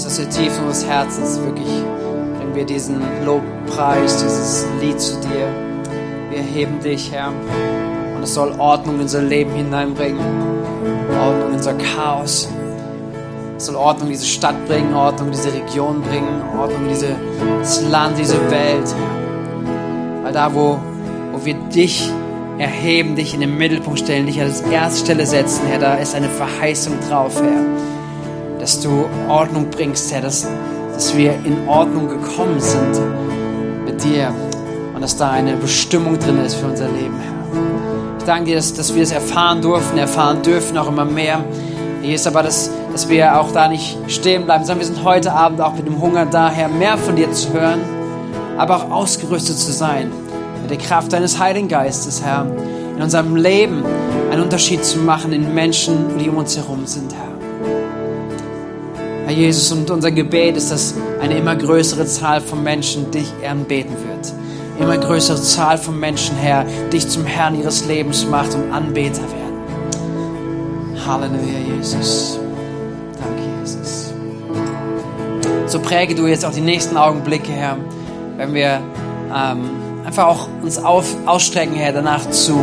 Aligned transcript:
Jesus, 0.00 0.12
aus 0.12 0.16
der 0.16 0.30
Tiefe 0.30 0.62
unseres 0.62 0.86
Herzens 0.86 1.38
wirklich 1.42 1.66
bringen 1.66 2.54
wir 2.54 2.64
diesen 2.64 3.02
Lobpreis, 3.26 4.16
dieses 4.16 4.66
Lied 4.80 4.98
zu 4.98 5.20
dir. 5.20 5.46
Wir 6.30 6.40
heben 6.40 6.80
dich, 6.80 7.12
Herr. 7.12 7.28
Und 8.16 8.22
es 8.22 8.32
soll 8.32 8.54
Ordnung 8.58 8.94
in 8.94 9.02
unser 9.02 9.20
Leben 9.20 9.52
hineinbringen. 9.52 10.20
Ordnung 11.20 11.48
in 11.48 11.54
unser 11.56 11.74
Chaos. 11.74 12.48
Es 13.58 13.66
soll 13.66 13.76
Ordnung 13.76 14.06
in 14.06 14.14
diese 14.14 14.24
Stadt 14.24 14.54
bringen, 14.66 14.94
Ordnung 14.94 15.26
in 15.28 15.32
diese 15.34 15.52
Region 15.52 16.00
bringen, 16.00 16.40
Ordnung 16.58 16.84
in 16.84 16.88
dieses 16.88 17.82
Land, 17.90 18.16
diese 18.18 18.40
Welt. 18.50 18.94
Weil 20.22 20.32
da, 20.32 20.54
wo, 20.54 20.78
wo 21.32 21.44
wir 21.44 21.54
dich 21.74 22.10
erheben, 22.56 23.16
dich 23.16 23.34
in 23.34 23.40
den 23.40 23.58
Mittelpunkt 23.58 23.98
stellen, 23.98 24.24
dich 24.24 24.40
als 24.40 24.62
Erststelle 24.62 25.26
setzen, 25.26 25.66
Herr, 25.66 25.78
da 25.78 25.94
ist 25.96 26.14
eine 26.14 26.30
Verheißung 26.30 26.94
drauf, 27.06 27.34
Herr. 27.42 27.99
Dass 28.70 28.82
du 28.82 29.06
Ordnung 29.28 29.68
bringst, 29.68 30.12
Herr, 30.12 30.20
dass, 30.20 30.46
dass 30.94 31.16
wir 31.16 31.32
in 31.44 31.66
Ordnung 31.66 32.06
gekommen 32.06 32.60
sind 32.60 33.00
mit 33.84 34.04
dir 34.04 34.32
und 34.94 35.00
dass 35.00 35.16
da 35.16 35.30
eine 35.30 35.56
Bestimmung 35.56 36.20
drin 36.20 36.38
ist 36.38 36.54
für 36.54 36.66
unser 36.66 36.86
Leben, 36.86 37.18
Herr. 37.20 37.62
Ich 38.18 38.24
danke 38.26 38.44
dir, 38.44 38.54
dass, 38.54 38.72
dass 38.72 38.94
wir 38.94 39.02
es 39.02 39.10
erfahren 39.10 39.60
durften, 39.60 39.98
erfahren 39.98 40.42
dürfen, 40.42 40.78
auch 40.78 40.86
immer 40.86 41.04
mehr. 41.04 41.44
Jesus, 42.00 42.28
aber 42.28 42.44
dass, 42.44 42.70
dass 42.92 43.08
wir 43.08 43.40
auch 43.40 43.50
da 43.50 43.66
nicht 43.66 43.98
stehen 44.06 44.44
bleiben, 44.44 44.64
sondern 44.64 44.86
wir 44.86 44.94
sind 44.94 45.02
heute 45.02 45.32
Abend 45.32 45.60
auch 45.60 45.74
mit 45.74 45.88
dem 45.88 46.00
Hunger 46.00 46.26
daher, 46.26 46.68
mehr 46.68 46.96
von 46.96 47.16
dir 47.16 47.32
zu 47.32 47.52
hören, 47.52 47.80
aber 48.56 48.76
auch 48.76 48.90
ausgerüstet 48.92 49.58
zu 49.58 49.72
sein 49.72 50.12
mit 50.62 50.70
der 50.70 50.78
Kraft 50.78 51.12
deines 51.12 51.40
Heiligen 51.40 51.66
Geistes, 51.66 52.22
Herr, 52.22 52.46
in 52.94 53.02
unserem 53.02 53.34
Leben 53.34 53.82
einen 54.30 54.42
Unterschied 54.42 54.84
zu 54.84 54.98
machen 55.00 55.32
in 55.32 55.52
Menschen, 55.54 56.18
die 56.20 56.28
um 56.28 56.36
uns 56.36 56.56
herum 56.56 56.86
sind, 56.86 57.12
Herr. 57.12 57.29
Herr 59.30 59.36
Jesus, 59.36 59.70
und 59.70 59.88
unser 59.92 60.10
Gebet 60.10 60.56
ist, 60.56 60.72
dass 60.72 60.92
eine 61.20 61.38
immer 61.38 61.54
größere 61.54 62.04
Zahl 62.04 62.40
von 62.40 62.64
Menschen 62.64 63.12
dich 63.12 63.28
anbeten 63.48 63.92
wird. 63.92 64.32
Immer 64.80 64.98
größere 64.98 65.40
Zahl 65.40 65.78
von 65.78 66.00
Menschen, 66.00 66.34
Herr, 66.34 66.66
dich 66.92 67.08
zum 67.08 67.24
Herrn 67.26 67.56
ihres 67.56 67.86
Lebens 67.86 68.26
macht 68.26 68.56
und 68.56 68.72
Anbeter 68.72 69.22
werden. 69.22 71.06
Halleluja, 71.06 71.76
Jesus. 71.76 72.40
Danke, 73.20 73.60
Jesus. 73.60 74.12
So 75.66 75.78
präge 75.78 76.16
du 76.16 76.26
jetzt 76.26 76.44
auch 76.44 76.52
die 76.52 76.60
nächsten 76.60 76.96
Augenblicke, 76.96 77.52
Herr, 77.52 77.76
wenn 78.36 78.52
wir 78.52 78.80
ähm, 79.32 79.70
einfach 80.04 80.26
auch 80.26 80.48
uns 80.60 80.76
auf, 80.76 81.06
ausstrecken, 81.26 81.76
Herr, 81.76 81.92
danach 81.92 82.28
zu 82.30 82.58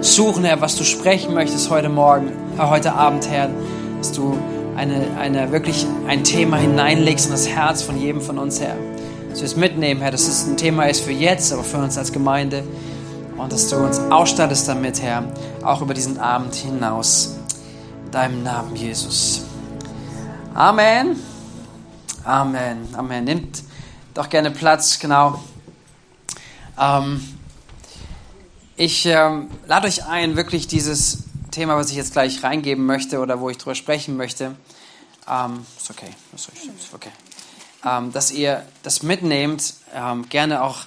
suchen, 0.00 0.44
Herr, 0.44 0.60
was 0.60 0.76
du 0.76 0.84
sprechen 0.84 1.34
möchtest 1.34 1.70
heute 1.70 1.88
Morgen, 1.88 2.28
äh, 2.56 2.62
heute 2.62 2.92
Abend, 2.92 3.28
Herr, 3.28 3.50
dass 3.98 4.12
du 4.12 4.38
eine, 4.76 5.16
eine, 5.18 5.52
wirklich 5.52 5.86
ein 6.06 6.24
Thema 6.24 6.56
hineinlegst 6.56 7.26
in 7.26 7.32
das 7.32 7.48
Herz 7.48 7.82
von 7.82 8.00
jedem 8.00 8.20
von 8.20 8.38
uns, 8.38 8.60
Herr. 8.60 8.76
Dass 9.30 9.40
wir 9.40 9.46
es 9.46 9.56
mitnehmen, 9.56 10.00
Herr, 10.00 10.10
dass 10.10 10.28
es 10.28 10.46
ein 10.46 10.56
Thema 10.56 10.84
ist 10.84 11.00
für 11.00 11.12
jetzt, 11.12 11.52
aber 11.52 11.64
für 11.64 11.78
uns 11.78 11.98
als 11.98 12.12
Gemeinde. 12.12 12.64
Und 13.36 13.52
dass 13.52 13.68
du 13.68 13.76
uns 13.76 13.98
ausstattest 13.98 14.68
damit, 14.68 15.02
Herr, 15.02 15.24
auch 15.62 15.82
über 15.82 15.94
diesen 15.94 16.18
Abend 16.18 16.54
hinaus. 16.54 17.36
In 18.04 18.10
deinem 18.10 18.42
Namen, 18.42 18.76
Jesus. 18.76 19.44
Amen. 20.54 21.16
Amen. 22.24 22.88
Amen. 22.96 23.24
Nimmt 23.24 23.62
doch 24.14 24.28
gerne 24.28 24.50
Platz, 24.50 24.98
genau. 24.98 25.40
Ähm, 26.80 27.20
ich 28.76 29.06
ähm, 29.06 29.48
lade 29.66 29.86
euch 29.86 30.06
ein, 30.06 30.36
wirklich 30.36 30.66
dieses 30.66 31.24
Thema, 31.54 31.76
was 31.76 31.90
ich 31.90 31.96
jetzt 31.96 32.12
gleich 32.12 32.42
reingeben 32.42 32.84
möchte 32.84 33.20
oder 33.20 33.40
wo 33.40 33.48
ich 33.48 33.58
drüber 33.58 33.76
sprechen 33.76 34.16
möchte, 34.16 34.56
ähm, 35.30 35.64
ist 35.76 35.88
okay, 35.88 36.10
ist 36.34 36.48
okay. 36.92 37.10
Ähm, 37.84 38.12
dass 38.12 38.32
ihr 38.32 38.64
das 38.82 39.02
mitnehmt, 39.04 39.74
ähm, 39.94 40.28
gerne 40.28 40.62
auch 40.62 40.86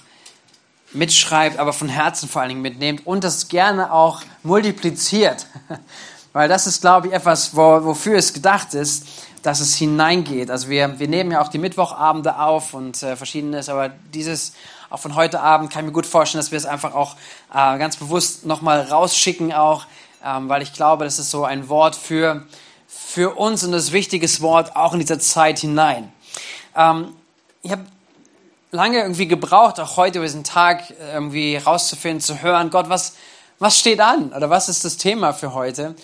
mitschreibt, 0.92 1.58
aber 1.58 1.72
von 1.72 1.88
Herzen 1.88 2.28
vor 2.28 2.42
allen 2.42 2.50
Dingen 2.50 2.62
mitnehmt 2.62 3.06
und 3.06 3.24
das 3.24 3.48
gerne 3.48 3.92
auch 3.92 4.22
multipliziert. 4.42 5.46
Weil 6.34 6.48
das 6.48 6.66
ist, 6.66 6.82
glaube 6.82 7.08
ich, 7.08 7.12
etwas, 7.14 7.56
wo, 7.56 7.84
wofür 7.84 8.18
es 8.18 8.34
gedacht 8.34 8.74
ist, 8.74 9.06
dass 9.42 9.60
es 9.60 9.74
hineingeht. 9.74 10.50
Also 10.50 10.68
wir, 10.68 10.98
wir 10.98 11.08
nehmen 11.08 11.30
ja 11.30 11.40
auch 11.40 11.48
die 11.48 11.58
Mittwochabende 11.58 12.38
auf 12.38 12.74
und 12.74 13.02
äh, 13.02 13.16
verschiedenes, 13.16 13.70
aber 13.70 13.88
dieses 14.12 14.52
auch 14.90 15.00
von 15.00 15.14
heute 15.14 15.40
Abend 15.40 15.70
kann 15.70 15.84
ich 15.84 15.86
mir 15.88 15.92
gut 15.92 16.06
vorstellen, 16.06 16.40
dass 16.40 16.50
wir 16.50 16.56
es 16.56 16.64
einfach 16.64 16.94
auch 16.94 17.16
äh, 17.52 17.78
ganz 17.78 17.96
bewusst 17.96 18.46
nochmal 18.46 18.82
rausschicken, 18.82 19.52
auch, 19.52 19.86
weil 20.22 20.62
ich 20.62 20.72
glaube, 20.72 21.04
das 21.04 21.18
ist 21.18 21.30
so 21.30 21.44
ein 21.44 21.68
Wort 21.68 21.96
für, 21.96 22.44
für 22.86 23.36
uns 23.36 23.64
und 23.64 23.72
das 23.72 23.92
wichtiges 23.92 24.40
Wort 24.40 24.76
auch 24.76 24.92
in 24.92 25.00
dieser 25.00 25.18
Zeit 25.18 25.58
hinein. 25.58 26.12
Ähm, 26.76 27.14
ich 27.62 27.72
habe 27.72 27.84
lange 28.70 28.98
irgendwie 28.98 29.28
gebraucht, 29.28 29.80
auch 29.80 29.96
heute 29.96 30.18
über 30.18 30.26
diesen 30.26 30.44
Tag 30.44 30.94
irgendwie 31.12 31.56
rauszufinden, 31.56 32.20
zu 32.20 32.42
hören, 32.42 32.70
Gott, 32.70 32.88
was, 32.88 33.16
was 33.58 33.78
steht 33.78 34.00
an 34.00 34.32
oder 34.32 34.50
was 34.50 34.68
ist 34.68 34.84
das 34.84 34.96
Thema 34.96 35.32
für 35.32 35.54
heute? 35.54 35.94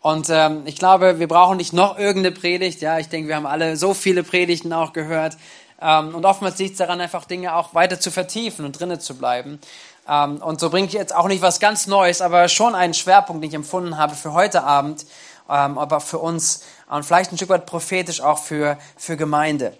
Und 0.00 0.28
ähm, 0.28 0.62
ich 0.66 0.76
glaube, 0.76 1.18
wir 1.18 1.28
brauchen 1.28 1.56
nicht 1.56 1.72
noch 1.72 1.98
irgendeine 1.98 2.34
Predigt. 2.34 2.82
Ja, 2.82 2.98
ich 2.98 3.08
denke, 3.08 3.28
wir 3.28 3.36
haben 3.36 3.46
alle 3.46 3.78
so 3.78 3.94
viele 3.94 4.22
Predigten 4.22 4.72
auch 4.72 4.92
gehört. 4.92 5.38
Ähm, 5.84 6.14
und 6.14 6.24
oftmals 6.24 6.58
liegt 6.58 6.72
es 6.72 6.78
daran, 6.78 7.00
einfach 7.00 7.26
Dinge 7.26 7.54
auch 7.54 7.74
weiter 7.74 8.00
zu 8.00 8.10
vertiefen 8.10 8.64
und 8.64 8.80
drinnen 8.80 9.00
zu 9.00 9.16
bleiben. 9.16 9.60
Ähm, 10.08 10.38
und 10.38 10.58
so 10.58 10.70
bringe 10.70 10.86
ich 10.86 10.94
jetzt 10.94 11.14
auch 11.14 11.28
nicht 11.28 11.42
was 11.42 11.60
ganz 11.60 11.86
Neues, 11.86 12.22
aber 12.22 12.48
schon 12.48 12.74
einen 12.74 12.94
Schwerpunkt, 12.94 13.42
den 13.42 13.50
ich 13.50 13.54
empfunden 13.54 13.98
habe 13.98 14.14
für 14.14 14.32
heute 14.32 14.64
Abend, 14.64 15.04
ähm, 15.50 15.76
aber 15.76 16.00
für 16.00 16.18
uns 16.18 16.64
und 16.88 17.04
vielleicht 17.04 17.32
ein 17.32 17.36
Stück 17.36 17.50
weit 17.50 17.66
prophetisch 17.66 18.20
auch 18.20 18.38
für, 18.38 18.78
für 18.96 19.16
Gemeinde. 19.16 19.76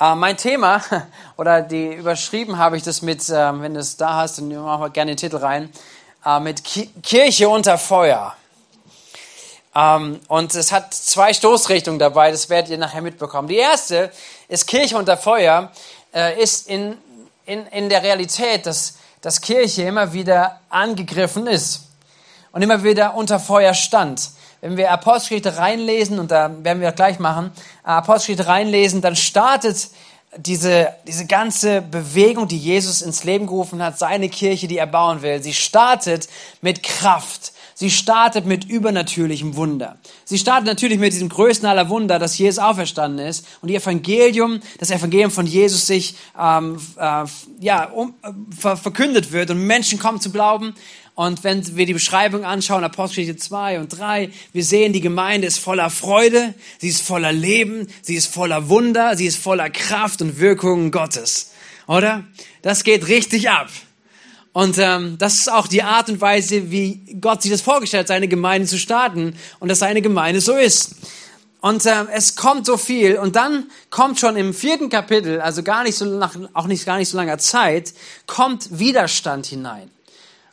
Mein 0.00 0.36
Thema, 0.36 0.80
oder 1.36 1.60
die 1.60 1.92
überschrieben 1.94 2.58
habe 2.58 2.76
ich 2.76 2.84
das 2.84 3.02
mit, 3.02 3.28
wenn 3.28 3.74
du 3.74 3.80
es 3.80 3.96
da 3.96 4.14
hast, 4.14 4.38
dann 4.38 4.48
machen 4.48 4.82
wir 4.82 4.90
gerne 4.90 5.12
den 5.12 5.16
Titel 5.16 5.36
rein, 5.36 5.70
äh, 6.24 6.40
mit 6.40 6.62
Ki 6.62 6.90
Kirche 7.02 7.48
unter 7.48 7.78
Feuer. 7.78 8.36
Ähm, 9.74 10.20
und 10.28 10.54
es 10.54 10.72
hat 10.72 10.94
zwei 10.94 11.32
Stoßrichtungen 11.32 11.98
dabei, 11.98 12.30
das 12.30 12.48
werdet 12.48 12.70
ihr 12.70 12.78
nachher 12.78 13.02
mitbekommen. 13.02 13.48
Die 13.48 13.56
erste 13.56 14.10
ist 14.48 14.66
Kirche 14.66 14.96
unter 14.96 15.16
Feuer, 15.16 15.70
äh, 16.14 16.40
ist 16.42 16.68
in, 16.68 16.96
in, 17.46 17.66
in 17.66 17.88
der 17.88 18.02
Realität, 18.02 18.66
dass, 18.66 18.98
dass 19.20 19.40
Kirche 19.40 19.82
immer 19.82 20.12
wieder 20.12 20.60
angegriffen 20.70 21.46
ist 21.46 21.82
und 22.52 22.62
immer 22.62 22.82
wieder 22.82 23.14
unter 23.14 23.38
Feuer 23.38 23.74
stand. 23.74 24.30
Wenn 24.60 24.76
wir 24.76 24.90
Apostelgeschichte 24.90 25.56
reinlesen, 25.58 26.18
und 26.18 26.30
da 26.30 26.50
werden 26.64 26.80
wir 26.80 26.90
gleich 26.92 27.18
machen, 27.18 27.52
äh, 27.84 27.90
Apostelgeschichte 27.90 28.50
reinlesen, 28.50 29.00
dann 29.00 29.16
startet 29.16 29.90
diese, 30.36 30.94
diese 31.06 31.26
ganze 31.26 31.80
Bewegung, 31.80 32.48
die 32.48 32.58
Jesus 32.58 33.02
ins 33.02 33.24
Leben 33.24 33.46
gerufen 33.46 33.82
hat, 33.82 33.98
seine 33.98 34.28
Kirche, 34.28 34.68
die 34.68 34.78
er 34.78 34.86
bauen 34.86 35.22
will. 35.22 35.42
Sie 35.42 35.54
startet 35.54 36.28
mit 36.60 36.82
Kraft. 36.82 37.52
Sie 37.80 37.92
startet 37.92 38.44
mit 38.44 38.64
übernatürlichem 38.64 39.54
Wunder. 39.54 39.98
Sie 40.24 40.36
startet 40.36 40.66
natürlich 40.66 40.98
mit 40.98 41.12
diesem 41.12 41.28
größten 41.28 41.64
aller 41.64 41.88
Wunder, 41.88 42.18
dass 42.18 42.36
Jesus 42.36 42.58
auferstanden 42.58 43.24
ist 43.24 43.46
und 43.60 43.68
die 43.68 43.76
Evangelium, 43.76 44.58
das 44.78 44.90
Evangelium 44.90 45.30
von 45.30 45.46
Jesus 45.46 45.86
sich 45.86 46.16
ähm, 46.36 46.80
äh, 46.96 47.24
ja, 47.60 47.84
um, 47.84 48.14
äh, 48.24 48.32
ver 48.58 48.76
verkündet 48.76 49.30
wird 49.30 49.52
und 49.52 49.64
Menschen 49.64 50.00
kommen 50.00 50.20
zu 50.20 50.32
glauben. 50.32 50.74
Und 51.14 51.44
wenn 51.44 51.76
wir 51.76 51.86
die 51.86 51.92
Beschreibung 51.92 52.44
anschauen, 52.44 52.82
Apostelgeschichte 52.82 53.40
2 53.40 53.78
und 53.78 53.96
3, 53.96 54.30
wir 54.52 54.64
sehen, 54.64 54.92
die 54.92 55.00
Gemeinde 55.00 55.46
ist 55.46 55.58
voller 55.58 55.88
Freude, 55.88 56.54
sie 56.78 56.88
ist 56.88 57.02
voller 57.02 57.30
Leben, 57.30 57.86
sie 58.02 58.16
ist 58.16 58.26
voller 58.26 58.68
Wunder, 58.68 59.16
sie 59.16 59.26
ist 59.26 59.38
voller 59.38 59.70
Kraft 59.70 60.20
und 60.20 60.40
Wirkungen 60.40 60.90
Gottes. 60.90 61.52
Oder? 61.86 62.24
Das 62.62 62.82
geht 62.82 63.06
richtig 63.06 63.50
ab. 63.50 63.68
Und 64.58 64.76
ähm, 64.78 65.18
das 65.18 65.34
ist 65.34 65.52
auch 65.52 65.68
die 65.68 65.84
Art 65.84 66.08
und 66.08 66.20
Weise, 66.20 66.72
wie 66.72 67.16
Gott 67.20 67.42
sich 67.42 67.52
das 67.52 67.60
vorgestellt 67.60 68.00
hat, 68.00 68.08
seine 68.08 68.26
Gemeinde 68.26 68.66
zu 68.66 68.76
starten 68.76 69.36
und 69.60 69.68
dass 69.68 69.78
seine 69.78 70.02
Gemeinde 70.02 70.40
so 70.40 70.56
ist. 70.56 70.96
Und 71.60 71.86
äh, 71.86 72.06
es 72.12 72.34
kommt 72.34 72.66
so 72.66 72.76
viel 72.76 73.18
und 73.18 73.36
dann 73.36 73.70
kommt 73.90 74.18
schon 74.18 74.34
im 74.34 74.52
vierten 74.52 74.88
Kapitel, 74.88 75.40
also 75.40 75.62
gar 75.62 75.84
nicht 75.84 75.94
so 75.94 76.06
nach, 76.06 76.34
auch 76.54 76.66
nicht 76.66 76.84
gar 76.84 76.96
nicht 76.96 77.08
so 77.08 77.16
langer 77.16 77.38
Zeit, 77.38 77.94
kommt 78.26 78.80
Widerstand 78.80 79.46
hinein. 79.46 79.92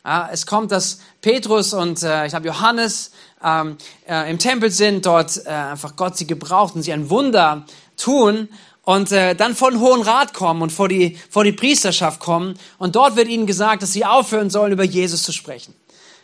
Ja, 0.06 0.30
es 0.32 0.46
kommt, 0.46 0.72
dass 0.72 1.00
Petrus 1.22 1.74
und 1.74 2.04
äh, 2.04 2.28
ich 2.28 2.30
glaube 2.30 2.46
Johannes 2.46 3.10
ähm, 3.44 3.76
äh, 4.08 4.30
im 4.30 4.38
Tempel 4.38 4.70
sind, 4.70 5.08
dort 5.08 5.44
äh, 5.48 5.50
einfach 5.50 5.96
Gott 5.96 6.16
sie 6.16 6.28
gebraucht 6.28 6.76
und 6.76 6.84
sie 6.84 6.94
ein 6.94 7.10
Wunder 7.10 7.66
tun 7.98 8.50
und 8.86 9.12
äh, 9.12 9.36
dann 9.36 9.56
vor 9.56 9.72
den 9.72 9.80
Hohen 9.80 10.02
Rat 10.02 10.34
kommen 10.34 10.62
und 10.62 10.72
vor 10.72 10.88
die, 10.88 11.18
vor 11.30 11.44
die 11.44 11.52
Priesterschaft 11.52 12.20
kommen. 12.20 12.58
Und 12.78 12.96
dort 12.96 13.16
wird 13.16 13.28
ihnen 13.28 13.48
gesagt, 13.48 13.82
dass 13.82 13.94
sie 13.94 14.06
aufhören 14.06 14.50
sollen, 14.50 14.72
über 14.72 14.84
Jesus 14.84 15.24
zu 15.24 15.32
sprechen. 15.32 15.74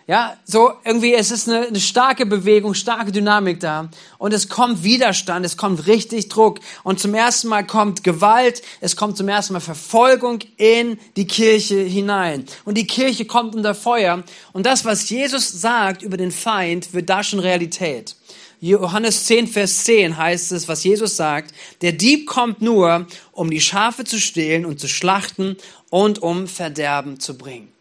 Ja, 0.08 0.36
so 0.46 0.74
irgendwie, 0.84 1.14
es 1.14 1.32
ist 1.32 1.48
eine, 1.48 1.68
eine 1.68 1.80
starke 1.80 2.26
Bewegung, 2.26 2.74
starke 2.74 3.12
Dynamik 3.12 3.60
da. 3.60 3.90
Und 4.18 4.34
es 4.34 4.50
kommt 4.50 4.84
Widerstand, 4.84 5.46
es 5.46 5.58
kommt 5.58 5.88
richtig 5.88 6.28
Druck. 6.28 6.60
Und 6.84 7.00
zum 7.00 7.14
ersten 7.14 7.48
Mal 7.48 7.66
kommt 7.66 8.04
Gewalt, 8.04 8.62
es 8.82 8.96
kommt 8.96 9.16
zum 9.16 9.30
ersten 9.30 9.54
Mal 9.54 9.60
Verfolgung 9.60 10.40
in 10.58 11.00
die 11.16 11.28
Kirche 11.28 11.80
hinein. 11.80 12.46
Und 12.66 12.78
die 12.78 12.88
Kirche 12.88 13.26
kommt 13.26 13.56
unter 13.56 13.76
Feuer. 13.76 14.24
Und 14.54 14.66
das, 14.66 14.86
was 14.86 15.10
Jesus 15.10 15.50
sagt 15.50 16.02
über 16.02 16.18
den 16.18 16.32
Feind, 16.32 16.94
wird 16.94 17.10
da 17.10 17.24
schon 17.24 17.40
Realität. 17.40 18.16
Johannes 18.64 19.26
10, 19.26 19.48
Vers 19.48 19.86
10 19.86 20.18
heißt 20.18 20.52
es, 20.52 20.68
was 20.68 20.84
Jesus 20.84 21.18
sagt, 21.18 21.52
der 21.82 21.94
Dieb 21.94 22.28
kommt 22.28 22.62
nur, 22.62 23.08
um 23.32 23.50
die 23.50 23.60
Schafe 23.60 24.04
zu 24.04 24.20
stehlen 24.20 24.68
und 24.68 24.80
zu 24.80 24.88
schlachten 24.88 25.58
und 25.90 26.20
um 26.20 26.48
Verderben 26.48 27.20
zu 27.20 27.40
bringen. 27.40 27.72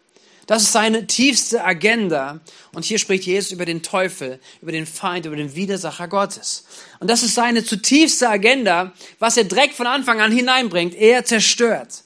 Das 0.47 0.63
ist 0.63 0.71
seine 0.71 1.05
tiefste 1.05 1.63
Agenda. 1.63 2.41
Und 2.73 2.83
hier 2.83 2.97
spricht 2.97 3.25
Jesus 3.25 3.51
über 3.51 3.65
den 3.65 3.83
Teufel, 3.83 4.39
über 4.63 4.71
den 4.71 4.87
Feind, 4.87 5.27
über 5.27 5.35
den 5.35 5.55
Widersacher 5.55 6.07
Gottes. 6.07 6.65
Und 6.99 7.11
das 7.11 7.21
ist 7.21 7.35
seine 7.35 7.63
zutiefste 7.63 8.27
Agenda, 8.27 8.91
was 9.19 9.37
er 9.37 9.43
direkt 9.43 9.75
von 9.75 9.85
Anfang 9.85 10.19
an 10.19 10.31
hineinbringt. 10.31 10.95
Er 10.95 11.23
zerstört. 11.23 12.03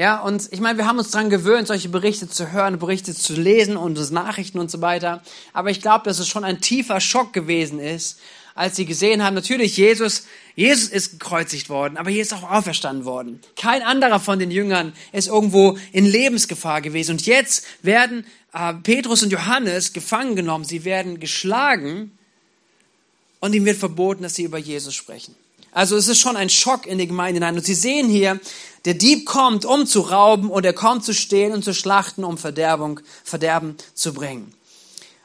Ja, 0.00 0.22
und 0.22 0.48
ich 0.50 0.60
meine, 0.60 0.78
wir 0.78 0.86
haben 0.86 0.96
uns 0.96 1.10
daran 1.10 1.28
gewöhnt, 1.28 1.68
solche 1.68 1.90
Berichte 1.90 2.26
zu 2.26 2.52
hören, 2.52 2.78
Berichte 2.78 3.14
zu 3.14 3.34
lesen 3.34 3.76
und 3.76 4.10
Nachrichten 4.12 4.58
und 4.58 4.70
so 4.70 4.80
weiter. 4.80 5.22
Aber 5.52 5.68
ich 5.68 5.82
glaube, 5.82 6.04
dass 6.04 6.18
es 6.18 6.26
schon 6.26 6.42
ein 6.42 6.62
tiefer 6.62 7.02
Schock 7.02 7.34
gewesen 7.34 7.78
ist, 7.78 8.18
als 8.54 8.76
sie 8.76 8.86
gesehen 8.86 9.22
haben, 9.22 9.34
natürlich, 9.34 9.76
Jesus, 9.76 10.24
Jesus 10.54 10.88
ist 10.88 11.20
gekreuzigt 11.20 11.68
worden, 11.68 11.98
aber 11.98 12.08
hier 12.08 12.22
ist 12.22 12.32
auch 12.32 12.50
auferstanden 12.50 13.04
worden. 13.04 13.42
Kein 13.56 13.82
anderer 13.82 14.20
von 14.20 14.38
den 14.38 14.50
Jüngern 14.50 14.94
ist 15.12 15.28
irgendwo 15.28 15.76
in 15.92 16.06
Lebensgefahr 16.06 16.80
gewesen. 16.80 17.10
Und 17.10 17.26
jetzt 17.26 17.66
werden 17.82 18.24
äh, 18.54 18.72
Petrus 18.72 19.22
und 19.22 19.32
Johannes 19.32 19.92
gefangen 19.92 20.34
genommen, 20.34 20.64
sie 20.64 20.86
werden 20.86 21.20
geschlagen 21.20 22.16
und 23.40 23.54
ihm 23.54 23.66
wird 23.66 23.76
verboten, 23.76 24.22
dass 24.22 24.34
sie 24.34 24.44
über 24.44 24.56
Jesus 24.56 24.94
sprechen. 24.94 25.34
Also 25.72 25.96
es 25.96 26.08
ist 26.08 26.18
schon 26.18 26.36
ein 26.36 26.50
Schock 26.50 26.86
in 26.86 26.98
die 26.98 27.06
Gemeinde 27.06 27.38
hinein. 27.38 27.56
Und 27.56 27.64
Sie 27.64 27.74
sehen 27.74 28.08
hier, 28.08 28.40
der 28.84 28.94
Dieb 28.94 29.26
kommt, 29.26 29.64
um 29.64 29.86
zu 29.86 30.00
rauben 30.00 30.50
und 30.50 30.64
er 30.64 30.72
kommt 30.72 31.04
zu 31.04 31.12
stehlen 31.12 31.52
und 31.52 31.64
zu 31.64 31.74
schlachten, 31.74 32.24
um 32.24 32.38
Verderbung, 32.38 33.00
Verderben 33.24 33.76
zu 33.94 34.14
bringen. 34.14 34.54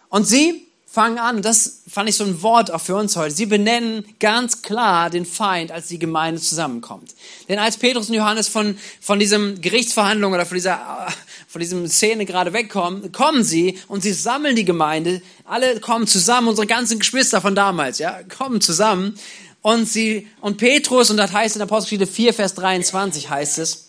Und 0.09 0.25
sie 0.25 0.65
fangen 0.85 1.19
an, 1.19 1.41
das 1.41 1.81
fand 1.89 2.07
ich 2.07 2.15
so 2.15 2.23
ein 2.23 2.41
Wort 2.41 2.71
auch 2.71 2.79
für 2.79 2.95
uns 2.95 3.17
heute, 3.17 3.35
sie 3.35 3.45
benennen 3.45 4.05
ganz 4.19 4.61
klar 4.61 5.09
den 5.09 5.25
Feind, 5.25 5.71
als 5.71 5.87
die 5.87 5.99
Gemeinde 5.99 6.39
zusammenkommt. 6.39 7.13
Denn 7.49 7.59
als 7.59 7.75
Petrus 7.75 8.07
und 8.07 8.15
Johannes 8.15 8.47
von, 8.47 8.77
von 9.01 9.19
diesem 9.19 9.59
Gerichtsverhandlung 9.59 10.31
oder 10.31 10.45
von 10.45 10.55
dieser, 10.55 11.07
von 11.47 11.59
diesem 11.59 11.85
Szene 11.87 12.25
gerade 12.25 12.53
wegkommen, 12.53 13.11
kommen 13.11 13.43
sie 13.43 13.77
und 13.89 14.03
sie 14.03 14.13
sammeln 14.13 14.55
die 14.55 14.63
Gemeinde, 14.63 15.21
alle 15.43 15.81
kommen 15.81 16.07
zusammen, 16.07 16.47
unsere 16.47 16.65
ganzen 16.65 16.99
Geschwister 16.99 17.41
von 17.41 17.55
damals, 17.55 17.99
ja, 17.99 18.23
kommen 18.23 18.61
zusammen 18.61 19.19
und 19.65 19.87
sie, 19.87 20.27
und 20.41 20.57
Petrus, 20.57 21.09
und 21.09 21.17
das 21.17 21.33
heißt 21.33 21.55
in 21.55 21.61
Apostelgeschichte 21.63 22.05
4, 22.05 22.35
Vers 22.35 22.53
23 22.53 23.31
heißt 23.31 23.57
es, 23.57 23.87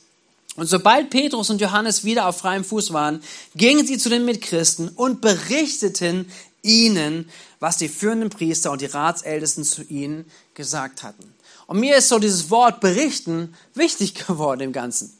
und 0.57 0.69
sobald 0.69 1.11
Petrus 1.11 1.51
und 1.51 1.61
Johannes 1.61 2.03
wieder 2.03 2.27
auf 2.27 2.39
freiem 2.39 2.65
Fuß 2.65 2.95
waren, 2.95 3.23
gingen 3.55 3.87
sie 3.87 3.99
zu 3.99 4.09
den 4.09 4.25
Mitchristen 4.25 4.89
und 4.89 5.21
berichteten 5.21 6.33
ihnen, 6.63 7.29
was 7.61 7.77
die 7.77 7.91
führenden 7.91 8.31
Priester 8.31 8.71
und 8.71 8.81
die 8.81 8.87
Ratsältesten 8.87 9.65
zu 9.65 9.83
ihnen 9.83 10.25
gesagt 10.55 11.03
hatten. 11.03 11.35
Und 11.67 11.79
mir 11.79 11.97
ist 11.97 12.09
so 12.09 12.19
dieses 12.19 12.49
Wort 12.49 12.81
berichten 12.81 13.55
wichtig 13.75 14.15
geworden 14.27 14.63
im 14.63 14.73
Ganzen. 14.73 15.15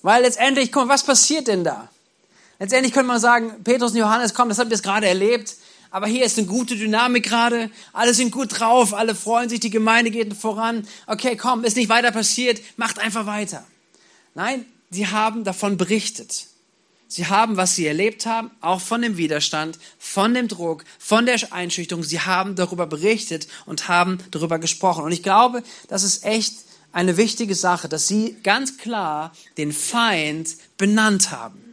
Weil 0.00 0.22
letztendlich, 0.22 0.74
mal, 0.74 0.88
was 0.88 1.04
passiert 1.04 1.46
denn 1.46 1.62
da? 1.62 1.90
Letztendlich 2.58 2.94
könnte 2.94 3.08
man 3.08 3.20
sagen, 3.20 3.62
Petrus 3.62 3.90
und 3.90 3.98
Johannes, 3.98 4.32
komm, 4.32 4.48
das 4.48 4.58
habt 4.58 4.70
ihr 4.70 4.76
jetzt 4.76 4.82
gerade 4.82 5.06
erlebt, 5.06 5.56
aber 5.94 6.08
hier 6.08 6.24
ist 6.24 6.38
eine 6.38 6.48
gute 6.48 6.74
Dynamik 6.74 7.22
gerade, 7.22 7.70
alle 7.92 8.14
sind 8.14 8.32
gut 8.32 8.58
drauf, 8.58 8.94
alle 8.94 9.14
freuen 9.14 9.48
sich, 9.48 9.60
die 9.60 9.70
Gemeinde 9.70 10.10
geht 10.10 10.34
voran. 10.34 10.88
Okay, 11.06 11.36
komm, 11.36 11.62
ist 11.62 11.76
nicht 11.76 11.88
weiter 11.88 12.10
passiert, 12.10 12.60
macht 12.76 12.98
einfach 12.98 13.26
weiter. 13.26 13.64
Nein, 14.34 14.64
sie 14.90 15.06
haben 15.06 15.44
davon 15.44 15.76
berichtet. 15.76 16.48
Sie 17.06 17.28
haben, 17.28 17.56
was 17.56 17.76
sie 17.76 17.86
erlebt 17.86 18.26
haben, 18.26 18.50
auch 18.60 18.80
von 18.80 19.02
dem 19.02 19.18
Widerstand, 19.18 19.78
von 20.00 20.34
dem 20.34 20.48
Druck, 20.48 20.84
von 20.98 21.26
der 21.26 21.52
Einschüchterung. 21.52 22.02
Sie 22.02 22.18
haben 22.18 22.56
darüber 22.56 22.88
berichtet 22.88 23.46
und 23.64 23.86
haben 23.86 24.18
darüber 24.32 24.58
gesprochen. 24.58 25.04
Und 25.04 25.12
ich 25.12 25.22
glaube, 25.22 25.62
das 25.86 26.02
ist 26.02 26.24
echt 26.24 26.56
eine 26.90 27.16
wichtige 27.16 27.54
Sache, 27.54 27.88
dass 27.88 28.08
sie 28.08 28.36
ganz 28.42 28.78
klar 28.78 29.30
den 29.58 29.72
Feind 29.72 30.56
benannt 30.76 31.30
haben. 31.30 31.63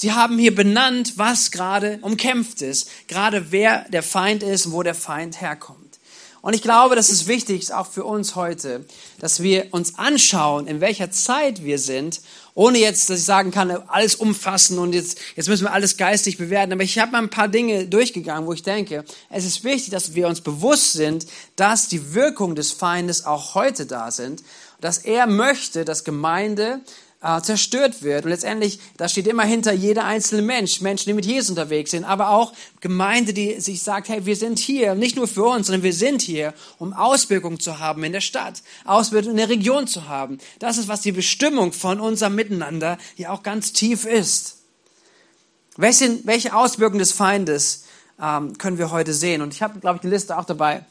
Sie 0.00 0.12
haben 0.12 0.38
hier 0.38 0.54
benannt, 0.54 1.14
was 1.16 1.50
gerade 1.50 1.98
umkämpft 2.02 2.62
ist, 2.62 2.88
gerade 3.08 3.50
wer 3.50 3.84
der 3.88 4.04
Feind 4.04 4.44
ist 4.44 4.66
und 4.66 4.72
wo 4.72 4.84
der 4.84 4.94
Feind 4.94 5.40
herkommt. 5.40 5.98
Und 6.40 6.54
ich 6.54 6.62
glaube, 6.62 6.94
das 6.94 7.10
ist 7.10 7.26
wichtig, 7.26 7.74
auch 7.74 7.88
für 7.88 8.04
uns 8.04 8.36
heute, 8.36 8.84
dass 9.18 9.42
wir 9.42 9.66
uns 9.72 9.98
anschauen, 9.98 10.68
in 10.68 10.80
welcher 10.80 11.10
Zeit 11.10 11.64
wir 11.64 11.80
sind, 11.80 12.20
ohne 12.54 12.78
jetzt, 12.78 13.10
dass 13.10 13.18
ich 13.18 13.24
sagen 13.24 13.50
kann, 13.50 13.72
alles 13.72 14.14
umfassen 14.14 14.78
und 14.78 14.92
jetzt, 14.92 15.18
jetzt 15.34 15.48
müssen 15.48 15.64
wir 15.64 15.72
alles 15.72 15.96
geistig 15.96 16.38
bewerten. 16.38 16.72
Aber 16.72 16.84
ich 16.84 16.96
habe 17.00 17.10
mal 17.10 17.22
ein 17.22 17.28
paar 17.28 17.48
Dinge 17.48 17.88
durchgegangen, 17.88 18.46
wo 18.46 18.52
ich 18.52 18.62
denke, 18.62 19.04
es 19.30 19.44
ist 19.44 19.64
wichtig, 19.64 19.90
dass 19.90 20.14
wir 20.14 20.28
uns 20.28 20.42
bewusst 20.42 20.92
sind, 20.92 21.26
dass 21.56 21.88
die 21.88 22.14
Wirkung 22.14 22.54
des 22.54 22.70
Feindes 22.70 23.26
auch 23.26 23.56
heute 23.56 23.84
da 23.84 24.12
sind, 24.12 24.44
dass 24.80 24.98
er 24.98 25.26
möchte, 25.26 25.84
dass 25.84 26.04
Gemeinde 26.04 26.82
äh, 27.20 27.40
zerstört 27.42 28.02
wird. 28.02 28.24
Und 28.24 28.30
letztendlich, 28.30 28.78
da 28.96 29.08
steht 29.08 29.26
immer 29.26 29.42
hinter 29.42 29.72
jeder 29.72 30.04
einzelne 30.04 30.42
Mensch, 30.42 30.80
Menschen, 30.80 31.10
die 31.10 31.14
mit 31.14 31.26
Jesus 31.26 31.50
unterwegs 31.50 31.90
sind, 31.90 32.04
aber 32.04 32.30
auch 32.30 32.52
Gemeinde, 32.80 33.32
die 33.32 33.60
sich 33.60 33.82
sagt, 33.82 34.08
hey, 34.08 34.24
wir 34.24 34.36
sind 34.36 34.58
hier, 34.58 34.94
nicht 34.94 35.16
nur 35.16 35.26
für 35.26 35.44
uns, 35.44 35.66
sondern 35.66 35.82
wir 35.82 35.92
sind 35.92 36.22
hier, 36.22 36.54
um 36.78 36.92
Auswirkungen 36.92 37.58
zu 37.60 37.78
haben 37.78 38.04
in 38.04 38.12
der 38.12 38.20
Stadt, 38.20 38.62
Auswirkungen 38.84 39.32
in 39.32 39.38
der 39.38 39.48
Region 39.48 39.86
zu 39.86 40.08
haben. 40.08 40.38
Das 40.58 40.78
ist, 40.78 40.88
was 40.88 41.00
die 41.00 41.12
Bestimmung 41.12 41.72
von 41.72 42.00
unserem 42.00 42.34
Miteinander 42.34 42.98
hier 43.16 43.32
auch 43.32 43.42
ganz 43.42 43.72
tief 43.72 44.04
ist. 44.04 44.58
Welche, 45.76 46.24
welche 46.24 46.54
Auswirkungen 46.56 46.98
des 46.98 47.12
Feindes 47.12 47.84
ähm, 48.20 48.58
können 48.58 48.78
wir 48.78 48.90
heute 48.90 49.12
sehen? 49.12 49.42
Und 49.42 49.54
ich 49.54 49.62
habe, 49.62 49.78
glaube 49.78 49.96
ich, 49.96 50.02
die 50.02 50.08
Liste 50.08 50.36
auch 50.36 50.44
dabei. 50.44 50.84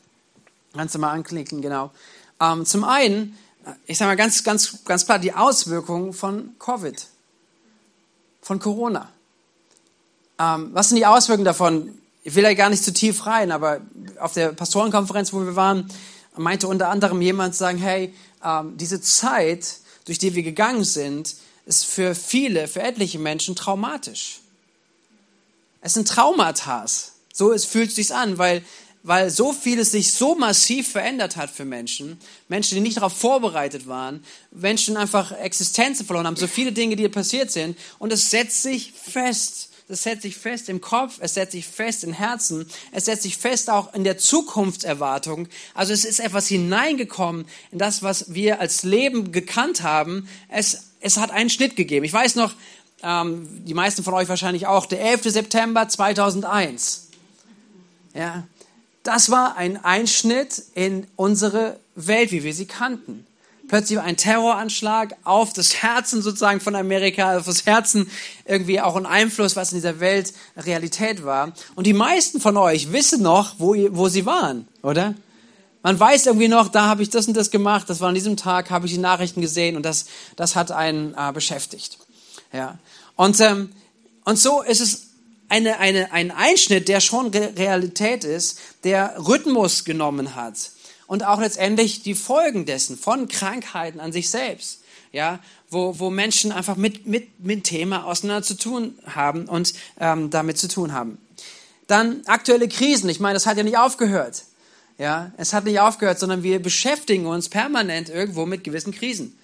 Kannst 0.73 0.95
du 0.95 0.99
mal 0.99 1.11
anklicken, 1.11 1.61
genau. 1.61 1.91
Ähm, 2.39 2.65
zum 2.65 2.83
einen, 2.83 3.37
ich 3.85 3.97
sage 3.97 4.09
mal 4.09 4.15
ganz, 4.15 4.43
ganz, 4.43 4.83
ganz 4.85 5.05
klar, 5.05 5.19
die 5.19 5.33
Auswirkungen 5.33 6.13
von 6.13 6.55
Covid, 6.59 7.05
von 8.41 8.59
Corona. 8.59 9.11
Ähm, 10.39 10.69
was 10.73 10.89
sind 10.89 10.97
die 10.97 11.05
Auswirkungen 11.05 11.45
davon? 11.45 11.97
Ich 12.23 12.35
will 12.35 12.43
da 12.43 12.53
gar 12.53 12.69
nicht 12.69 12.83
zu 12.83 12.93
tief 12.93 13.25
rein, 13.25 13.51
aber 13.51 13.81
auf 14.19 14.33
der 14.33 14.49
Pastorenkonferenz, 14.49 15.33
wo 15.33 15.39
wir 15.45 15.55
waren, 15.55 15.89
meinte 16.35 16.67
unter 16.67 16.89
anderem 16.89 17.21
jemand 17.21 17.55
sagen, 17.55 17.77
hey, 17.77 18.13
ähm, 18.43 18.77
diese 18.77 19.01
Zeit, 19.01 19.77
durch 20.05 20.19
die 20.19 20.35
wir 20.35 20.43
gegangen 20.43 20.83
sind, 20.83 21.35
ist 21.65 21.85
für 21.85 22.15
viele, 22.15 22.67
für 22.67 22.81
etliche 22.81 23.19
Menschen 23.19 23.55
traumatisch. 23.55 24.41
Es 25.81 25.93
sind 25.93 26.07
Traumata. 26.07 26.85
So 27.33 27.51
es 27.51 27.65
fühlt 27.65 27.91
sich 27.91 28.13
an, 28.13 28.37
weil 28.37 28.63
weil 29.03 29.29
so 29.29 29.53
vieles 29.53 29.91
sich 29.91 30.13
so 30.13 30.35
massiv 30.35 30.91
verändert 30.91 31.37
hat 31.37 31.49
für 31.49 31.65
Menschen, 31.65 32.19
Menschen, 32.49 32.75
die 32.75 32.81
nicht 32.81 32.97
darauf 32.97 33.13
vorbereitet 33.13 33.87
waren, 33.87 34.23
Menschen 34.51 34.97
einfach 34.97 35.31
Existenzen 35.31 36.05
verloren 36.05 36.27
haben, 36.27 36.35
so 36.35 36.47
viele 36.47 36.71
Dinge, 36.71 36.95
die 36.95 37.07
passiert 37.09 37.51
sind 37.51 37.77
und 37.99 38.11
es 38.11 38.29
setzt 38.29 38.63
sich 38.63 38.91
fest. 38.93 39.69
Das 39.87 40.03
setzt 40.03 40.23
sich 40.23 40.35
fest 40.35 40.67
im 40.67 40.81
Kopf, 40.81 41.19
es 41.21 41.35
setzt 41.35 41.53
sich 41.53 41.65
fest 41.65 42.03
im 42.03 42.11
Herzen, 42.11 42.69
es 42.91 43.05
setzt 43.05 43.23
sich 43.23 43.37
fest 43.37 43.69
auch 43.69 43.93
in 43.93 44.03
der 44.03 44.17
Zukunftserwartung. 44.17 45.47
Also 45.73 45.93
es 45.93 46.03
ist 46.03 46.19
etwas 46.19 46.47
hineingekommen 46.47 47.45
in 47.71 47.79
das, 47.79 48.03
was 48.03 48.33
wir 48.33 48.59
als 48.59 48.83
Leben 48.83 49.31
gekannt 49.31 49.83
haben. 49.83 50.27
Es, 50.49 50.89
es 50.99 51.15
hat 51.15 51.31
einen 51.31 51.49
Schnitt 51.49 51.77
gegeben. 51.77 52.05
Ich 52.05 52.11
weiß 52.11 52.35
noch, 52.35 52.53
ähm, 53.01 53.47
die 53.65 53.73
meisten 53.73 54.03
von 54.03 54.13
euch 54.13 54.27
wahrscheinlich 54.27 54.67
auch, 54.67 54.85
der 54.85 54.99
11. 54.99 55.23
September 55.23 55.87
2001. 55.87 57.07
Ja, 58.13 58.45
das 59.07 59.31
war 59.31 59.55
ein 59.55 59.83
Einschnitt 59.83 60.61
in 60.75 61.07
unsere 61.15 61.79
Welt, 61.95 62.31
wie 62.31 62.43
wir 62.43 62.53
sie 62.53 62.65
kannten. 62.65 63.25
Plötzlich 63.69 63.97
war 63.97 64.03
ein 64.03 64.17
Terroranschlag 64.17 65.15
auf 65.23 65.53
das 65.53 65.81
Herzen 65.81 66.21
sozusagen 66.21 66.59
von 66.59 66.75
Amerika, 66.75 67.37
auf 67.37 67.45
das 67.45 67.65
Herzen 67.65 68.09
irgendwie 68.43 68.81
auch 68.81 68.97
ein 68.97 69.05
Einfluss, 69.05 69.55
was 69.55 69.71
in 69.71 69.77
dieser 69.77 70.01
Welt 70.01 70.33
Realität 70.57 71.23
war. 71.23 71.53
Und 71.75 71.87
die 71.87 71.93
meisten 71.93 72.41
von 72.41 72.57
euch 72.57 72.91
wissen 72.91 73.21
noch, 73.21 73.55
wo, 73.59 73.75
wo 73.91 74.09
sie 74.09 74.25
waren, 74.25 74.67
oder? 74.83 75.15
Man 75.83 75.97
weiß 75.97 76.25
irgendwie 76.25 76.49
noch, 76.49 76.67
da 76.67 76.87
habe 76.87 77.01
ich 77.01 77.09
das 77.09 77.29
und 77.29 77.37
das 77.37 77.49
gemacht, 77.49 77.89
das 77.89 78.01
war 78.01 78.09
an 78.09 78.15
diesem 78.15 78.35
Tag, 78.35 78.71
habe 78.71 78.87
ich 78.87 78.93
die 78.93 78.97
Nachrichten 78.97 79.39
gesehen 79.39 79.77
und 79.77 79.83
das, 79.83 80.05
das 80.35 80.55
hat 80.57 80.71
einen 80.71 81.13
äh, 81.17 81.31
beschäftigt. 81.31 81.97
Ja. 82.51 82.77
Und, 83.15 83.39
ähm, 83.39 83.71
und 84.25 84.37
so 84.37 84.61
ist 84.61 84.81
es 84.81 85.06
eine, 85.49 85.79
eine, 85.79 86.11
ein 86.11 86.31
Einschnitt, 86.31 86.87
der 86.87 86.99
schon 86.99 87.27
Realität 87.27 88.23
ist, 88.23 88.59
der 88.83 89.15
Rhythmus 89.17 89.85
genommen 89.85 90.35
hat 90.35 90.71
und 91.07 91.25
auch 91.25 91.39
letztendlich 91.39 92.03
die 92.03 92.15
Folgen 92.15 92.65
dessen 92.65 92.97
von 92.97 93.27
Krankheiten 93.27 93.99
an 93.99 94.11
sich 94.11 94.29
selbst, 94.29 94.81
ja, 95.11 95.39
wo, 95.69 95.99
wo 95.99 96.09
Menschen 96.09 96.51
einfach 96.51 96.75
mit, 96.75 97.07
mit, 97.07 97.43
mit 97.43 97.63
Thema 97.63 98.05
auseinander 98.05 98.43
zu 98.43 98.57
tun 98.57 98.97
haben 99.05 99.45
und 99.45 99.73
ähm, 99.99 100.29
damit 100.29 100.57
zu 100.57 100.67
tun 100.67 100.93
haben. 100.93 101.17
Dann 101.87 102.21
aktuelle 102.25 102.67
Krisen. 102.67 103.09
Ich 103.09 103.19
meine, 103.19 103.33
das 103.33 103.45
hat 103.45 103.57
ja 103.57 103.63
nicht 103.63 103.77
aufgehört. 103.77 104.43
Ja, 104.97 105.31
es 105.37 105.53
hat 105.53 105.65
nicht 105.65 105.79
aufgehört, 105.79 106.19
sondern 106.19 106.43
wir 106.43 106.61
beschäftigen 106.61 107.27
uns 107.27 107.49
permanent 107.49 108.09
irgendwo 108.09 108.45
mit 108.45 108.63
gewissen 108.63 108.93
Krisen. 108.93 109.37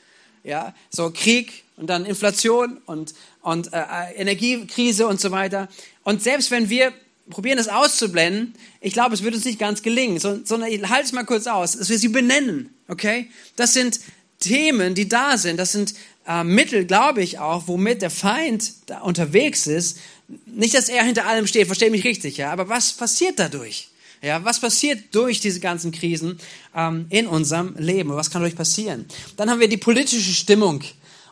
Ja, 0.44 0.74
so 0.90 1.12
Krieg 1.12 1.64
und 1.78 1.88
dann 1.88 2.06
Inflation 2.06 2.82
und, 2.86 3.14
und 3.42 3.72
äh, 3.72 3.82
Energiekrise 4.16 5.08
und 5.08 5.22
so 5.22 5.32
weiter. 5.32 5.70
Und 6.04 6.22
selbst 6.22 6.52
wenn 6.52 6.70
wir 6.70 6.94
probieren 7.30 7.58
es 7.58 7.70
auszublenden, 7.70 8.54
ich 8.82 8.94
glaube, 8.94 9.16
es 9.16 9.24
wird 9.24 9.34
uns 9.34 9.46
nicht 9.46 9.60
ganz 9.60 9.82
gelingen, 9.82 10.20
sondern 10.20 10.70
ich 10.70 10.88
halte 10.90 11.06
es 11.06 11.12
mal 11.14 11.24
kurz 11.24 11.48
aus, 11.48 11.78
dass 11.78 11.90
wir 11.90 11.98
sie 11.98 12.10
benennen, 12.10 12.74
okay? 12.88 13.30
Das 13.56 13.74
sind 13.74 14.00
Themen, 14.40 14.94
die 14.94 15.08
da 15.08 15.38
sind, 15.38 15.58
das 15.58 15.72
sind 15.72 15.94
äh, 16.28 16.44
Mittel, 16.44 16.86
glaube 16.86 17.22
ich 17.22 17.40
auch, 17.40 17.68
womit 17.68 18.02
der 18.02 18.10
Feind 18.10 18.74
da 18.88 19.00
unterwegs 19.00 19.68
ist. 19.68 20.00
Nicht, 20.46 20.74
dass 20.74 20.90
er 20.90 21.04
hinter 21.04 21.26
allem 21.26 21.48
steht, 21.48 21.68
verstehe 21.68 21.92
mich 21.92 22.04
richtig, 22.04 22.38
ja, 22.38 22.52
aber 22.52 22.68
was 22.68 22.94
passiert 22.94 23.40
dadurch? 23.40 23.90
Ja, 24.22 24.44
was 24.46 24.62
passiert 24.62 25.14
durch 25.14 25.42
diese 25.42 25.60
ganzen 25.60 25.92
Krisen 25.92 26.40
ähm, 26.74 27.08
in 27.10 27.28
unserem 27.28 27.76
Leben? 27.78 28.10
Was 28.12 28.32
kann 28.32 28.42
dadurch 28.42 28.56
passieren? 28.58 29.06
Dann 29.36 29.50
haben 29.50 29.60
wir 29.60 29.68
die 29.68 29.76
politische 29.76 30.34
Stimmung 30.34 30.82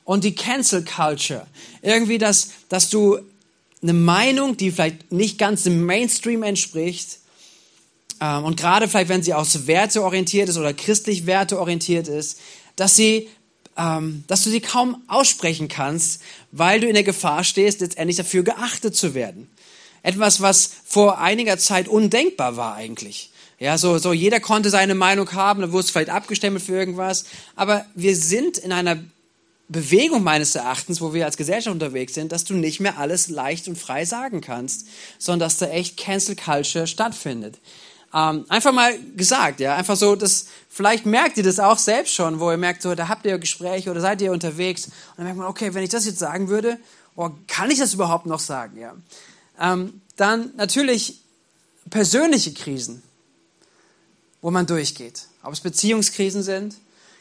und 0.04 0.26
die 0.26 0.36
Cancel 0.36 0.84
Culture. 0.84 1.48
Irgendwie, 1.82 2.18
dass, 2.18 2.50
dass 2.68 2.90
du 2.90 3.20
eine 3.82 3.94
Meinung, 3.94 4.58
die 4.58 4.72
vielleicht 4.72 5.12
nicht 5.12 5.38
ganz 5.38 5.64
dem 5.64 5.86
Mainstream 5.86 6.44
entspricht, 6.44 7.20
ähm, 8.22 8.44
und 8.46 8.56
gerade 8.56 8.88
vielleicht, 8.88 9.10
wenn 9.10 9.24
sie 9.24 9.34
auch 9.34 9.46
so 9.46 9.68
werteorientiert 9.68 10.48
ist 10.48 10.58
oder 10.58 10.74
christlich 10.74 11.26
werteorientiert 11.26 12.08
ist, 12.08 12.40
dass 12.76 12.96
sie 12.96 13.28
ähm, 13.78 14.24
dass 14.28 14.44
du 14.44 14.50
sie 14.50 14.60
kaum 14.60 15.02
aussprechen 15.08 15.68
kannst, 15.68 16.22
weil 16.52 16.80
du 16.82 16.88
in 16.88 16.94
der 16.94 17.04
Gefahr 17.04 17.44
stehst, 17.44 17.80
letztendlich 17.80 18.18
dafür 18.18 18.44
geachtet 18.44 18.96
zu 18.96 19.14
werden. 19.14 19.50
Etwas, 20.04 20.42
was 20.42 20.72
vor 20.86 21.20
einiger 21.20 21.58
Zeit 21.58 21.88
undenkbar 21.88 22.58
war 22.58 22.76
eigentlich. 22.76 23.32
Ja, 23.60 23.78
so, 23.78 23.98
so 23.98 24.12
jeder 24.12 24.40
konnte 24.40 24.70
seine 24.70 24.96
Meinung 24.96 25.32
haben, 25.34 25.62
da 25.62 25.72
wurde 25.72 25.86
es 25.86 25.92
vielleicht 25.92 26.10
abgestimmt 26.10 26.62
für 26.62 26.74
irgendwas. 26.74 27.26
Aber 27.56 27.86
wir 27.96 28.16
sind 28.16 28.58
in 28.58 28.72
einer 28.72 28.98
Bewegung 29.72 30.24
meines 30.24 30.54
Erachtens, 30.56 31.00
wo 31.00 31.14
wir 31.14 31.26
als 31.26 31.38
Gesellschaft 31.38 31.74
unterwegs 31.74 32.14
sind, 32.14 32.32
dass 32.32 32.44
du 32.44 32.54
nicht 32.54 32.80
mehr 32.80 32.98
alles 32.98 33.30
leicht 33.30 33.68
und 33.68 33.78
frei 33.78 34.04
sagen 34.06 34.42
kannst, 34.42 34.88
sondern 35.18 35.48
dass 35.48 35.58
da 35.58 35.68
echt 35.68 35.98
Cancel 35.98 36.36
Culture 36.36 36.88
stattfindet. 36.88 37.58
Ähm, 38.14 38.46
einfach 38.50 38.74
mal 38.74 39.00
gesagt, 39.16 39.62
ja, 39.62 39.76
einfach 39.76 39.96
so, 39.96 40.18
dass 40.18 40.48
vielleicht 40.70 41.06
merkt 41.06 41.38
ihr 41.38 41.44
das 41.44 41.60
auch 41.60 41.78
selbst 41.78 42.14
schon, 42.14 42.42
wo 42.42 42.52
ihr 42.52 42.58
merkt, 42.58 42.82
so, 42.82 42.94
da 42.94 43.08
habt 43.08 43.26
ihr 43.26 43.38
Gespräche 43.38 43.90
oder 43.90 44.02
seid 44.02 44.22
ihr 44.22 44.34
unterwegs 44.34 44.88
und 44.88 44.94
dann 45.18 45.26
merkt 45.26 45.40
man, 45.40 45.48
okay, 45.48 45.74
wenn 45.74 45.84
ich 45.84 45.90
das 45.90 46.06
jetzt 46.06 46.20
sagen 46.20 46.50
würde, 46.50 46.78
oh, 47.16 47.30
kann 47.48 47.72
ich 47.72 47.80
das 47.80 47.94
überhaupt 47.94 48.26
noch 48.26 48.40
sagen, 48.40 48.78
ja? 48.78 48.94
Ähm, 49.60 50.02
dann 50.18 50.52
natürlich 50.58 51.22
persönliche 51.90 52.54
Krisen, 52.54 53.02
wo 54.42 54.52
man 54.52 54.66
durchgeht, 54.66 55.28
ob 55.44 55.54
es 55.54 55.62
Beziehungskrisen 55.62 56.44
sind, 56.44 56.76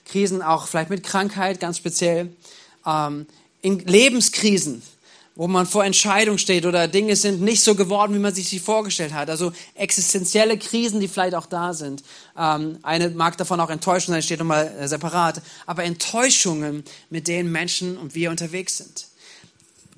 Krisen 0.05 0.43
auch 0.43 0.67
vielleicht 0.67 0.91
mit 0.91 1.03
Krankheit 1.03 1.61
ganz 1.61 1.77
speziell, 1.79 2.31
ähm, 2.87 3.27
in 3.63 3.79
Lebenskrisen, 3.81 4.83
wo 5.37 5.47
man 5.47 5.67
vor 5.67 5.85
Entscheidung 5.85 6.39
steht 6.39 6.67
oder 6.67 6.89
Dinge 6.89 7.17
sind 7.17 7.41
nicht 7.41 7.63
so 7.63 7.75
geworden, 7.75 8.15
wie 8.15 8.19
man 8.19 8.35
sich 8.35 8.49
sie 8.49 8.59
vorgestellt 8.59 9.13
hat. 9.13 9.31
Also 9.31 9.53
existenzielle 9.75 10.59
Krisen, 10.59 11.01
die 11.01 11.09
vielleicht 11.09 11.35
auch 11.35 11.47
da 11.47 11.75
sind. 11.75 12.03
Ähm, 12.37 12.79
eine 12.83 13.11
mag 13.11 13.37
davon 13.37 13.61
auch 13.61 13.71
Enttäuschung 13.71 14.13
sein, 14.15 14.23
steht 14.23 14.39
nochmal 14.39 14.75
äh, 14.79 14.89
separat. 14.89 15.43
Aber 15.67 15.85
Enttäuschungen, 15.85 16.85
mit 17.11 17.29
denen 17.29 17.53
Menschen 17.53 17.97
und 17.97 18.15
wir 18.15 18.31
unterwegs 18.31 18.79
sind. 18.79 19.10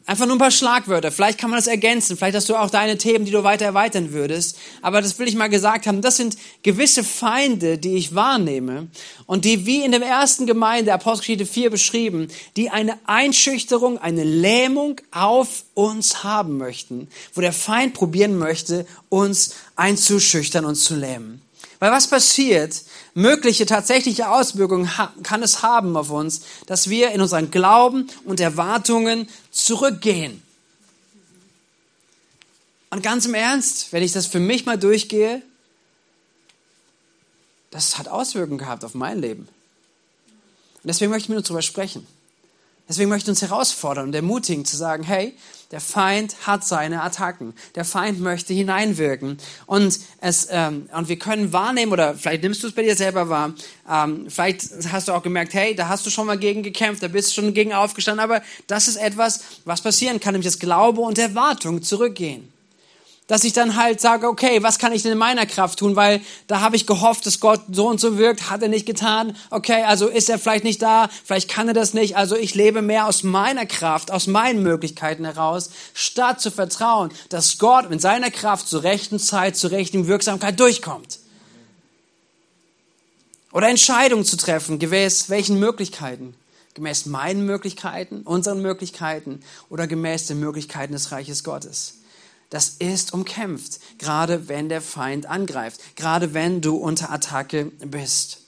Einfach 0.05 0.27
nur 0.27 0.35
ein 0.35 0.41
paar 0.41 0.51
Schlagwörter. 0.51 1.13
Vielleicht 1.13 1.39
kann 1.39 1.51
man 1.51 1.59
das 1.59 1.69
ergänzen. 1.69 2.17
Vielleicht 2.17 2.35
hast 2.35 2.49
du 2.49 2.57
auch 2.57 2.71
deine 2.71 2.99
Themen, 2.99 3.25
die 3.25 3.31
du 3.31 3.45
weiter 3.45 3.65
erweitern 3.65 4.13
würdest. 4.13 4.59
Aber 4.81 5.01
das 5.01 5.19
will 5.19 5.29
ich 5.29 5.37
mal 5.37 5.49
gesagt 5.49 5.87
haben. 5.87 6.03
Das 6.03 6.17
sind 6.17 6.37
gewisse 6.65 7.05
Feinde, 7.05 7.79
die 7.79 7.95
ich 7.95 8.15
wahrnehme 8.15 8.89
und 9.27 9.45
die 9.45 9.65
wie 9.65 9.85
in 9.85 9.93
der 9.93 10.03
ersten 10.03 10.47
Gemeinde, 10.47 10.93
Apostelgeschichte 10.93 11.47
4 11.47 11.71
beschrieben, 11.71 12.29
die 12.57 12.71
eine 12.71 12.99
Einschüchterung, 13.07 13.99
eine 13.99 14.25
Lähmung 14.25 15.01
auf 15.13 15.65
uns 15.75 16.25
haben 16.25 16.59
möchten. 16.59 17.09
Wo 17.35 17.41
der 17.41 17.53
Feind 17.53 17.95
probieren 17.95 18.37
möchte, 18.37 18.87
uns 19.09 19.55
einzuschüchtern 19.77 20.65
und 20.65 20.75
zu 20.75 20.97
lähmen. 20.97 21.43
Weil 21.83 21.91
was 21.91 22.07
passiert, 22.07 22.81
mögliche 23.13 23.67
tatsächliche 23.67 24.31
Auswirkungen 24.31 24.89
kann 25.25 25.43
es 25.43 25.65
haben 25.65 25.97
auf 25.97 26.11
uns, 26.11 26.43
dass 26.67 26.89
wir 26.89 27.11
in 27.11 27.21
unseren 27.21 27.51
Glauben 27.51 28.09
und 28.25 28.39
Erwartungen 28.39 29.29
zurückgehen. 29.51 30.45
Und 32.91 33.03
ganz 33.03 33.27
im 33.27 33.35
Ernst, 33.35 33.93
wenn 33.93 34.05
ich 34.05 34.13
das 34.13 34.29
für 34.29 34.39
mich 34.39 34.65
mal 34.65 34.79
durchgehe, 34.79 35.43
das 37.73 37.99
hat 37.99 38.07
Auswirkungen 38.07 38.59
gehabt 38.59 38.85
auf 38.85 38.95
mein 38.95 39.21
Leben. 39.21 39.49
Und 39.49 40.85
deswegen 40.85 41.11
möchte 41.11 41.25
ich 41.25 41.31
mit 41.31 41.39
uns 41.39 41.49
darüber 41.49 41.63
sprechen. 41.63 42.07
Deswegen 42.89 43.11
möchte 43.11 43.29
ich 43.29 43.31
uns 43.31 43.43
herausfordern 43.43 44.07
und 44.07 44.15
ermutigen 44.15 44.65
zu 44.65 44.77
sagen, 44.77 45.03
hey, 45.03 45.37
der 45.73 45.81
Feind 45.81 46.37
hat 46.47 46.65
seine 46.65 47.03
Attacken. 47.03 47.55
Der 47.75 47.85
Feind 47.85 48.21
möchte 48.21 48.53
hineinwirken. 48.53 49.39
Und, 49.67 49.99
es, 50.21 50.49
ähm, 50.51 50.89
und 50.95 51.09
wir 51.09 51.19
können 51.19 51.53
wahrnehmen, 51.53 51.93
oder 51.93 52.15
vielleicht 52.15 52.43
nimmst 52.43 52.63
du 52.63 52.69
es 52.69 52.75
bei 52.75 52.83
dir 52.83 52.95
selber 52.95 53.31
wahr, 53.31 53.55
ähm, 53.91 54.27
vielleicht 54.29 54.69
hast 54.93 55.09
du 55.09 55.13
auch 55.13 55.23
gemerkt, 55.23 55.55
hey, 55.55 55.75
da 55.75 55.89
hast 55.89 56.05
du 56.05 56.11
schon 56.11 56.27
mal 56.27 56.39
gegen 56.39 56.63
gekämpft, 56.63 57.03
da 57.03 57.09
bist 57.09 57.31
du 57.31 57.41
schon 57.41 57.55
gegen 57.55 57.73
aufgestanden, 57.73 58.23
aber 58.23 58.43
das 58.67 58.87
ist 58.87 58.97
etwas, 58.97 59.41
was 59.65 59.81
passieren 59.81 60.21
kann, 60.21 60.35
nämlich 60.35 60.53
das 60.53 60.59
Glaube 60.61 61.01
und 61.01 61.19
Erwartung 61.19 61.83
zurückgehen 61.83 62.52
dass 63.29 63.45
ich 63.45 63.53
dann 63.53 63.77
halt 63.77 64.01
sage, 64.01 64.27
okay, 64.27 64.63
was 64.63 64.79
kann 64.79 64.93
ich 64.93 65.03
denn 65.03 65.13
in 65.13 65.19
meiner 65.19 65.47
Kraft 65.47 65.79
tun? 65.79 65.95
Weil 65.95 66.21
da 66.49 66.61
habe 66.61 66.77
ich 66.77 66.87
gehofft, 66.87 67.25
dass 67.25 67.41
Gott 67.41 67.61
so 67.71 67.87
und 67.87 68.01
so 68.01 68.19
wirkt, 68.19 68.51
hat 68.51 68.63
er 68.63 68.69
nicht 68.69 68.85
getan. 68.85 69.37
Okay, 69.51 69.85
also 69.85 70.09
ist 70.09 70.29
er 70.29 70.39
vielleicht 70.39 70.65
nicht 70.65 70.83
da, 70.83 71.09
vielleicht 71.25 71.49
kann 71.49 71.69
er 71.69 71.75
das 71.75 71.95
nicht. 71.95 72.17
Also 72.17 72.37
ich 72.37 72.55
lebe 72.55 72.83
mehr 72.83 73.07
aus 73.07 73.23
meiner 73.23 73.65
Kraft, 73.65 74.11
aus 74.11 74.27
meinen 74.27 74.63
Möglichkeiten 74.63 75.25
heraus, 75.25 75.71
statt 75.95 76.41
zu 76.41 76.51
vertrauen, 76.51 77.11
dass 77.29 77.59
Gott 77.59 77.91
mit 77.91 78.01
seiner 78.01 78.31
Kraft 78.31 78.69
zur 78.69 78.83
rechten 78.83 79.21
Zeit, 79.21 79.57
zur 79.57 79.71
rechten 79.71 80.09
Wirksamkeit 80.09 80.59
durchkommt. 80.59 81.21
Oder 83.53 83.69
Entscheidungen 83.69 84.25
zu 84.25 84.37
treffen, 84.37 84.79
gemäß 84.79 85.31
welchen 85.31 85.59
Möglichkeiten? 85.61 86.35
Gemäß 86.75 87.07
meinen 87.07 87.45
Möglichkeiten, 87.45 88.23
unseren 88.23 88.63
Möglichkeiten 88.63 89.41
oder 89.69 89.87
gemäß 89.87 90.27
den 90.27 90.41
Möglichkeiten 90.41 90.95
des 90.95 91.13
Reiches 91.13 91.45
Gottes 91.45 92.02
das 92.53 92.69
ist 92.69 93.15
umkämpft, 93.15 93.81
gerade 93.97 94.47
wenn 94.47 94.69
der 94.69 94.83
Feind 94.83 95.25
angreift, 95.25 95.81
gerade 95.97 96.35
wenn 96.35 96.61
du 96.61 96.77
unter 96.77 97.11
Attacke 97.11 97.73
bist. 97.81 98.43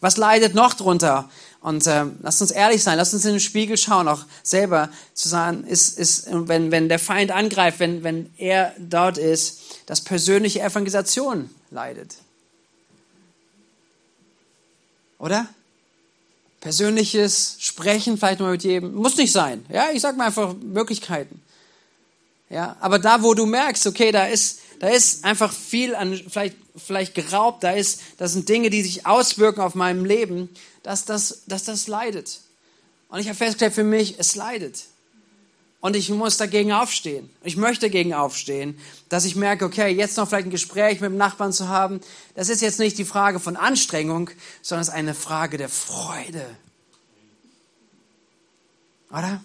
Was 0.00 0.16
leidet 0.16 0.54
noch 0.54 0.72
drunter? 0.72 1.28
Und 1.60 1.86
äh, 1.86 2.06
lasst 2.22 2.40
uns 2.40 2.50
ehrlich 2.50 2.82
sein, 2.82 2.96
lasst 2.96 3.12
uns 3.12 3.26
in 3.26 3.32
den 3.32 3.40
Spiegel 3.40 3.76
schauen, 3.76 4.08
auch 4.08 4.24
selber 4.42 4.88
zu 5.12 5.28
sagen, 5.28 5.64
ist, 5.64 5.98
ist, 5.98 6.28
wenn, 6.30 6.70
wenn 6.70 6.88
der 6.88 6.98
Feind 6.98 7.30
angreift, 7.30 7.78
wenn, 7.78 8.02
wenn 8.02 8.32
er 8.38 8.74
dort 8.78 9.18
ist, 9.18 9.60
dass 9.84 10.00
persönliche 10.00 10.62
Evangelisation 10.62 11.50
leidet. 11.70 12.14
Oder? 15.18 15.46
Persönliches 16.62 17.56
Sprechen 17.58 18.16
vielleicht 18.16 18.40
mal 18.40 18.52
mit 18.52 18.64
jedem, 18.64 18.94
muss 18.94 19.18
nicht 19.18 19.32
sein. 19.32 19.66
Ja, 19.68 19.90
ich 19.92 20.00
sag 20.00 20.16
mal 20.16 20.28
einfach 20.28 20.54
Möglichkeiten. 20.54 21.42
Ja, 22.52 22.76
aber 22.80 22.98
da, 22.98 23.22
wo 23.22 23.32
du 23.32 23.46
merkst, 23.46 23.86
okay, 23.86 24.12
da 24.12 24.26
ist, 24.26 24.60
da 24.78 24.88
ist 24.88 25.24
einfach 25.24 25.50
viel 25.50 25.94
an, 25.94 26.20
vielleicht, 26.28 26.54
vielleicht 26.76 27.14
geraubt, 27.14 27.64
da 27.64 27.70
ist, 27.70 28.02
das 28.18 28.34
sind 28.34 28.46
Dinge, 28.46 28.68
die 28.68 28.82
sich 28.82 29.06
auswirken 29.06 29.62
auf 29.62 29.74
meinem 29.74 30.04
Leben, 30.04 30.50
dass 30.82 31.06
das, 31.06 31.44
dass 31.46 31.64
das 31.64 31.88
leidet. 31.88 32.40
Und 33.08 33.20
ich 33.20 33.28
habe 33.28 33.38
festgestellt 33.38 33.72
für 33.72 33.84
mich, 33.84 34.18
es 34.18 34.34
leidet. 34.34 34.84
Und 35.80 35.96
ich 35.96 36.10
muss 36.10 36.36
dagegen 36.36 36.72
aufstehen. 36.72 37.30
Ich 37.42 37.56
möchte 37.56 37.86
dagegen 37.86 38.12
aufstehen, 38.12 38.78
dass 39.08 39.24
ich 39.24 39.34
merke, 39.34 39.64
okay, 39.64 39.88
jetzt 39.88 40.18
noch 40.18 40.28
vielleicht 40.28 40.46
ein 40.46 40.50
Gespräch 40.50 41.00
mit 41.00 41.10
dem 41.10 41.16
Nachbarn 41.16 41.54
zu 41.54 41.68
haben, 41.68 42.02
das 42.34 42.50
ist 42.50 42.60
jetzt 42.60 42.78
nicht 42.78 42.98
die 42.98 43.06
Frage 43.06 43.40
von 43.40 43.56
Anstrengung, 43.56 44.28
sondern 44.60 44.82
es 44.82 44.88
ist 44.88 44.94
eine 44.94 45.14
Frage 45.14 45.56
der 45.56 45.70
Freude. 45.70 46.46
Oder? 49.10 49.42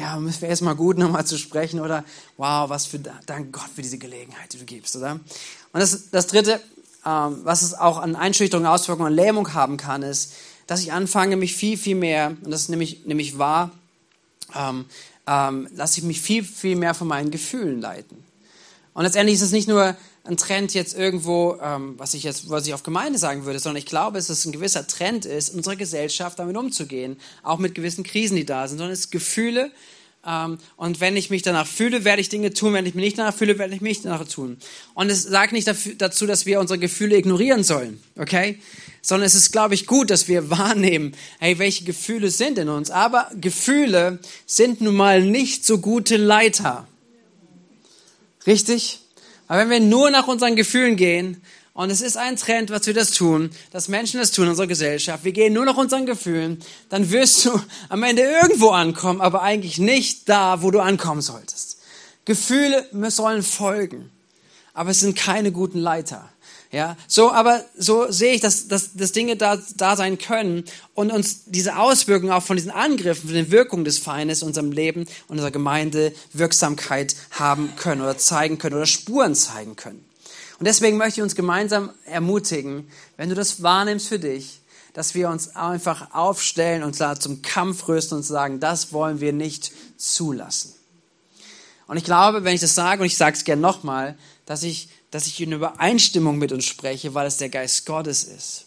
Ja, 0.00 0.18
es 0.28 0.40
wäre 0.40 0.50
erstmal 0.50 0.76
gut, 0.76 0.98
nochmal 0.98 1.26
zu 1.26 1.38
sprechen 1.38 1.80
oder 1.80 2.04
wow, 2.36 2.68
was 2.68 2.86
für, 2.86 2.98
dank 2.98 3.52
Gott 3.52 3.68
für 3.74 3.82
diese 3.82 3.98
Gelegenheit, 3.98 4.52
die 4.52 4.58
du 4.58 4.64
gibst, 4.64 4.96
oder? 4.96 5.12
Und 5.12 5.80
das, 5.80 6.10
das 6.10 6.26
Dritte, 6.26 6.60
ähm, 7.04 7.40
was 7.44 7.62
es 7.62 7.74
auch 7.74 7.98
an 7.98 8.16
Einschüchterung, 8.16 8.66
Auswirkungen 8.66 9.10
und 9.10 9.16
Lähmung 9.16 9.54
haben 9.54 9.76
kann, 9.76 10.02
ist, 10.02 10.34
dass 10.66 10.80
ich 10.80 10.92
anfange, 10.92 11.36
mich 11.36 11.56
viel, 11.56 11.76
viel 11.76 11.96
mehr, 11.96 12.36
und 12.42 12.50
das 12.50 12.62
ist 12.62 12.68
nämlich, 12.68 13.04
nämlich 13.06 13.38
wahr, 13.38 13.70
ähm, 14.54 14.86
ähm, 15.26 15.68
lasse 15.74 15.98
ich 15.98 16.04
mich 16.04 16.20
viel, 16.20 16.44
viel 16.44 16.76
mehr 16.76 16.94
von 16.94 17.08
meinen 17.08 17.30
Gefühlen 17.30 17.80
leiten. 17.80 18.22
Und 18.94 19.04
letztendlich 19.04 19.36
ist 19.36 19.42
es 19.42 19.52
nicht 19.52 19.68
nur 19.68 19.96
ein 20.24 20.36
Trend 20.36 20.72
jetzt 20.72 20.96
irgendwo, 20.96 21.58
ähm, 21.60 21.94
was 21.98 22.14
ich 22.14 22.22
jetzt, 22.22 22.48
was 22.48 22.66
ich 22.66 22.74
auf 22.74 22.84
Gemeinde 22.84 23.18
sagen 23.18 23.44
würde, 23.44 23.58
sondern 23.58 23.78
ich 23.78 23.86
glaube, 23.86 24.18
dass 24.18 24.28
es 24.28 24.44
ein 24.44 24.52
gewisser 24.52 24.86
Trend 24.86 25.24
ist, 25.24 25.50
unserer 25.50 25.76
Gesellschaft 25.76 26.38
damit 26.38 26.56
umzugehen, 26.56 27.16
auch 27.42 27.58
mit 27.58 27.74
gewissen 27.74 28.04
Krisen, 28.04 28.36
die 28.36 28.46
da 28.46 28.68
sind, 28.68 28.78
sondern 28.78 28.92
es 28.92 29.00
ist 29.00 29.10
Gefühle. 29.10 29.72
Ähm, 30.24 30.58
und 30.76 31.00
wenn 31.00 31.16
ich 31.16 31.30
mich 31.30 31.42
danach 31.42 31.66
fühle, 31.66 32.04
werde 32.04 32.20
ich 32.20 32.28
Dinge 32.28 32.52
tun. 32.52 32.72
Wenn 32.72 32.86
ich 32.86 32.94
mich 32.94 33.04
nicht 33.04 33.18
danach 33.18 33.34
fühle, 33.34 33.58
werde 33.58 33.74
ich 33.74 33.80
mich 33.80 34.02
danach 34.02 34.26
tun. 34.28 34.58
Und 34.94 35.10
es 35.10 35.24
sagt 35.24 35.52
nicht 35.52 35.66
dafür, 35.66 35.94
dazu, 35.96 36.26
dass 36.26 36.46
wir 36.46 36.60
unsere 36.60 36.78
Gefühle 36.78 37.16
ignorieren 37.16 37.64
sollen, 37.64 38.00
okay? 38.16 38.60
Sondern 39.00 39.26
es 39.26 39.34
ist, 39.34 39.50
glaube 39.50 39.74
ich, 39.74 39.86
gut, 39.86 40.10
dass 40.10 40.28
wir 40.28 40.50
wahrnehmen, 40.50 41.16
hey, 41.40 41.58
welche 41.58 41.82
Gefühle 41.82 42.30
sind 42.30 42.58
in 42.58 42.68
uns. 42.68 42.92
Aber 42.92 43.28
Gefühle 43.40 44.20
sind 44.46 44.80
nun 44.80 44.94
mal 44.94 45.22
nicht 45.22 45.66
so 45.66 45.78
gute 45.78 46.16
Leiter. 46.16 46.86
Richtig? 48.46 49.00
Aber 49.52 49.60
wenn 49.60 49.68
wir 49.68 49.80
nur 49.80 50.10
nach 50.10 50.28
unseren 50.28 50.56
Gefühlen 50.56 50.96
gehen, 50.96 51.42
und 51.74 51.90
es 51.90 52.00
ist 52.00 52.16
ein 52.16 52.36
Trend, 52.36 52.70
was 52.70 52.86
wir 52.86 52.94
das 52.94 53.10
tun, 53.10 53.50
dass 53.70 53.86
Menschen 53.86 54.18
das 54.18 54.30
tun 54.30 54.44
in 54.44 54.50
unserer 54.52 54.66
Gesellschaft. 54.66 55.24
Wir 55.24 55.32
gehen 55.32 55.52
nur 55.52 55.66
nach 55.66 55.76
unseren 55.76 56.06
Gefühlen, 56.06 56.58
dann 56.88 57.10
wirst 57.10 57.44
du 57.44 57.60
am 57.90 58.02
Ende 58.02 58.22
irgendwo 58.22 58.70
ankommen, 58.70 59.20
aber 59.20 59.42
eigentlich 59.42 59.76
nicht 59.76 60.26
da, 60.26 60.62
wo 60.62 60.70
du 60.70 60.80
ankommen 60.80 61.20
solltest. 61.20 61.82
Gefühle 62.24 62.86
sollen 63.10 63.42
folgen, 63.42 64.10
aber 64.72 64.88
es 64.88 65.00
sind 65.00 65.18
keine 65.18 65.52
guten 65.52 65.80
Leiter. 65.80 66.31
Ja, 66.72 66.96
so, 67.06 67.30
aber 67.30 67.62
so 67.76 68.10
sehe 68.10 68.32
ich, 68.32 68.40
dass, 68.40 68.66
dass, 68.66 68.94
dass 68.94 69.12
Dinge 69.12 69.36
da, 69.36 69.58
da 69.76 69.94
sein 69.94 70.16
können 70.16 70.64
und 70.94 71.12
uns 71.12 71.44
diese 71.44 71.76
Auswirkungen 71.76 72.32
auch 72.32 72.42
von 72.42 72.56
diesen 72.56 72.70
Angriffen, 72.70 73.28
von 73.28 73.34
den 73.34 73.50
Wirkungen 73.50 73.84
des 73.84 73.98
Feindes 73.98 74.40
in 74.40 74.48
unserem 74.48 74.72
Leben 74.72 75.06
unserer 75.28 75.50
Gemeinde 75.50 76.14
Wirksamkeit 76.32 77.14
haben 77.30 77.76
können 77.76 78.00
oder 78.00 78.16
zeigen 78.16 78.56
können 78.56 78.74
oder 78.74 78.86
Spuren 78.86 79.34
zeigen 79.34 79.76
können. 79.76 80.02
Und 80.58 80.66
deswegen 80.66 80.96
möchte 80.96 81.20
ich 81.20 81.24
uns 81.24 81.34
gemeinsam 81.34 81.90
ermutigen, 82.06 82.88
wenn 83.18 83.28
du 83.28 83.34
das 83.34 83.62
wahrnimmst 83.62 84.08
für 84.08 84.18
dich, 84.18 84.62
dass 84.94 85.14
wir 85.14 85.28
uns 85.28 85.54
einfach 85.54 86.14
aufstellen 86.14 86.84
und 86.84 86.94
zum 86.94 87.42
Kampf 87.42 87.86
rüsten 87.86 88.16
und 88.16 88.22
sagen, 88.22 88.60
das 88.60 88.94
wollen 88.94 89.20
wir 89.20 89.34
nicht 89.34 89.72
zulassen. 89.98 90.72
Und 91.86 91.98
ich 91.98 92.04
glaube, 92.04 92.44
wenn 92.44 92.54
ich 92.54 92.62
das 92.62 92.74
sage, 92.74 93.02
und 93.02 93.06
ich 93.06 93.18
sage 93.18 93.36
es 93.36 93.44
gerne 93.44 93.60
nochmal, 93.60 94.16
dass 94.46 94.62
ich 94.62 94.88
dass 95.12 95.26
ich 95.26 95.40
in 95.40 95.52
Übereinstimmung 95.52 96.38
mit 96.38 96.50
uns 96.50 96.64
spreche, 96.64 97.14
weil 97.14 97.26
es 97.26 97.36
der 97.36 97.50
Geist 97.50 97.86
Gottes 97.86 98.24
ist. 98.24 98.64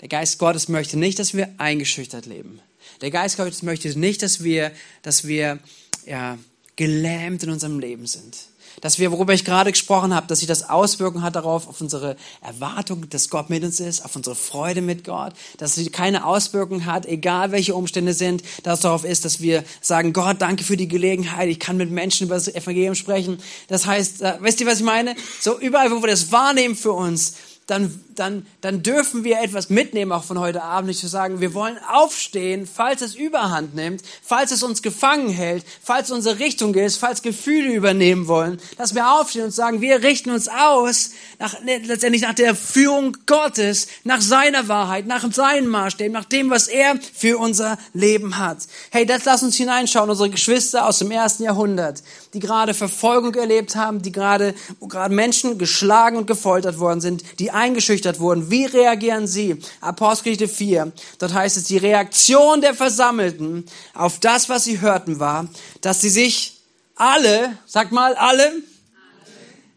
Der 0.00 0.08
Geist 0.08 0.38
Gottes 0.38 0.68
möchte 0.68 0.98
nicht, 0.98 1.18
dass 1.18 1.34
wir 1.34 1.54
eingeschüchtert 1.58 2.26
leben. 2.26 2.60
Der 3.02 3.10
Geist 3.10 3.36
Gottes 3.36 3.62
möchte 3.62 3.96
nicht, 3.96 4.22
dass 4.22 4.42
wir, 4.42 4.72
dass 5.02 5.26
wir 5.26 5.58
ja, 6.06 6.38
gelähmt 6.78 7.42
in 7.42 7.50
unserem 7.50 7.78
Leben 7.78 8.06
sind 8.06 8.36
dass 8.80 8.98
wir, 8.98 9.12
worüber 9.12 9.32
ich 9.32 9.44
gerade 9.44 9.72
gesprochen 9.72 10.14
habe, 10.14 10.26
dass 10.26 10.40
sich 10.40 10.48
das 10.48 10.68
Auswirkungen 10.68 11.24
hat 11.24 11.36
darauf, 11.36 11.68
auf 11.68 11.80
unsere 11.80 12.16
Erwartung, 12.40 13.08
dass 13.10 13.30
Gott 13.30 13.50
mit 13.50 13.64
uns 13.64 13.80
ist, 13.80 14.04
auf 14.04 14.14
unsere 14.16 14.36
Freude 14.36 14.82
mit 14.82 15.04
Gott, 15.04 15.32
dass 15.56 15.74
sie 15.74 15.90
keine 15.90 16.24
Auswirkungen 16.24 16.86
hat, 16.86 17.06
egal 17.06 17.52
welche 17.52 17.74
Umstände 17.74 18.14
sind, 18.14 18.42
dass 18.62 18.78
es 18.78 18.82
darauf 18.82 19.04
ist, 19.04 19.24
dass 19.24 19.40
wir 19.40 19.64
sagen, 19.80 20.12
Gott, 20.12 20.36
danke 20.40 20.64
für 20.64 20.76
die 20.76 20.88
Gelegenheit, 20.88 21.48
ich 21.48 21.60
kann 21.60 21.76
mit 21.76 21.90
Menschen 21.90 22.26
über 22.26 22.36
das 22.36 22.48
Evangelium 22.48 22.94
sprechen. 22.94 23.38
Das 23.68 23.86
heißt, 23.86 24.22
äh, 24.22 24.34
wisst 24.40 24.60
ihr, 24.60 24.66
was 24.66 24.78
ich 24.78 24.84
meine? 24.84 25.16
So 25.40 25.58
überall, 25.58 25.90
wo 25.90 26.00
wir 26.00 26.08
das 26.08 26.32
wahrnehmen 26.32 26.76
für 26.76 26.92
uns, 26.92 27.34
dann, 27.68 28.02
dann, 28.14 28.46
dann 28.62 28.82
dürfen 28.82 29.24
wir 29.24 29.42
etwas 29.42 29.68
mitnehmen, 29.68 30.10
auch 30.10 30.24
von 30.24 30.40
heute 30.40 30.62
Abend, 30.62 30.88
nicht 30.88 31.00
zu 31.00 31.06
sagen, 31.06 31.42
wir 31.42 31.52
wollen 31.52 31.78
aufstehen, 31.86 32.66
falls 32.66 33.02
es 33.02 33.14
überhand 33.14 33.74
nimmt, 33.74 34.02
falls 34.22 34.52
es 34.52 34.62
uns 34.62 34.80
gefangen 34.80 35.28
hält, 35.28 35.64
falls 35.82 36.10
unsere 36.10 36.38
Richtung 36.38 36.74
ist, 36.74 36.96
falls 36.96 37.20
Gefühle 37.20 37.74
übernehmen 37.74 38.26
wollen, 38.26 38.58
dass 38.78 38.94
wir 38.94 39.12
aufstehen 39.12 39.44
und 39.44 39.50
sagen, 39.50 39.82
wir 39.82 40.02
richten 40.02 40.30
uns 40.30 40.48
aus, 40.48 41.10
nach, 41.38 41.56
letztendlich 41.62 42.22
nach 42.22 42.32
der 42.32 42.54
Führung 42.54 43.18
Gottes, 43.26 43.86
nach 44.02 44.22
seiner 44.22 44.66
Wahrheit, 44.68 45.06
nach 45.06 45.30
seinen 45.30 45.68
Maßstäben, 45.68 46.12
nach 46.12 46.24
dem, 46.24 46.48
was 46.48 46.68
er 46.68 46.98
für 47.14 47.36
unser 47.36 47.76
Leben 47.92 48.38
hat. 48.38 48.58
Hey, 48.90 49.04
das 49.04 49.26
lass 49.26 49.42
uns 49.42 49.56
hineinschauen, 49.56 50.08
unsere 50.08 50.30
Geschwister 50.30 50.86
aus 50.86 51.00
dem 51.00 51.10
ersten 51.10 51.42
Jahrhundert, 51.42 52.02
die 52.32 52.40
gerade 52.40 52.72
Verfolgung 52.72 53.34
erlebt 53.34 53.76
haben, 53.76 54.00
die 54.00 54.10
gerade, 54.10 54.54
wo 54.80 54.88
gerade 54.88 55.14
Menschen 55.14 55.58
geschlagen 55.58 56.16
und 56.16 56.26
gefoltert 56.26 56.78
worden 56.78 57.02
sind, 57.02 57.22
die 57.38 57.57
eingeschüchtert 57.58 58.20
wurden. 58.20 58.50
Wie 58.50 58.64
reagieren 58.64 59.26
sie? 59.26 59.58
Apostelgeschichte 59.80 60.48
4. 60.48 60.92
Dort 61.18 61.34
heißt 61.34 61.56
es, 61.56 61.64
die 61.64 61.78
Reaktion 61.78 62.60
der 62.60 62.74
Versammelten 62.74 63.66
auf 63.94 64.20
das, 64.20 64.48
was 64.48 64.64
sie 64.64 64.80
hörten, 64.80 65.20
war, 65.20 65.48
dass 65.80 66.00
sie 66.00 66.10
sich 66.10 66.60
alle, 66.94 67.58
sag 67.66 67.92
mal 67.92 68.14
alle, 68.14 68.42
alle. 68.42 68.62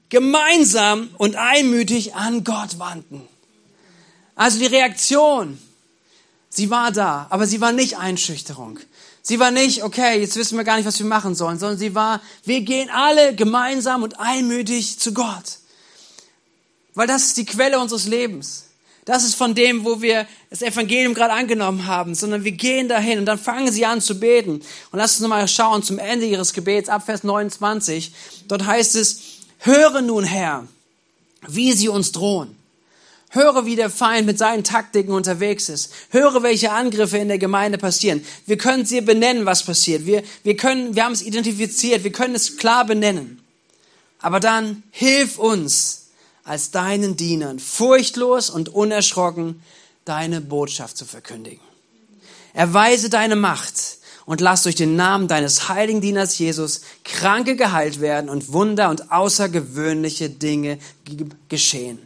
gemeinsam 0.09 1.09
und 1.17 1.35
einmütig 1.35 2.15
an 2.15 2.43
Gott 2.43 2.79
wandten. 2.79 3.21
Also 4.35 4.59
die 4.59 4.65
Reaktion, 4.65 5.57
sie 6.49 6.69
war 6.69 6.91
da, 6.91 7.27
aber 7.29 7.47
sie 7.47 7.61
war 7.61 7.71
nicht 7.71 7.97
Einschüchterung. 7.97 8.79
Sie 9.21 9.39
war 9.39 9.51
nicht, 9.51 9.83
okay, 9.83 10.19
jetzt 10.19 10.35
wissen 10.35 10.57
wir 10.57 10.63
gar 10.63 10.77
nicht, 10.77 10.85
was 10.85 10.99
wir 10.99 11.05
machen 11.05 11.35
sollen, 11.35 11.59
sondern 11.59 11.77
sie 11.77 11.93
war, 11.93 12.21
wir 12.43 12.61
gehen 12.61 12.89
alle 12.89 13.35
gemeinsam 13.35 14.03
und 14.03 14.19
einmütig 14.19 14.99
zu 14.99 15.13
Gott. 15.13 15.59
Weil 16.93 17.07
das 17.07 17.25
ist 17.25 17.37
die 17.37 17.45
Quelle 17.45 17.79
unseres 17.79 18.07
Lebens. 18.07 18.65
Das 19.05 19.23
ist 19.23 19.35
von 19.35 19.55
dem, 19.55 19.83
wo 19.83 20.01
wir 20.01 20.27
das 20.49 20.61
Evangelium 20.61 21.13
gerade 21.13 21.33
angenommen 21.33 21.87
haben, 21.87 22.13
sondern 22.13 22.43
wir 22.43 22.51
gehen 22.51 22.87
dahin 22.87 23.17
und 23.19 23.25
dann 23.25 23.39
fangen 23.39 23.71
sie 23.71 23.85
an 23.85 23.99
zu 23.99 24.19
beten. 24.19 24.61
Und 24.91 24.99
lass 24.99 25.13
uns 25.13 25.21
nochmal 25.21 25.47
schauen 25.47 25.81
zum 25.81 25.97
Ende 25.97 26.27
ihres 26.27 26.53
Gebets 26.53 26.87
ab 26.87 27.05
Vers 27.05 27.23
29. 27.23 28.11
Dort 28.47 28.65
heißt 28.65 28.95
es, 28.95 29.21
höre 29.59 30.01
nun 30.01 30.23
Herr, 30.23 30.67
wie 31.47 31.73
sie 31.73 31.89
uns 31.89 32.11
drohen. 32.11 32.55
Höre, 33.33 33.65
wie 33.65 33.77
der 33.77 33.89
Feind 33.89 34.27
mit 34.27 34.37
seinen 34.37 34.65
Taktiken 34.65 35.13
unterwegs 35.13 35.69
ist. 35.69 35.93
Höre, 36.09 36.43
welche 36.43 36.71
Angriffe 36.71 37.17
in 37.17 37.29
der 37.29 37.37
Gemeinde 37.37 37.77
passieren. 37.77 38.23
Wir 38.45 38.57
können 38.57 38.85
sie 38.85 38.99
benennen, 38.99 39.45
was 39.45 39.63
passiert. 39.63 40.05
Wir, 40.05 40.21
wir 40.43 40.57
können, 40.57 40.95
wir 40.95 41.05
haben 41.05 41.13
es 41.13 41.21
identifiziert. 41.21 42.03
Wir 42.03 42.11
können 42.11 42.35
es 42.35 42.57
klar 42.57 42.85
benennen. 42.85 43.41
Aber 44.19 44.41
dann 44.41 44.83
hilf 44.91 45.39
uns 45.39 46.00
als 46.43 46.71
deinen 46.71 47.15
Dienern, 47.17 47.59
furchtlos 47.59 48.49
und 48.49 48.69
unerschrocken 48.69 49.61
deine 50.05 50.41
Botschaft 50.41 50.97
zu 50.97 51.05
verkündigen. 51.05 51.61
Erweise 52.53 53.09
deine 53.09 53.35
Macht 53.35 53.97
und 54.25 54.41
lass 54.41 54.63
durch 54.63 54.75
den 54.75 54.95
Namen 54.95 55.27
deines 55.27 55.69
heiligen 55.69 56.01
Dieners 56.01 56.37
Jesus 56.37 56.81
Kranke 57.03 57.55
geheilt 57.55 58.01
werden 58.01 58.29
und 58.29 58.51
Wunder 58.51 58.89
und 58.89 59.11
außergewöhnliche 59.11 60.29
Dinge 60.29 60.79
geschehen. 61.49 61.99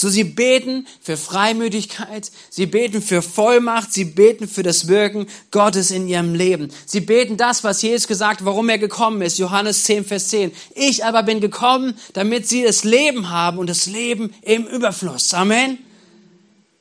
So 0.00 0.08
sie 0.08 0.24
beten 0.24 0.86
für 1.02 1.18
Freimütigkeit, 1.18 2.32
sie 2.48 2.64
beten 2.64 3.02
für 3.02 3.20
Vollmacht, 3.20 3.92
sie 3.92 4.06
beten 4.06 4.48
für 4.48 4.62
das 4.62 4.88
Wirken 4.88 5.26
Gottes 5.50 5.90
in 5.90 6.08
ihrem 6.08 6.34
Leben. 6.34 6.72
Sie 6.86 7.00
beten 7.00 7.36
das, 7.36 7.64
was 7.64 7.82
Jesus 7.82 8.08
gesagt, 8.08 8.42
warum 8.46 8.70
er 8.70 8.78
gekommen 8.78 9.20
ist, 9.20 9.36
Johannes 9.38 9.84
10, 9.84 10.06
Vers 10.06 10.28
10. 10.28 10.52
Ich 10.74 11.04
aber 11.04 11.22
bin 11.22 11.42
gekommen, 11.42 11.98
damit 12.14 12.48
sie 12.48 12.62
das 12.62 12.82
Leben 12.82 13.28
haben 13.28 13.58
und 13.58 13.68
das 13.68 13.84
Leben 13.84 14.32
im 14.40 14.66
Überfluss. 14.66 15.34
Amen. 15.34 15.76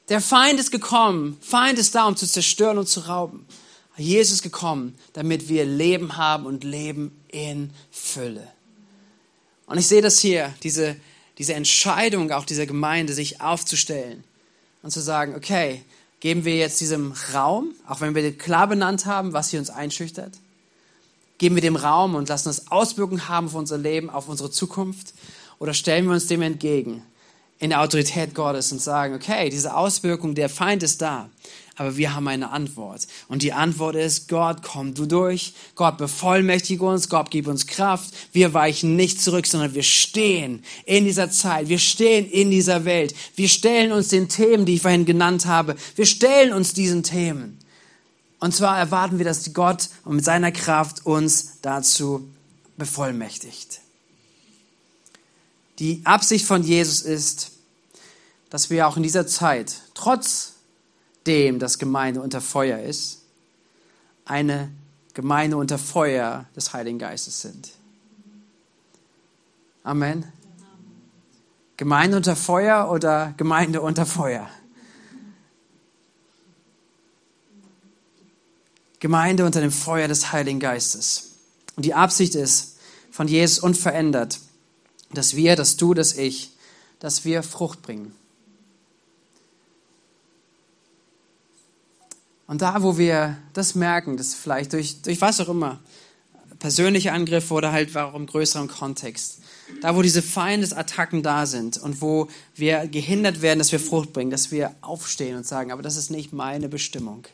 Der 0.08 0.22
Feind 0.22 0.58
ist 0.58 0.72
gekommen, 0.72 1.38
Feind 1.42 1.78
ist 1.78 1.96
da, 1.96 2.08
um 2.08 2.16
zu 2.16 2.26
zerstören 2.26 2.78
und 2.78 2.88
zu 2.88 3.02
rauben. 3.02 3.46
Jesus 3.98 4.36
ist 4.36 4.44
gekommen, 4.44 4.98
damit 5.12 5.50
wir 5.50 5.66
Leben 5.66 6.16
haben 6.16 6.46
und 6.46 6.64
Leben 6.64 7.20
in 7.28 7.72
Fülle. 7.92 8.48
Und 9.66 9.78
ich 9.78 9.88
sehe 9.88 10.02
das 10.02 10.20
hier, 10.20 10.54
diese 10.64 10.96
diese 11.40 11.56
Entscheidung 11.56 12.32
auch 12.32 12.46
dieser 12.46 12.66
Gemeinde, 12.66 13.14
sich 13.14 13.42
aufzustellen 13.42 14.24
und 14.84 14.92
zu 14.92 15.00
sagen, 15.00 15.34
okay, 15.36 15.82
geben 16.20 16.46
wir 16.46 16.58
jetzt 16.58 16.80
diesem 16.82 17.14
Raum, 17.34 17.74
auch 17.88 18.02
wenn 18.02 18.14
wir 18.14 18.38
klar 18.38 18.68
benannt 18.68 19.06
haben, 19.06 19.34
was 19.34 19.50
hier 19.50 19.60
uns 19.60 19.70
einschüchtert, 19.70 20.34
geben 21.38 21.56
wir 21.56 21.62
dem 21.62 21.78
Raum 21.78 22.16
und 22.16 22.30
lassen 22.30 22.50
es 22.50 22.70
Auswirkungen 22.70 23.30
haben 23.30 23.48
auf 23.48 23.56
unser 23.56 23.78
Leben, 23.78 24.10
auf 24.10 24.28
unsere 24.28 24.52
Zukunft, 24.52 25.14
oder 25.58 25.74
stellen 25.74 26.06
wir 26.06 26.14
uns 26.14 26.28
dem 26.28 26.42
entgegen 26.42 27.04
in 27.60 27.72
der 27.72 27.82
Autorität 27.82 28.34
Gottes 28.34 28.72
und 28.72 28.82
sagen, 28.82 29.14
okay, 29.14 29.50
diese 29.50 29.76
Auswirkung, 29.76 30.34
der 30.34 30.50
Feind 30.50 30.82
ist 30.82 31.02
da, 31.02 31.30
aber 31.76 31.96
wir 31.98 32.14
haben 32.14 32.28
eine 32.28 32.52
Antwort. 32.52 33.08
Und 33.28 33.42
die 33.42 33.54
Antwort 33.54 33.96
ist, 33.96 34.28
Gott, 34.28 34.64
komm 34.64 34.94
du 34.94 35.06
durch. 35.06 35.54
Gott, 35.76 35.98
bevollmächtige 35.98 36.84
uns. 36.84 37.08
Gott, 37.08 37.32
gib 37.32 37.48
uns 37.48 37.68
Kraft. 37.68 38.14
Wir 38.34 38.54
weichen 38.54 38.98
nicht 38.98 39.22
zurück, 39.22 39.48
sondern 39.48 39.74
wir 39.74 39.84
stehen 39.84 40.64
in 40.86 41.06
dieser 41.06 41.32
Zeit. 41.32 41.70
Wir 41.70 41.80
stehen 41.80 42.30
in 42.30 42.52
dieser 42.52 42.84
Welt. 42.84 43.16
Wir 43.36 43.48
stellen 43.48 43.94
uns 43.94 44.10
den 44.10 44.28
Themen, 44.28 44.66
die 44.66 44.76
ich 44.76 44.82
vorhin 44.82 45.06
genannt 45.06 45.46
habe. 45.46 45.78
Wir 45.96 46.06
stellen 46.06 46.52
uns 46.52 46.74
diesen 46.74 47.04
Themen. 47.04 47.60
Und 48.40 48.54
zwar 48.54 48.78
erwarten 48.78 49.18
wir, 49.18 49.26
dass 49.26 49.54
Gott 49.54 49.90
mit 50.06 50.26
seiner 50.26 50.52
Kraft 50.52 51.06
uns 51.06 51.60
dazu 51.62 52.30
bevollmächtigt. 52.78 53.80
Die 55.80 56.02
Absicht 56.04 56.46
von 56.46 56.62
Jesus 56.62 57.02
ist, 57.02 57.52
dass 58.50 58.70
wir 58.70 58.88
auch 58.88 58.98
in 58.98 59.04
dieser 59.04 59.26
Zeit, 59.28 59.82
trotz 59.94 60.54
dem 61.26 61.58
das 61.58 61.80
Gemeinde 61.80 62.22
unter 62.22 62.42
Feuer 62.42 62.80
ist, 62.80 63.22
eine 64.26 64.72
Gemeinde 65.14 65.58
unter 65.58 65.78
Feuer 65.78 66.46
des 66.56 66.74
Heiligen 66.74 67.00
Geistes 67.00 67.42
sind. 67.42 67.72
Amen. 69.84 70.32
Gemeinde 71.78 72.18
unter 72.18 72.36
Feuer 72.36 72.92
oder 72.92 73.34
Gemeinde 73.38 73.82
unter 73.82 74.06
Feuer? 74.06 74.50
Gemeinde 79.00 79.46
unter 79.46 79.62
dem 79.62 79.72
Feuer 79.72 80.10
des 80.10 80.34
Heiligen 80.34 80.60
Geistes. 80.60 81.36
Und 81.78 81.86
die 81.86 81.94
Absicht 81.94 82.36
ist 82.36 82.78
von 83.12 83.30
Jesus 83.30 83.60
unverändert, 83.60 84.40
dass 85.12 85.36
wir, 85.36 85.56
dass 85.56 85.78
du, 85.78 85.94
dass 85.94 86.14
ich, 86.14 86.52
dass 87.00 87.26
wir 87.26 87.44
Frucht 87.44 87.82
bringen. 87.82 88.14
Und 92.48 92.64
da, 92.64 92.82
wo 92.82 92.98
wir 92.98 93.38
das 93.54 93.76
merken, 93.76 94.18
dass 94.18 94.34
vielleicht 94.34 94.74
durch, 94.74 95.02
durch 95.04 95.22
was 95.22 95.40
auch 95.40 95.50
immer, 95.50 95.80
persönliche 96.58 97.12
Angriffe 97.12 97.54
oder 97.54 97.72
halt 97.72 97.96
auch 97.96 98.16
im 98.16 98.26
größeren 98.26 98.68
Kontext. 98.68 99.40
Da, 99.82 99.96
wo 99.96 100.02
diese 100.02 100.22
Feindesattacken 100.22 101.22
da 101.22 101.46
sind 101.46 101.78
und 101.78 102.02
wo 102.02 102.28
wir 102.56 102.88
gehindert 102.88 103.42
werden, 103.42 103.60
dass 103.60 103.72
wir 103.72 103.80
Frucht 103.80 104.14
bringen, 104.14 104.32
dass 104.32 104.52
wir 104.52 104.76
aufstehen 104.82 105.38
und 105.38 105.46
sagen, 105.46 105.72
aber 105.72 105.84
das 105.84 105.96
ist 105.96 106.10
nicht 106.10 106.34
meine 106.34 106.70
Bestimmung. 106.70 107.26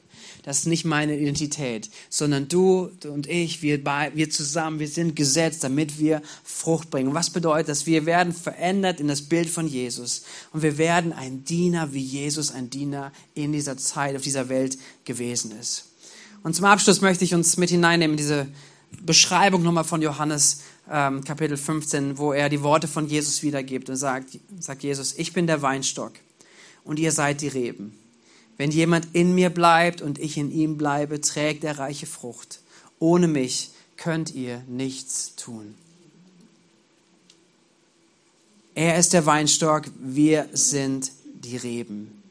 Das 0.45 0.59
ist 0.59 0.67
nicht 0.67 0.85
meine 0.85 1.17
Identität, 1.17 1.89
sondern 2.07 2.47
du, 2.47 2.91
und 3.05 3.25
ich, 3.25 3.63
wir, 3.63 3.83
wir 3.83 4.29
zusammen, 4.29 4.77
wir 4.77 4.87
sind 4.87 5.15
gesetzt, 5.15 5.63
damit 5.63 5.97
wir 5.97 6.21
Frucht 6.43 6.91
bringen. 6.91 7.15
Was 7.15 7.31
bedeutet 7.31 7.69
das? 7.69 7.87
Wir 7.87 8.05
werden 8.05 8.31
verändert 8.31 8.99
in 8.99 9.07
das 9.07 9.23
Bild 9.23 9.49
von 9.49 9.67
Jesus 9.67 10.21
und 10.53 10.61
wir 10.61 10.77
werden 10.77 11.13
ein 11.13 11.45
Diener, 11.45 11.93
wie 11.93 12.03
Jesus 12.03 12.51
ein 12.51 12.69
Diener 12.69 13.11
in 13.33 13.53
dieser 13.53 13.75
Zeit, 13.77 14.15
auf 14.15 14.21
dieser 14.21 14.47
Welt 14.47 14.77
gewesen 15.03 15.51
ist. 15.59 15.85
Und 16.43 16.55
zum 16.55 16.65
Abschluss 16.65 17.01
möchte 17.01 17.25
ich 17.25 17.33
uns 17.33 17.57
mit 17.57 17.71
hineinnehmen 17.71 18.13
in 18.13 18.17
diese 18.17 18.45
Beschreibung 19.01 19.63
nochmal 19.63 19.83
von 19.83 20.03
Johannes 20.03 20.61
ähm, 20.91 21.23
Kapitel 21.23 21.57
15, 21.57 22.19
wo 22.19 22.33
er 22.33 22.49
die 22.49 22.61
Worte 22.61 22.87
von 22.87 23.07
Jesus 23.07 23.41
wiedergibt 23.41 23.89
und 23.89 23.95
sagt, 23.95 24.37
sagt 24.59 24.83
Jesus, 24.83 25.15
ich 25.17 25.33
bin 25.33 25.47
der 25.47 25.63
Weinstock 25.63 26.11
und 26.83 26.99
ihr 26.99 27.11
seid 27.11 27.41
die 27.41 27.47
Reben. 27.47 27.97
Wenn 28.57 28.71
jemand 28.71 29.07
in 29.13 29.35
mir 29.35 29.49
bleibt 29.49 30.01
und 30.01 30.17
ich 30.17 30.37
in 30.37 30.51
ihm 30.51 30.77
bleibe, 30.77 31.19
trägt 31.21 31.63
er 31.63 31.77
reiche 31.77 32.05
Frucht. 32.05 32.59
Ohne 32.99 33.27
mich 33.27 33.71
könnt 33.97 34.33
ihr 34.33 34.61
nichts 34.67 35.35
tun. 35.35 35.75
Er 38.75 38.97
ist 38.97 39.13
der 39.13 39.25
Weinstock, 39.25 39.83
wir 39.99 40.49
sind 40.51 41.11
die 41.23 41.57
Reben. 41.57 42.21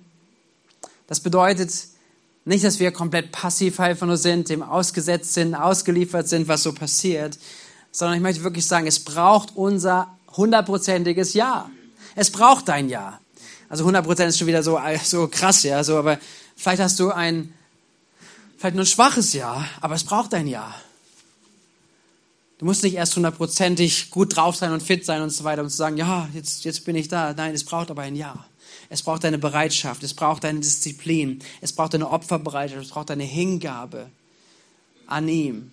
Das 1.07 1.21
bedeutet 1.21 1.89
nicht, 2.45 2.65
dass 2.65 2.81
wir 2.81 2.93
komplett 2.93 3.33
passiv 3.33 3.81
einfach 3.81 4.07
nur 4.07 4.19
sind, 4.19 4.51
dem 4.51 4.63
ausgesetzt 4.63 5.33
sind, 5.33 5.55
ausgeliefert 5.55 6.29
sind, 6.29 6.49
was 6.49 6.63
so 6.63 6.73
passiert, 6.73 7.39
sondern 7.91 8.17
ich 8.17 8.23
möchte 8.23 8.45
wirklich 8.45 8.67
sagen, 8.67 8.87
es 8.87 9.01
braucht 9.01 9.57
unser 9.57 10.15
hundertprozentiges 10.37 11.33
Ja. 11.35 11.71
Es 12.15 12.31
braucht 12.31 12.69
dein 12.69 12.89
Ja. 12.89 13.21
Also 13.75 13.89
100% 13.89 14.29
ist 14.29 14.39
schon 14.39 14.47
wieder 14.47 14.63
so, 14.63 14.79
so 15.03 15.27
krass, 15.27 15.65
ja, 15.65 15.83
so, 15.83 15.97
aber 15.97 16.21
vielleicht 16.55 16.81
hast 16.81 17.01
du 17.01 17.11
ein, 17.11 17.53
vielleicht 18.57 18.77
nur 18.77 18.85
ein 18.85 18.87
schwaches 18.87 19.33
Ja, 19.33 19.69
aber 19.81 19.97
es 19.97 20.05
braucht 20.05 20.33
ein 20.33 20.47
Ja. 20.47 20.73
Du 22.59 22.67
musst 22.67 22.85
nicht 22.85 22.95
erst 22.95 23.17
hundertprozentig 23.17 24.11
gut 24.11 24.37
drauf 24.37 24.55
sein 24.55 24.71
und 24.71 24.81
fit 24.81 25.05
sein 25.05 25.23
und 25.23 25.31
so 25.31 25.43
weiter, 25.43 25.61
um 25.63 25.69
zu 25.69 25.77
sagen, 25.77 25.97
ja, 25.97 26.29
jetzt, 26.35 26.65
jetzt 26.65 26.85
bin 26.85 26.95
ich 26.95 27.09
da. 27.09 27.35
Nein, 27.35 27.53
es 27.53 27.65
braucht 27.65 27.91
aber 27.91 28.03
ein 28.03 28.15
Ja. 28.15 28.47
Es 28.91 29.03
braucht 29.03 29.25
deine 29.25 29.39
Bereitschaft, 29.39 30.05
es 30.05 30.15
braucht 30.15 30.45
deine 30.45 30.61
Disziplin, 30.61 31.41
es 31.61 31.73
braucht 31.73 31.95
deine 31.95 32.09
Opferbereitschaft, 32.09 32.81
es 32.81 32.91
braucht 32.91 33.11
deine 33.11 33.25
Hingabe 33.25 34.09
an 35.09 35.27
ihm. 35.27 35.73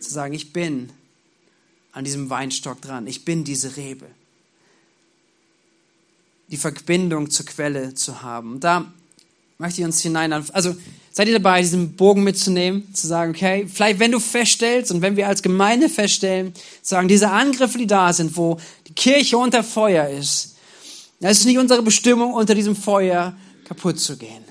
Zu 0.00 0.10
sagen, 0.10 0.34
ich 0.34 0.52
bin 0.52 0.90
an 1.92 2.02
diesem 2.02 2.28
Weinstock 2.28 2.80
dran, 2.80 3.06
ich 3.06 3.24
bin 3.24 3.44
diese 3.44 3.76
Rebe 3.76 4.06
die 6.54 6.60
Verbindung 6.60 7.30
zur 7.30 7.46
Quelle 7.46 7.94
zu 7.94 8.22
haben. 8.22 8.52
Und 8.52 8.64
da 8.64 8.86
möchte 9.58 9.80
ich 9.80 9.84
uns 9.84 10.00
hinein, 10.00 10.32
also 10.32 10.76
seid 11.10 11.26
ihr 11.26 11.34
dabei, 11.34 11.60
diesen 11.60 11.96
Bogen 11.96 12.22
mitzunehmen, 12.22 12.94
zu 12.94 13.08
sagen, 13.08 13.32
okay, 13.32 13.66
vielleicht 13.66 13.98
wenn 13.98 14.12
du 14.12 14.20
feststellst 14.20 14.92
und 14.92 15.02
wenn 15.02 15.16
wir 15.16 15.26
als 15.26 15.42
Gemeinde 15.42 15.88
feststellen, 15.88 16.54
sagen, 16.80 17.08
diese 17.08 17.30
Angriffe, 17.30 17.76
die 17.76 17.88
da 17.88 18.12
sind, 18.12 18.36
wo 18.36 18.58
die 18.86 18.92
Kirche 18.92 19.36
unter 19.36 19.64
Feuer 19.64 20.08
ist, 20.08 20.54
es 21.18 21.40
ist 21.40 21.46
nicht 21.46 21.58
unsere 21.58 21.82
Bestimmung, 21.82 22.34
unter 22.34 22.54
diesem 22.54 22.76
Feuer 22.76 23.34
kaputt 23.64 23.98
zu 23.98 24.16
gehen. 24.16 24.44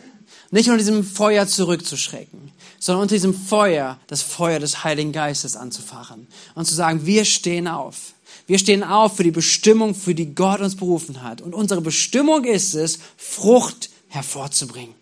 Nicht 0.51 0.67
unter 0.67 0.79
diesem 0.79 1.05
Feuer 1.05 1.47
zurückzuschrecken, 1.47 2.51
sondern 2.79 3.03
unter 3.03 3.15
diesem 3.15 3.33
Feuer 3.33 3.97
das 4.07 4.21
Feuer 4.23 4.59
des 4.59 4.83
Heiligen 4.83 5.13
Geistes 5.13 5.55
anzufachen 5.55 6.27
und 6.53 6.65
zu 6.65 6.75
sagen, 6.75 7.05
wir 7.05 7.23
stehen 7.23 7.69
auf. 7.69 8.12
Wir 8.45 8.59
stehen 8.59 8.83
auf 8.83 9.17
für 9.17 9.23
die 9.23 9.31
Bestimmung, 9.31 9.95
für 9.95 10.15
die 10.15 10.35
Gott 10.35 10.59
uns 10.59 10.75
berufen 10.75 11.23
hat. 11.23 11.41
Und 11.41 11.53
unsere 11.53 11.81
Bestimmung 11.81 12.43
ist 12.43 12.73
es, 12.73 12.99
Frucht 13.17 13.89
hervorzubringen. 14.09 14.95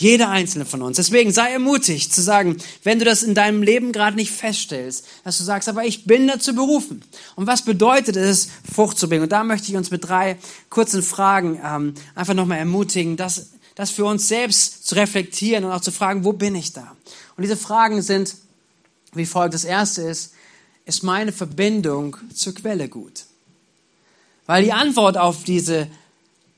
Jeder 0.00 0.30
einzelne 0.30 0.64
von 0.64 0.80
uns. 0.80 0.96
Deswegen 0.96 1.30
sei 1.30 1.52
ermutigt 1.52 2.12
zu 2.12 2.22
sagen, 2.22 2.56
wenn 2.84 2.98
du 2.98 3.04
das 3.04 3.22
in 3.22 3.34
deinem 3.34 3.62
Leben 3.62 3.92
gerade 3.92 4.16
nicht 4.16 4.30
feststellst, 4.30 5.06
dass 5.24 5.36
du 5.36 5.44
sagst, 5.44 5.68
aber 5.68 5.84
ich 5.84 6.06
bin 6.06 6.26
dazu 6.26 6.54
berufen. 6.54 7.02
Und 7.36 7.46
was 7.46 7.66
bedeutet 7.66 8.16
es, 8.16 8.48
Frucht 8.72 8.98
zu 8.98 9.10
bringen? 9.10 9.24
Und 9.24 9.32
da 9.32 9.44
möchte 9.44 9.70
ich 9.70 9.76
uns 9.76 9.90
mit 9.90 10.08
drei 10.08 10.38
kurzen 10.70 11.02
Fragen 11.02 11.60
ähm, 11.62 11.94
einfach 12.14 12.32
nochmal 12.32 12.58
ermutigen, 12.58 13.18
das, 13.18 13.50
das 13.74 13.90
für 13.90 14.06
uns 14.06 14.26
selbst 14.26 14.86
zu 14.86 14.94
reflektieren 14.94 15.64
und 15.64 15.72
auch 15.72 15.82
zu 15.82 15.92
fragen, 15.92 16.24
wo 16.24 16.32
bin 16.32 16.54
ich 16.54 16.72
da? 16.72 16.96
Und 17.36 17.42
diese 17.42 17.58
Fragen 17.58 18.00
sind 18.00 18.36
wie 19.12 19.26
folgt. 19.26 19.52
Das 19.52 19.64
erste 19.64 20.02
ist, 20.02 20.32
ist 20.90 21.04
meine 21.04 21.30
Verbindung 21.30 22.16
zur 22.34 22.52
Quelle 22.52 22.88
gut? 22.88 23.24
Weil 24.46 24.64
die 24.64 24.72
Antwort 24.72 25.16
auf 25.16 25.44
diese 25.44 25.86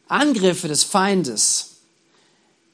Angriffe 0.08 0.68
des 0.68 0.84
Feindes 0.84 1.72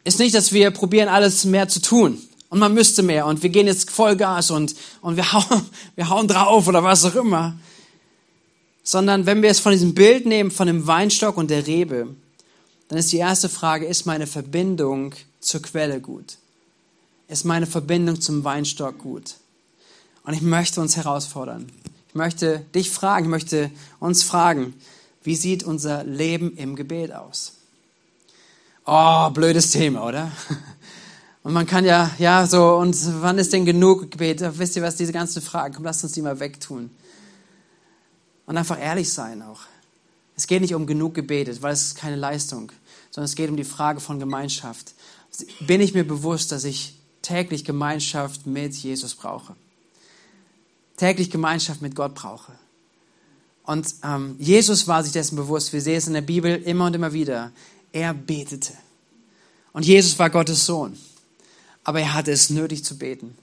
ist 0.05 0.21
nicht, 0.21 0.37
dass 0.37 0.53
wir 0.53 0.71
probieren, 0.71 1.09
alles 1.09 1.45
mehr 1.45 1.69
zu 1.69 1.83
tun 1.83 2.23
und 2.49 2.61
man 2.61 2.75
müsste 2.75 3.03
mehr 3.03 3.27
und 3.27 3.43
wir 3.43 3.51
gehen 3.51 3.67
jetzt 3.67 3.91
Vollgas 3.91 4.53
und, 4.53 4.77
und 5.01 5.17
wir, 5.17 5.33
hauen, 5.33 5.67
wir 5.97 6.09
hauen 6.09 6.29
drauf 6.29 6.69
oder 6.69 6.85
was 6.85 7.05
auch 7.05 7.17
immer. 7.17 7.59
Sondern 8.85 9.27
wenn 9.27 9.43
wir 9.43 9.51
es 9.51 9.59
von 9.59 9.73
diesem 9.73 9.95
Bild 9.95 10.27
nehmen, 10.27 10.53
von 10.53 10.69
dem 10.69 10.87
Weinstock 10.87 11.37
und 11.37 11.51
der 11.51 11.67
Rebe, 11.67 12.15
dann 12.87 12.99
ist 13.01 13.11
die 13.11 13.19
erste 13.19 13.49
Frage, 13.49 13.85
ist 13.85 14.07
meine 14.07 14.29
Verbindung 14.29 15.13
zur 15.41 15.61
Quelle 15.61 16.01
gut? 16.01 16.39
Ist 17.27 17.45
meine 17.45 17.67
Verbindung 17.67 18.21
zum 18.21 18.45
Weinstock 18.45 18.99
gut? 18.99 19.35
Und 20.29 20.35
ich 20.35 20.43
möchte 20.43 20.83
uns 20.83 20.95
herausfordern. 20.95 21.73
Ich 22.09 22.15
möchte 22.15 22.59
dich 22.75 22.91
fragen, 22.91 23.25
ich 23.25 23.31
möchte 23.31 23.71
uns 23.99 24.23
fragen, 24.23 24.75
wie 25.23 25.35
sieht 25.35 25.65
unser 25.65 26.05
Leben 26.05 26.55
im 26.55 26.77
Gebet 26.77 27.15
aus? 27.15 27.55
Oh, 28.85 29.31
blödes 29.31 29.71
Thema, 29.71 30.05
oder? 30.07 30.31
Und 31.45 31.55
man 31.55 31.67
kann 31.67 31.87
ja, 31.87 32.11
ja, 32.19 32.47
so, 32.47 32.75
und 32.75 32.95
wann 33.23 33.39
ist 33.39 33.55
denn 33.55 33.65
genug 33.65 34.11
Gebet? 34.11 34.43
Wisst 34.59 34.77
ihr 34.77 34.83
was, 34.83 34.97
diese 34.97 35.15
ganzen 35.15 35.41
Fragen, 35.41 35.73
komm, 35.73 35.85
lasst 35.85 36.05
uns 36.05 36.13
die 36.13 36.21
mal 36.21 36.39
wegtun. 36.41 36.91
Und 38.45 38.59
einfach 38.59 38.79
ehrlich 38.79 39.11
sein 39.11 39.41
auch. 39.41 39.61
Es 40.37 40.47
geht 40.47 40.61
nicht 40.61 40.75
um 40.75 40.87
genug 40.87 41.15
gebetet, 41.15 41.63
weil 41.63 41.73
es 41.73 41.85
ist 41.85 41.95
keine 41.95 42.17
Leistung, 42.17 42.71
sondern 43.11 43.25
es 43.25 43.35
geht 43.35 43.49
um 43.49 43.57
die 43.57 43.65
Frage 43.65 44.01
von 44.01 44.19
Gemeinschaft. 44.19 44.93
Bin 45.61 45.81
ich 45.81 45.95
mir 45.95 46.07
bewusst, 46.07 46.53
dass 46.53 46.65
ich 46.65 46.99
täglich 47.23 47.65
Gemeinschaft 47.65 48.47
mit 48.47 48.75
Jesus 48.75 49.15
brauche? 49.15 49.57
Täglich 50.99 51.31
Gemeinschaft 51.31 51.81
mit 51.81 51.95
Gott 51.95 52.15
brauche. 52.15 52.53
Und 53.63 53.95
ähm, 54.05 54.37
Jesus 54.39 54.87
war 54.87 55.03
sich 55.03 55.13
dessen 55.13 55.37
bewusst. 55.37 55.73
Wir 55.73 55.81
sehen 55.81 55.97
es 55.97 56.07
in 56.07 56.15
der 56.15 56.23
Bibel 56.23 56.57
immer 56.57 56.87
und 56.87 56.95
immer 56.95 57.13
wieder. 57.13 57.53
Er 57.93 58.15
betete. 58.15 58.73
Und 59.73 59.87
Jesus 59.87 60.19
war 60.19 60.31
Gottes 60.31 60.67
Sohn. 60.67 60.99
Aber 61.85 62.01
er 62.01 62.15
hatte 62.15 62.33
es 62.33 62.51
nötig 62.51 62.85
zu 62.85 62.99
beten. 62.99 63.35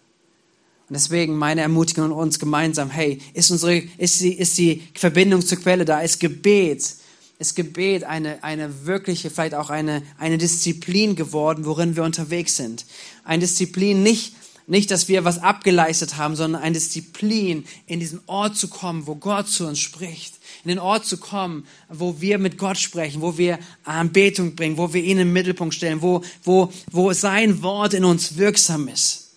Und 0.88 0.94
deswegen 0.94 1.36
meine 1.36 1.62
Ermutigung 1.62 2.06
an 2.06 2.12
uns 2.12 2.38
gemeinsam, 2.38 2.92
hey, 2.92 3.20
ist, 3.34 3.50
unsere, 3.50 3.78
ist, 3.98 4.22
die, 4.22 4.34
ist 4.34 4.58
die 4.58 4.84
Verbindung 4.94 5.42
zur 5.42 5.58
Quelle 5.58 5.84
da? 5.84 6.02
Ist 6.02 6.20
Gebet, 6.20 6.96
ist 7.40 7.56
Gebet 7.56 8.04
eine, 8.04 8.44
eine 8.44 8.86
wirkliche, 8.86 9.30
vielleicht 9.30 9.56
auch 9.56 9.70
eine, 9.70 10.04
eine 10.20 10.38
Disziplin 10.38 11.16
geworden, 11.16 11.66
worin 11.66 11.96
wir 11.96 12.04
unterwegs 12.04 12.56
sind? 12.56 12.86
Eine 13.24 13.42
Disziplin 13.42 14.04
nicht, 14.04 14.36
nicht, 14.68 14.90
dass 14.90 15.08
wir 15.08 15.24
was 15.24 15.40
abgeleistet 15.40 16.18
haben, 16.18 16.36
sondern 16.36 16.62
eine 16.62 16.74
Disziplin, 16.74 17.66
in 17.86 18.00
diesen 18.00 18.22
Ort 18.26 18.58
zu 18.58 18.68
kommen, 18.68 19.06
wo 19.06 19.16
Gott 19.16 19.48
zu 19.48 19.68
uns 19.68 19.80
spricht. 19.80 20.36
In 20.64 20.70
den 20.70 20.80
Ort 20.80 21.06
zu 21.06 21.18
kommen, 21.18 21.68
wo 21.90 22.20
wir 22.20 22.40
mit 22.40 22.58
Gott 22.58 22.78
sprechen, 22.78 23.22
wo 23.22 23.38
wir 23.38 23.60
Anbetung 23.84 24.56
bringen, 24.56 24.78
wo 24.78 24.94
wir 24.94 25.04
ihn 25.04 25.20
im 25.20 25.34
Mittelpunkt 25.34 25.76
stellen, 25.76 26.02
wo, 26.02 26.24
wo, 26.44 26.72
wo 26.92 27.14
sein 27.14 27.62
Wort 27.62 27.94
in 27.94 28.06
uns 28.06 28.38
wirksam 28.38 28.88
ist. 28.88 29.32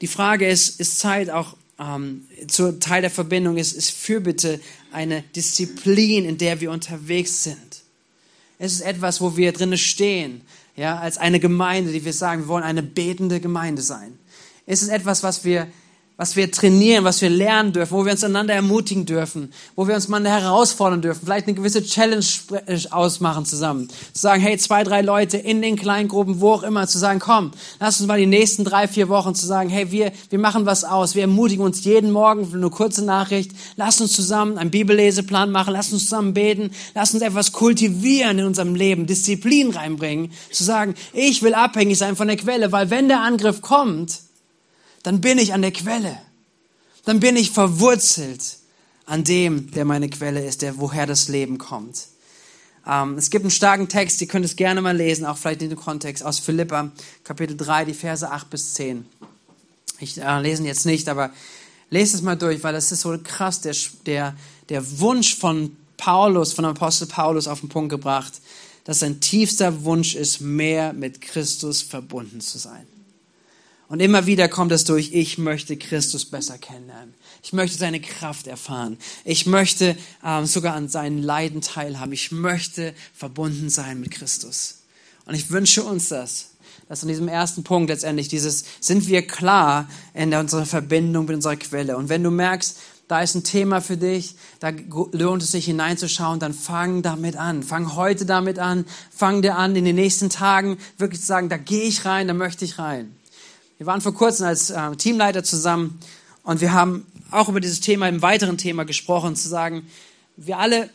Die 0.00 0.08
Frage 0.08 0.48
ist, 0.48 0.80
ist 0.80 0.98
Zeit 0.98 1.30
auch 1.30 1.56
ähm, 1.78 2.26
zur 2.48 2.80
Teil 2.80 3.02
der 3.02 3.10
Verbindung 3.10 3.56
ist, 3.56 3.72
ist 3.72 3.90
Fürbitte 3.90 4.60
eine 4.90 5.22
Disziplin, 5.34 6.24
in 6.24 6.38
der 6.38 6.60
wir 6.60 6.70
unterwegs 6.70 7.44
sind. 7.44 7.82
Es 8.58 8.72
ist 8.72 8.80
etwas, 8.80 9.20
wo 9.20 9.36
wir 9.36 9.52
drinnen 9.52 9.78
stehen, 9.78 10.42
ja, 10.76 10.98
als 10.98 11.18
eine 11.18 11.40
Gemeinde, 11.40 11.92
die 11.92 12.04
wir 12.04 12.12
sagen, 12.12 12.42
wir 12.42 12.48
wollen 12.48 12.64
eine 12.64 12.82
betende 12.82 13.40
Gemeinde 13.40 13.82
sein. 13.82 14.18
Es 14.66 14.82
ist 14.82 14.88
etwas, 14.88 15.22
was 15.22 15.44
wir, 15.44 15.66
was 16.16 16.36
wir 16.36 16.52
trainieren, 16.52 17.02
was 17.02 17.20
wir 17.20 17.30
lernen 17.30 17.72
dürfen, 17.72 17.94
wo 17.94 18.04
wir 18.04 18.12
uns 18.12 18.22
einander 18.22 18.54
ermutigen 18.54 19.06
dürfen, 19.06 19.52
wo 19.74 19.88
wir 19.88 19.96
uns 19.96 20.06
mal 20.06 20.24
herausfordern 20.24 21.02
dürfen, 21.02 21.22
vielleicht 21.24 21.48
eine 21.48 21.56
gewisse 21.56 21.82
Challenge 21.82 22.24
ausmachen 22.90 23.44
zusammen. 23.44 23.88
Zu 23.88 24.20
sagen, 24.20 24.40
hey, 24.40 24.56
zwei, 24.56 24.84
drei 24.84 25.02
Leute 25.02 25.36
in 25.36 25.62
den 25.62 25.74
Kleingruppen, 25.74 26.40
wo 26.40 26.52
auch 26.52 26.62
immer, 26.62 26.86
zu 26.86 26.98
sagen, 26.98 27.18
komm, 27.18 27.50
lass 27.80 27.98
uns 27.98 28.06
mal 28.06 28.20
die 28.20 28.26
nächsten 28.26 28.64
drei, 28.64 28.86
vier 28.86 29.08
Wochen 29.08 29.34
zu 29.34 29.46
sagen, 29.46 29.68
hey, 29.68 29.90
wir, 29.90 30.12
wir 30.30 30.38
machen 30.38 30.64
was 30.64 30.84
aus, 30.84 31.16
wir 31.16 31.22
ermutigen 31.22 31.64
uns 31.64 31.82
jeden 31.82 32.12
Morgen 32.12 32.48
für 32.48 32.56
eine 32.56 32.70
kurze 32.70 33.04
Nachricht, 33.04 33.50
lass 33.74 34.00
uns 34.00 34.12
zusammen 34.12 34.58
einen 34.58 34.70
Bibelleseplan 34.70 35.50
machen, 35.50 35.72
lass 35.72 35.92
uns 35.92 36.04
zusammen 36.04 36.34
beten, 36.34 36.70
lass 36.94 37.14
uns 37.14 37.24
etwas 37.24 37.50
kultivieren 37.50 38.38
in 38.38 38.46
unserem 38.46 38.76
Leben, 38.76 39.08
Disziplin 39.08 39.70
reinbringen, 39.70 40.30
zu 40.52 40.62
sagen, 40.62 40.94
ich 41.14 41.42
will 41.42 41.54
abhängig 41.54 41.98
sein 41.98 42.14
von 42.14 42.28
der 42.28 42.36
Quelle, 42.36 42.70
weil 42.70 42.90
wenn 42.90 43.08
der 43.08 43.22
Angriff 43.22 43.60
kommt, 43.60 44.20
dann 45.02 45.20
bin 45.20 45.38
ich 45.38 45.52
an 45.52 45.62
der 45.62 45.72
Quelle. 45.72 46.16
dann 47.04 47.18
bin 47.18 47.36
ich 47.36 47.50
verwurzelt 47.50 48.58
an 49.06 49.24
dem, 49.24 49.70
der 49.72 49.84
meine 49.84 50.08
Quelle 50.08 50.44
ist, 50.44 50.62
der 50.62 50.78
woher 50.78 51.06
das 51.06 51.28
Leben 51.28 51.58
kommt. 51.58 52.06
Ähm, 52.86 53.16
es 53.18 53.30
gibt 53.30 53.44
einen 53.44 53.50
starken 53.50 53.88
Text, 53.88 54.20
ihr 54.20 54.28
könnt 54.28 54.44
es 54.44 54.56
gerne 54.56 54.80
mal 54.80 54.96
lesen, 54.96 55.26
auch 55.26 55.36
vielleicht 55.36 55.62
in 55.62 55.70
dem 55.70 55.78
Kontext, 55.78 56.24
aus 56.24 56.38
Philippa, 56.38 56.90
Kapitel 57.24 57.56
3, 57.56 57.86
die 57.86 57.94
Verse 57.94 58.28
8 58.28 58.50
bis 58.50 58.74
10. 58.74 59.04
Ich 59.98 60.18
äh, 60.18 60.40
lese 60.40 60.62
ihn 60.62 60.66
jetzt 60.66 60.86
nicht, 60.86 61.08
aber 61.08 61.30
lese 61.90 62.16
es 62.16 62.22
mal 62.22 62.36
durch, 62.36 62.62
weil 62.64 62.72
das 62.72 62.90
ist 62.90 63.02
so 63.02 63.16
krass, 63.22 63.60
der, 63.60 63.74
der, 64.06 64.36
der 64.68 65.00
Wunsch 65.00 65.36
von 65.36 65.76
Paulus, 65.96 66.52
von 66.52 66.64
Apostel 66.64 67.06
Paulus 67.06 67.46
auf 67.46 67.60
den 67.60 67.68
Punkt 67.68 67.90
gebracht, 67.90 68.40
dass 68.84 69.00
sein 69.00 69.20
tiefster 69.20 69.84
Wunsch 69.84 70.16
ist, 70.16 70.40
mehr 70.40 70.92
mit 70.92 71.20
Christus 71.20 71.82
verbunden 71.82 72.40
zu 72.40 72.58
sein. 72.58 72.86
Und 73.92 74.00
immer 74.00 74.24
wieder 74.24 74.48
kommt 74.48 74.72
es 74.72 74.84
durch, 74.84 75.12
ich 75.12 75.36
möchte 75.36 75.76
Christus 75.76 76.24
besser 76.24 76.56
kennenlernen. 76.56 77.12
Ich 77.42 77.52
möchte 77.52 77.76
seine 77.76 78.00
Kraft 78.00 78.46
erfahren. 78.46 78.96
Ich 79.22 79.44
möchte 79.44 79.98
ähm, 80.24 80.46
sogar 80.46 80.74
an 80.74 80.88
seinen 80.88 81.22
Leiden 81.22 81.60
teilhaben. 81.60 82.14
Ich 82.14 82.32
möchte 82.32 82.94
verbunden 83.12 83.68
sein 83.68 84.00
mit 84.00 84.10
Christus. 84.10 84.78
Und 85.26 85.34
ich 85.34 85.50
wünsche 85.50 85.82
uns 85.82 86.08
das, 86.08 86.52
dass 86.88 87.02
in 87.02 87.10
diesem 87.10 87.28
ersten 87.28 87.64
Punkt 87.64 87.90
letztendlich 87.90 88.28
dieses, 88.28 88.64
sind 88.80 89.08
wir 89.08 89.26
klar 89.26 89.86
in 90.14 90.32
unserer 90.32 90.64
Verbindung 90.64 91.26
mit 91.26 91.36
unserer 91.36 91.56
Quelle. 91.56 91.98
Und 91.98 92.08
wenn 92.08 92.22
du 92.22 92.30
merkst, 92.30 92.78
da 93.08 93.20
ist 93.20 93.34
ein 93.34 93.44
Thema 93.44 93.82
für 93.82 93.98
dich, 93.98 94.36
da 94.60 94.72
lohnt 95.12 95.42
es 95.42 95.50
sich 95.50 95.66
hineinzuschauen, 95.66 96.40
dann 96.40 96.54
fang 96.54 97.02
damit 97.02 97.36
an. 97.36 97.62
Fang 97.62 97.94
heute 97.94 98.24
damit 98.24 98.58
an. 98.58 98.86
Fang 99.14 99.42
dir 99.42 99.58
an, 99.58 99.76
in 99.76 99.84
den 99.84 99.96
nächsten 99.96 100.30
Tagen 100.30 100.78
wirklich 100.96 101.20
zu 101.20 101.26
sagen, 101.26 101.50
da 101.50 101.58
gehe 101.58 101.82
ich 101.82 102.06
rein, 102.06 102.26
da 102.26 102.32
möchte 102.32 102.64
ich 102.64 102.78
rein. 102.78 103.14
Wir 103.82 103.86
waren 103.86 104.00
vor 104.00 104.14
kurzem 104.14 104.46
als 104.46 104.70
äh, 104.70 104.94
Teamleiter 104.94 105.42
zusammen 105.42 105.98
und 106.44 106.60
wir 106.60 106.72
haben 106.72 107.04
auch 107.32 107.48
über 107.48 107.58
dieses 107.58 107.80
Thema, 107.80 108.08
im 108.08 108.22
weiteren 108.22 108.56
Thema 108.56 108.84
gesprochen, 108.84 109.34
zu 109.34 109.48
sagen, 109.48 109.88
wir 110.36 110.58
alle 110.58 110.88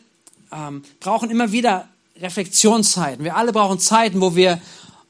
ähm, 0.50 0.82
brauchen 0.98 1.28
immer 1.28 1.52
wieder 1.52 1.86
Reflexionszeiten. 2.18 3.26
Wir 3.26 3.36
alle 3.36 3.52
brauchen 3.52 3.78
Zeiten, 3.78 4.22
wo 4.22 4.36
wir 4.36 4.58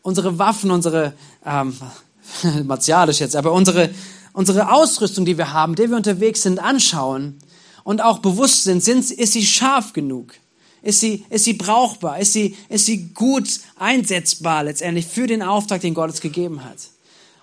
unsere 0.02 0.40
Waffen, 0.40 0.72
unsere, 0.72 1.12
ähm, 1.46 1.76
martialisch 2.64 3.20
jetzt, 3.20 3.36
aber 3.36 3.52
unsere, 3.52 3.90
unsere 4.32 4.72
Ausrüstung, 4.72 5.24
die 5.24 5.38
wir 5.38 5.52
haben, 5.52 5.76
der 5.76 5.88
wir 5.88 5.96
unterwegs 5.96 6.42
sind, 6.42 6.58
anschauen 6.58 7.38
und 7.84 8.02
auch 8.02 8.18
bewusst 8.18 8.64
sind, 8.64 8.82
sind 8.82 9.08
ist 9.08 9.34
sie 9.34 9.46
scharf 9.46 9.92
genug? 9.92 10.34
Ist 10.82 10.98
sie, 10.98 11.24
ist 11.30 11.44
sie 11.44 11.52
brauchbar? 11.52 12.18
Ist 12.18 12.32
sie, 12.32 12.56
ist 12.68 12.86
sie 12.86 13.10
gut 13.14 13.48
einsetzbar 13.76 14.64
letztendlich 14.64 15.06
für 15.06 15.28
den 15.28 15.42
Auftrag, 15.42 15.80
den 15.80 15.94
Gott 15.94 16.10
uns 16.10 16.20
gegeben 16.20 16.64
hat? 16.64 16.78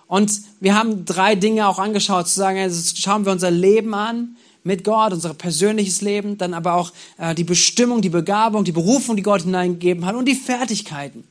Und 0.08 0.40
wir 0.60 0.74
haben 0.74 1.04
drei 1.04 1.34
Dinge 1.34 1.68
auch 1.68 1.78
angeschaut, 1.78 2.28
zu 2.28 2.34
sagen, 2.34 2.58
also 2.58 2.94
schauen 2.96 3.24
wir 3.24 3.32
unser 3.32 3.50
Leben 3.50 3.94
an 3.94 4.36
mit 4.62 4.84
Gott, 4.84 5.12
unser 5.12 5.34
persönliches 5.34 6.00
Leben, 6.00 6.38
dann 6.38 6.54
aber 6.54 6.74
auch 6.74 6.92
äh, 7.18 7.34
die 7.34 7.44
Bestimmung, 7.44 8.02
die 8.02 8.08
Begabung, 8.08 8.64
die 8.64 8.72
Berufung, 8.72 9.16
die 9.16 9.22
Gott 9.22 9.42
hineingegeben 9.42 10.04
hat 10.04 10.16
und 10.16 10.26
die 10.26 10.34
Fertigkeiten. 10.34 11.24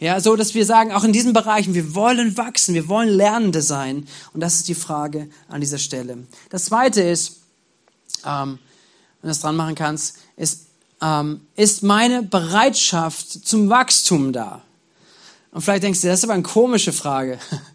Ja, 0.00 0.18
so 0.20 0.34
dass 0.34 0.54
wir 0.54 0.64
sagen, 0.64 0.92
auch 0.92 1.04
in 1.04 1.12
diesen 1.12 1.32
Bereichen, 1.32 1.74
wir 1.74 1.94
wollen 1.94 2.36
wachsen, 2.36 2.74
wir 2.74 2.88
wollen 2.88 3.08
Lernende 3.08 3.62
sein. 3.62 4.08
Und 4.32 4.40
das 4.40 4.56
ist 4.56 4.68
die 4.68 4.74
Frage 4.74 5.28
an 5.48 5.60
dieser 5.60 5.78
Stelle. 5.78 6.18
Das 6.48 6.64
zweite 6.64 7.02
ist, 7.02 7.40
ähm, 8.24 8.58
wenn 9.20 9.28
du 9.28 9.28
das 9.28 9.40
dran 9.40 9.56
machen 9.56 9.74
kannst, 9.74 10.16
ist, 10.36 10.66
ähm, 11.02 11.42
ist 11.54 11.82
meine 11.82 12.22
Bereitschaft 12.22 13.46
zum 13.46 13.68
Wachstum 13.68 14.32
da? 14.32 14.62
Und 15.52 15.62
vielleicht 15.62 15.82
denkst 15.82 16.00
du, 16.00 16.06
das 16.08 16.20
ist 16.20 16.24
aber 16.24 16.34
eine 16.34 16.42
komische 16.42 16.92
Frage. 16.92 17.38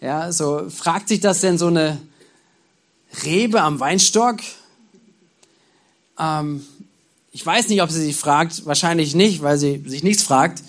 Ja, 0.00 0.30
so 0.30 0.70
fragt 0.70 1.08
sich 1.08 1.18
das 1.20 1.40
denn 1.40 1.58
so 1.58 1.66
eine 1.66 1.98
Rebe 3.24 3.60
am 3.62 3.80
Weinstock? 3.80 4.36
Ähm, 6.18 6.64
ich 7.32 7.44
weiß 7.44 7.68
nicht, 7.68 7.82
ob 7.82 7.90
sie 7.90 8.02
sich 8.02 8.16
fragt, 8.16 8.64
wahrscheinlich 8.64 9.16
nicht, 9.16 9.42
weil 9.42 9.58
sie 9.58 9.82
sich 9.86 10.04
nichts 10.04 10.22
fragt. 10.22 10.62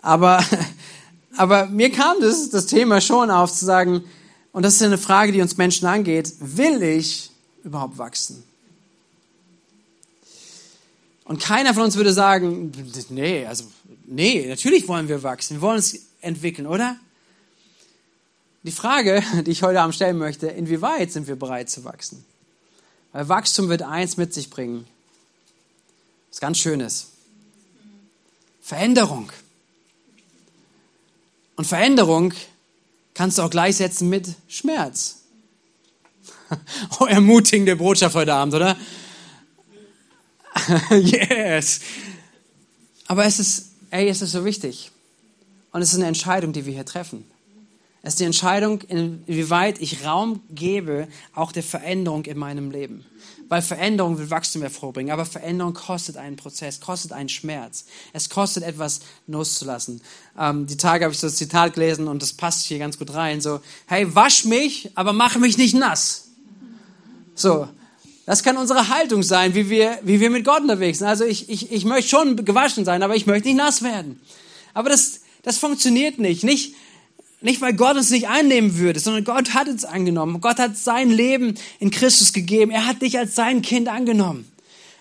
Aber, 0.00 0.44
aber 1.36 1.66
mir 1.66 1.90
kam 1.90 2.20
das, 2.20 2.50
das 2.50 2.66
Thema 2.66 3.00
schon 3.00 3.30
auf 3.30 3.52
zu 3.52 3.64
sagen, 3.64 4.04
und 4.52 4.64
das 4.64 4.74
ist 4.74 4.82
eine 4.82 4.98
Frage, 4.98 5.32
die 5.32 5.40
uns 5.40 5.56
Menschen 5.56 5.86
angeht, 5.86 6.32
will 6.40 6.82
ich 6.82 7.30
überhaupt 7.64 7.98
wachsen? 7.98 8.42
Und 11.24 11.40
keiner 11.40 11.74
von 11.74 11.84
uns 11.84 11.96
würde 11.96 12.12
sagen, 12.12 12.72
nee, 13.10 13.46
also, 13.46 13.64
nee, 14.06 14.46
natürlich 14.48 14.88
wollen 14.88 15.08
wir 15.08 15.22
wachsen, 15.22 15.56
wir 15.56 15.60
wollen 15.60 15.76
uns 15.76 15.96
entwickeln, 16.20 16.66
oder? 16.66 16.96
Die 18.62 18.72
Frage, 18.72 19.22
die 19.46 19.50
ich 19.50 19.62
heute 19.62 19.80
Abend 19.80 19.94
stellen 19.94 20.18
möchte, 20.18 20.48
inwieweit 20.48 21.12
sind 21.12 21.26
wir 21.26 21.36
bereit 21.36 21.70
zu 21.70 21.84
wachsen? 21.84 22.24
Weil 23.12 23.28
Wachstum 23.28 23.68
wird 23.68 23.82
eins 23.82 24.16
mit 24.16 24.32
sich 24.34 24.50
bringen. 24.50 24.86
Was 26.30 26.40
ganz 26.40 26.58
Schönes. 26.58 27.08
Veränderung. 28.60 29.32
Und 31.56 31.66
Veränderung 31.66 32.32
kannst 33.14 33.38
du 33.38 33.42
auch 33.42 33.50
gleichsetzen 33.50 34.08
mit 34.08 34.34
Schmerz. 34.48 35.16
Oh, 36.98 37.04
ermutigende 37.04 37.76
Botschaft 37.76 38.16
heute 38.16 38.34
Abend, 38.34 38.54
oder? 38.54 38.76
yes. 40.90 41.80
Aber 43.06 43.24
es 43.24 43.38
ist, 43.38 43.70
ey, 43.90 44.08
es 44.08 44.20
ist 44.20 44.32
so 44.32 44.44
wichtig. 44.44 44.90
Und 45.70 45.82
es 45.82 45.90
ist 45.90 45.96
eine 45.96 46.08
Entscheidung, 46.08 46.52
die 46.52 46.66
wir 46.66 46.72
hier 46.72 46.84
treffen. 46.84 47.24
Es 48.02 48.14
ist 48.14 48.20
die 48.20 48.24
Entscheidung, 48.24 48.80
inwieweit 48.82 49.80
ich 49.80 50.04
Raum 50.04 50.40
gebe, 50.50 51.06
auch 51.34 51.52
der 51.52 51.62
Veränderung 51.62 52.24
in 52.24 52.38
meinem 52.38 52.70
Leben. 52.70 53.04
Weil 53.48 53.60
Veränderung 53.60 54.16
will 54.18 54.30
Wachstum 54.30 54.62
hervorbringen, 54.62 55.12
aber 55.12 55.26
Veränderung 55.26 55.74
kostet 55.74 56.16
einen 56.16 56.36
Prozess, 56.36 56.80
kostet 56.80 57.12
einen 57.12 57.28
Schmerz. 57.28 57.84
Es 58.12 58.30
kostet 58.30 58.62
etwas 58.62 59.00
loszulassen. 59.26 60.00
Ähm, 60.38 60.66
die 60.66 60.76
Tage 60.78 61.04
habe 61.04 61.12
ich 61.12 61.20
so 61.20 61.26
das 61.26 61.36
Zitat 61.36 61.74
gelesen 61.74 62.08
und 62.08 62.22
das 62.22 62.32
passt 62.32 62.64
hier 62.64 62.78
ganz 62.78 62.98
gut 62.98 63.12
rein. 63.12 63.40
So, 63.40 63.60
hey, 63.86 64.14
wasch 64.14 64.44
mich, 64.46 64.90
aber 64.94 65.12
mach 65.12 65.36
mich 65.36 65.58
nicht 65.58 65.74
nass. 65.74 66.28
So, 67.34 67.68
das 68.24 68.42
kann 68.42 68.56
unsere 68.56 68.88
Haltung 68.88 69.22
sein, 69.22 69.54
wie 69.54 69.68
wir, 69.68 69.98
wie 70.04 70.20
wir 70.20 70.30
mit 70.30 70.44
Gott 70.44 70.62
unterwegs 70.62 70.98
sind. 70.98 71.08
Also 71.08 71.24
ich, 71.24 71.50
ich, 71.50 71.72
ich 71.72 71.84
möchte 71.84 72.08
schon 72.08 72.44
gewaschen 72.44 72.84
sein, 72.84 73.02
aber 73.02 73.16
ich 73.16 73.26
möchte 73.26 73.48
nicht 73.48 73.58
nass 73.58 73.82
werden. 73.82 74.20
Aber 74.72 74.88
das, 74.88 75.20
das 75.42 75.58
funktioniert 75.58 76.18
nicht. 76.18 76.44
Nicht, 76.44 76.74
nicht, 77.40 77.60
weil 77.60 77.72
Gott 77.72 77.96
uns 77.96 78.10
nicht 78.10 78.28
einnehmen 78.28 78.76
würde, 78.76 79.00
sondern 79.00 79.24
Gott 79.24 79.54
hat 79.54 79.68
uns 79.68 79.84
angenommen. 79.84 80.40
Gott 80.40 80.58
hat 80.58 80.76
sein 80.76 81.10
Leben 81.10 81.54
in 81.78 81.90
Christus 81.90 82.32
gegeben. 82.32 82.70
Er 82.70 82.86
hat 82.86 83.02
dich 83.02 83.18
als 83.18 83.34
sein 83.34 83.62
Kind 83.62 83.88
angenommen. 83.88 84.50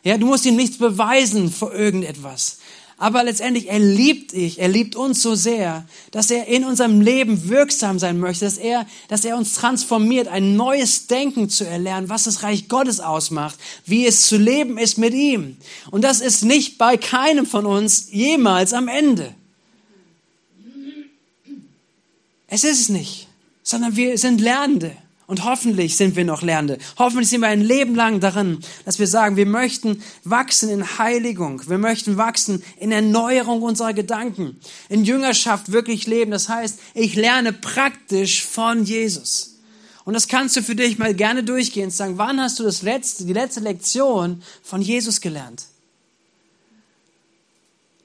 Ja, 0.04 0.18
du 0.18 0.26
musst 0.26 0.46
ihm 0.46 0.56
nichts 0.56 0.78
beweisen 0.78 1.52
vor 1.52 1.74
irgendetwas. 1.74 2.60
Aber 2.98 3.24
letztendlich, 3.24 3.70
er 3.70 3.80
liebt 3.80 4.34
dich, 4.34 4.60
er 4.60 4.68
liebt 4.68 4.98
uns 4.98 5.22
so 5.22 5.34
sehr, 5.34 5.86
dass 6.12 6.30
er 6.32 6.48
in 6.48 6.66
unserem 6.66 7.00
Leben 7.00 7.48
wirksam 7.48 7.98
sein 7.98 8.20
möchte, 8.20 8.44
dass 8.44 8.58
er, 8.58 8.86
dass 9.08 9.24
er 9.24 9.38
uns 9.38 9.54
transformiert, 9.54 10.28
ein 10.28 10.58
neues 10.58 11.08
Denken 11.08 11.50
zu 11.50 11.66
erlernen, 11.66 12.10
was 12.10 12.24
das 12.24 12.44
Reich 12.44 12.68
Gottes 12.68 13.00
ausmacht, 13.00 13.58
wie 13.86 14.06
es 14.06 14.28
zu 14.28 14.36
leben 14.36 14.78
ist 14.78 14.98
mit 14.98 15.14
ihm. 15.14 15.56
Und 15.92 16.04
das 16.04 16.20
ist 16.20 16.44
nicht 16.44 16.78
bei 16.78 16.98
keinem 16.98 17.46
von 17.46 17.66
uns 17.66 18.12
jemals 18.12 18.74
am 18.74 18.90
Ende. 18.90 19.34
Es 22.50 22.64
ist 22.64 22.82
es 22.82 22.90
nicht, 22.90 23.28
sondern 23.64 23.96
wir 23.96 24.18
sind 24.18 24.42
Lernende. 24.42 24.96
Und 25.28 25.46
hoffentlich 25.46 25.96
sind 25.96 26.16
wir 26.16 26.26
noch 26.26 26.42
Lernende. 26.42 26.80
Hoffentlich 26.98 27.30
sind 27.30 27.42
wir 27.42 27.50
ein 27.50 27.62
Leben 27.62 27.94
lang 27.94 28.20
darin, 28.20 28.62
dass 28.86 28.98
wir 28.98 29.06
sagen, 29.06 29.36
wir 29.36 29.46
möchten 29.46 30.02
wachsen 30.24 30.70
in 30.70 30.98
Heiligung. 30.98 31.62
Wir 31.70 31.78
möchten 31.78 32.18
wachsen 32.18 32.64
in 32.80 32.92
Erneuerung 32.92 33.62
unserer 33.62 33.94
Gedanken. 33.94 34.60
In 34.90 35.06
Jüngerschaft 35.06 35.72
wirklich 35.72 36.08
leben. 36.08 36.32
Das 36.32 36.50
heißt, 36.50 36.80
ich 36.96 37.14
lerne 37.14 37.54
praktisch 37.54 38.44
von 38.44 38.84
Jesus. 38.84 39.58
Und 40.04 40.16
das 40.16 40.28
kannst 40.28 40.58
du 40.58 40.64
für 40.64 40.74
dich 40.74 40.98
mal 40.98 41.14
gerne 41.14 41.44
durchgehen 41.44 41.86
und 41.86 41.92
sagen, 41.92 42.18
wann 42.18 42.42
hast 42.42 42.58
du 42.58 42.64
das 42.64 42.82
letzte, 42.82 43.26
die 43.26 43.34
letzte 43.34 43.60
Lektion 43.60 44.42
von 44.64 44.82
Jesus 44.82 45.22
gelernt? 45.22 45.66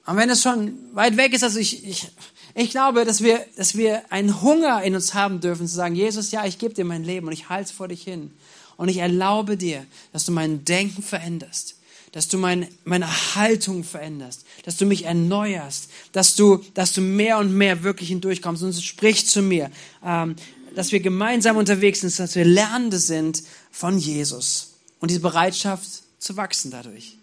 Und 0.05 0.17
wenn 0.17 0.29
es 0.29 0.43
schon 0.43 0.77
weit 0.93 1.17
weg 1.17 1.33
ist, 1.33 1.43
also 1.43 1.57
ich, 1.57 1.87
ich, 1.87 2.07
ich 2.57 2.69
glaube, 2.69 3.03
dass 3.03 3.21
wir, 3.21 3.45
dass 3.57 3.75
wir 3.75 4.09
einen 4.11 4.41
Hunger 4.41 4.81
in 4.81 4.95
uns 4.95 5.13
haben 5.13 5.41
dürfen, 5.41 5.67
zu 5.67 5.75
sagen, 5.75 5.93
Jesus, 5.93 6.31
ja, 6.31 6.45
ich 6.45 6.57
gebe 6.57 6.73
dir 6.73 6.85
mein 6.85 7.03
Leben 7.03 7.27
und 7.27 7.33
ich 7.33 7.49
halte 7.49 7.65
es 7.65 7.71
vor 7.71 7.89
dich 7.89 8.03
hin. 8.03 8.31
Und 8.77 8.87
ich 8.87 8.97
erlaube 8.97 9.57
dir, 9.57 9.85
dass 10.13 10.23
du 10.23 10.31
mein 10.31 10.63
Denken 10.63 11.03
veränderst, 11.03 11.75
dass 12.13 12.29
du 12.29 12.37
mein, 12.37 12.67
meine 12.85 13.35
Haltung 13.35 13.83
veränderst, 13.83 14.45
dass 14.63 14.77
du 14.77 14.85
mich 14.85 15.03
erneuerst, 15.03 15.89
dass 16.13 16.35
du, 16.35 16.63
dass 16.73 16.93
du 16.93 17.01
mehr 17.01 17.39
und 17.39 17.53
mehr 17.53 17.83
wirklich 17.83 18.07
hindurchkommst 18.07 18.63
und 18.63 18.73
sprich 18.81 19.27
zu 19.27 19.41
mir, 19.41 19.69
ähm, 20.03 20.37
dass 20.75 20.93
wir 20.93 21.01
gemeinsam 21.01 21.57
unterwegs 21.57 22.01
sind, 22.01 22.17
dass 22.17 22.35
wir 22.35 22.45
Lernende 22.45 22.99
sind 22.99 23.43
von 23.69 23.97
Jesus 23.97 24.75
und 25.01 25.11
diese 25.11 25.21
Bereitschaft 25.21 25.87
zu 26.19 26.37
wachsen 26.37 26.71
dadurch. 26.71 27.17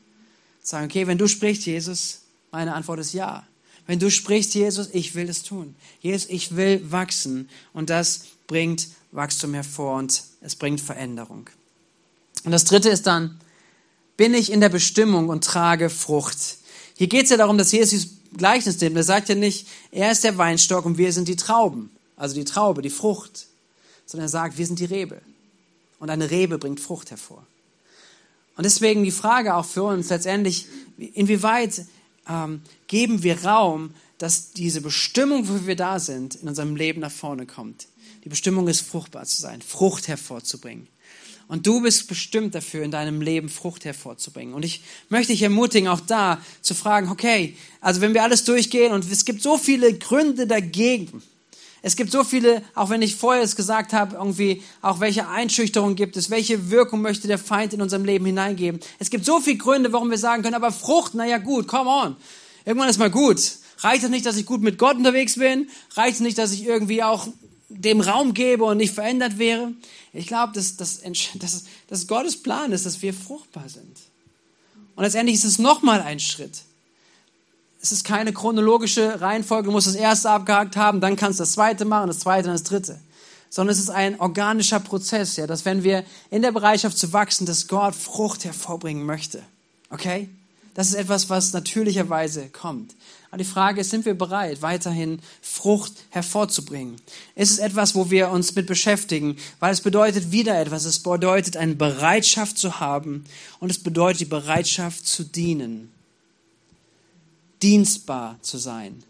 Sagen, 0.62 0.86
okay, 0.86 1.06
wenn 1.06 1.18
du 1.18 1.26
sprichst, 1.26 1.64
Jesus, 1.64 2.20
meine 2.50 2.74
Antwort 2.74 3.00
ist 3.00 3.14
ja. 3.14 3.46
Wenn 3.86 3.98
du 3.98 4.10
sprichst, 4.10 4.54
Jesus, 4.54 4.88
ich 4.92 5.14
will 5.14 5.28
es 5.28 5.42
tun. 5.42 5.74
Jesus, 6.00 6.28
ich 6.30 6.56
will 6.56 6.90
wachsen. 6.90 7.48
Und 7.72 7.90
das 7.90 8.26
bringt 8.46 8.88
Wachstum 9.10 9.54
hervor 9.54 9.96
und 9.96 10.22
es 10.40 10.56
bringt 10.56 10.80
Veränderung. 10.80 11.48
Und 12.44 12.52
das 12.52 12.64
dritte 12.64 12.88
ist 12.88 13.06
dann, 13.06 13.40
bin 14.16 14.34
ich 14.34 14.52
in 14.52 14.60
der 14.60 14.68
Bestimmung 14.68 15.28
und 15.28 15.44
trage 15.44 15.90
Frucht. 15.90 16.58
Hier 16.96 17.08
geht 17.08 17.24
es 17.24 17.30
ja 17.30 17.36
darum, 17.36 17.58
dass 17.58 17.72
Jesus 17.72 18.08
Gleichnis 18.36 18.80
nimmt. 18.80 18.96
Er 18.96 19.04
sagt 19.04 19.28
ja 19.28 19.34
nicht, 19.34 19.66
er 19.90 20.12
ist 20.12 20.24
der 20.24 20.38
Weinstock 20.38 20.84
und 20.84 20.98
wir 20.98 21.12
sind 21.12 21.28
die 21.28 21.36
Trauben, 21.36 21.90
also 22.16 22.34
die 22.34 22.44
Traube, 22.44 22.82
die 22.82 22.90
Frucht, 22.90 23.46
sondern 24.06 24.26
er 24.26 24.30
sagt, 24.30 24.58
wir 24.58 24.66
sind 24.66 24.78
die 24.78 24.84
Rebe. 24.84 25.20
Und 25.98 26.10
eine 26.10 26.30
Rebe 26.30 26.58
bringt 26.58 26.80
Frucht 26.80 27.10
hervor. 27.10 27.46
Und 28.56 28.64
deswegen 28.64 29.04
die 29.04 29.10
Frage 29.10 29.54
auch 29.54 29.64
für 29.64 29.84
uns 29.84 30.10
letztendlich, 30.10 30.66
inwieweit 30.98 31.86
ähm, 32.28 32.62
geben 32.92 33.22
wir 33.22 33.42
Raum, 33.44 33.94
dass 34.18 34.52
diese 34.52 34.82
Bestimmung, 34.82 35.48
wo 35.48 35.66
wir 35.66 35.76
da 35.76 35.98
sind, 35.98 36.34
in 36.34 36.46
unserem 36.46 36.76
Leben 36.76 37.00
nach 37.00 37.10
vorne 37.10 37.46
kommt. 37.46 37.86
Die 38.22 38.28
Bestimmung 38.28 38.68
ist, 38.68 38.82
fruchtbar 38.82 39.24
zu 39.24 39.40
sein, 39.40 39.62
Frucht 39.62 40.08
hervorzubringen. 40.08 40.88
Und 41.48 41.66
du 41.66 41.80
bist 41.80 42.06
bestimmt 42.06 42.54
dafür, 42.54 42.84
in 42.84 42.90
deinem 42.90 43.22
Leben 43.22 43.48
Frucht 43.48 43.86
hervorzubringen. 43.86 44.52
Und 44.52 44.62
ich 44.62 44.82
möchte 45.08 45.32
dich 45.32 45.40
ermutigen, 45.40 45.88
auch 45.88 46.00
da 46.00 46.38
zu 46.60 46.74
fragen, 46.74 47.08
okay, 47.08 47.56
also 47.80 48.02
wenn 48.02 48.12
wir 48.12 48.24
alles 48.24 48.44
durchgehen 48.44 48.92
und 48.92 49.10
es 49.10 49.24
gibt 49.24 49.40
so 49.40 49.56
viele 49.56 49.94
Gründe 49.94 50.46
dagegen, 50.46 51.22
es 51.80 51.96
gibt 51.96 52.12
so 52.12 52.24
viele, 52.24 52.62
auch 52.74 52.90
wenn 52.90 53.00
ich 53.00 53.16
vorher 53.16 53.42
es 53.42 53.56
gesagt 53.56 53.94
habe, 53.94 54.16
irgendwie, 54.16 54.62
auch 54.82 55.00
welche 55.00 55.28
Einschüchterung 55.28 55.96
gibt 55.96 56.18
es, 56.18 56.28
welche 56.28 56.70
Wirkung 56.70 57.00
möchte 57.00 57.26
der 57.26 57.38
Feind 57.38 57.72
in 57.72 57.80
unserem 57.80 58.04
Leben 58.04 58.26
hineingeben. 58.26 58.80
Es 58.98 59.08
gibt 59.08 59.24
so 59.24 59.40
viele 59.40 59.56
Gründe, 59.56 59.94
warum 59.94 60.10
wir 60.10 60.18
sagen 60.18 60.42
können, 60.42 60.56
aber 60.56 60.72
Frucht, 60.72 61.14
naja 61.14 61.38
gut, 61.38 61.66
come 61.66 61.88
on. 61.88 62.16
Irgendwann 62.64 62.88
ist 62.88 62.98
mal 62.98 63.10
gut. 63.10 63.56
Reicht 63.78 64.04
es 64.04 64.10
nicht, 64.10 64.26
dass 64.26 64.36
ich 64.36 64.46
gut 64.46 64.62
mit 64.62 64.78
Gott 64.78 64.96
unterwegs 64.96 65.36
bin? 65.36 65.68
Reicht 65.94 66.14
es 66.14 66.20
nicht, 66.20 66.38
dass 66.38 66.52
ich 66.52 66.64
irgendwie 66.64 67.02
auch 67.02 67.26
dem 67.68 68.00
Raum 68.00 68.34
gebe 68.34 68.64
und 68.64 68.76
nicht 68.76 68.94
verändert 68.94 69.38
wäre? 69.38 69.72
Ich 70.12 70.26
glaube, 70.26 70.52
dass, 70.52 70.76
dass, 70.76 71.00
dass, 71.34 71.64
dass 71.88 72.06
Gottes 72.06 72.42
Plan 72.42 72.72
ist, 72.72 72.86
dass 72.86 73.02
wir 73.02 73.14
fruchtbar 73.14 73.68
sind. 73.68 73.96
Und 74.94 75.04
letztendlich 75.04 75.36
ist 75.36 75.44
es 75.44 75.58
nochmal 75.58 76.02
ein 76.02 76.20
Schritt 76.20 76.62
es 77.82 77.90
ist 77.90 78.04
keine 78.04 78.32
chronologische 78.32 79.20
Reihenfolge, 79.20 79.66
du 79.66 79.72
musst 79.72 79.88
das 79.88 79.96
erste 79.96 80.30
abgehakt 80.30 80.76
haben, 80.76 81.00
dann 81.00 81.16
kannst 81.16 81.40
du 81.40 81.42
das 81.42 81.52
zweite 81.52 81.84
machen, 81.84 82.06
das 82.06 82.20
zweite, 82.20 82.44
dann 82.44 82.54
das 82.54 82.62
dritte. 82.62 82.98
Sondern 83.50 83.72
es 83.72 83.80
ist 83.80 83.90
ein 83.90 84.18
organischer 84.20 84.80
Prozess, 84.80 85.36
ja, 85.36 85.46
dass 85.46 85.64
wenn 85.64 85.82
wir 85.82 86.04
in 86.30 86.42
der 86.42 86.52
Bereitschaft 86.52 86.96
zu 86.96 87.12
wachsen, 87.12 87.44
dass 87.44 87.66
Gott 87.66 87.94
Frucht 87.94 88.44
hervorbringen 88.44 89.04
möchte. 89.04 89.42
Okay? 89.90 90.30
Das 90.74 90.88
ist 90.88 90.94
etwas, 90.94 91.28
was 91.28 91.52
natürlicherweise 91.52 92.48
kommt. 92.48 92.94
Aber 93.30 93.38
die 93.38 93.44
Frage 93.44 93.80
ist, 93.80 93.90
sind 93.90 94.04
wir 94.04 94.14
bereit, 94.14 94.60
weiterhin 94.60 95.20
Frucht 95.40 95.92
hervorzubringen? 96.10 96.96
Ist 97.34 97.52
es 97.52 97.58
etwas, 97.58 97.94
wo 97.94 98.10
wir 98.10 98.30
uns 98.30 98.54
mit 98.54 98.66
beschäftigen? 98.66 99.36
Weil 99.58 99.72
es 99.72 99.80
bedeutet 99.80 100.32
wieder 100.32 100.58
etwas. 100.60 100.84
Es 100.84 100.98
bedeutet, 100.98 101.56
eine 101.56 101.74
Bereitschaft 101.74 102.58
zu 102.58 102.80
haben 102.80 103.24
und 103.58 103.70
es 103.70 103.78
bedeutet 103.78 104.20
die 104.20 104.26
Bereitschaft 104.26 105.06
zu 105.06 105.24
dienen 105.24 105.90
dienstbar 107.62 108.38
zu 108.42 108.58
sein. 108.58 109.02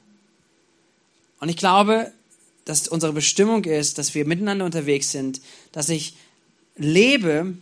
Und 1.41 1.49
ich 1.49 1.57
glaube, 1.57 2.13
dass 2.65 2.87
unsere 2.87 3.13
Bestimmung 3.13 3.65
ist, 3.65 3.99
dass 3.99 4.15
wir 4.15 4.25
miteinander 4.27 4.65
unterwegs 4.65 5.11
sind, 5.11 5.41
dass 5.73 5.89
ich 5.89 6.15
lebe 6.77 7.57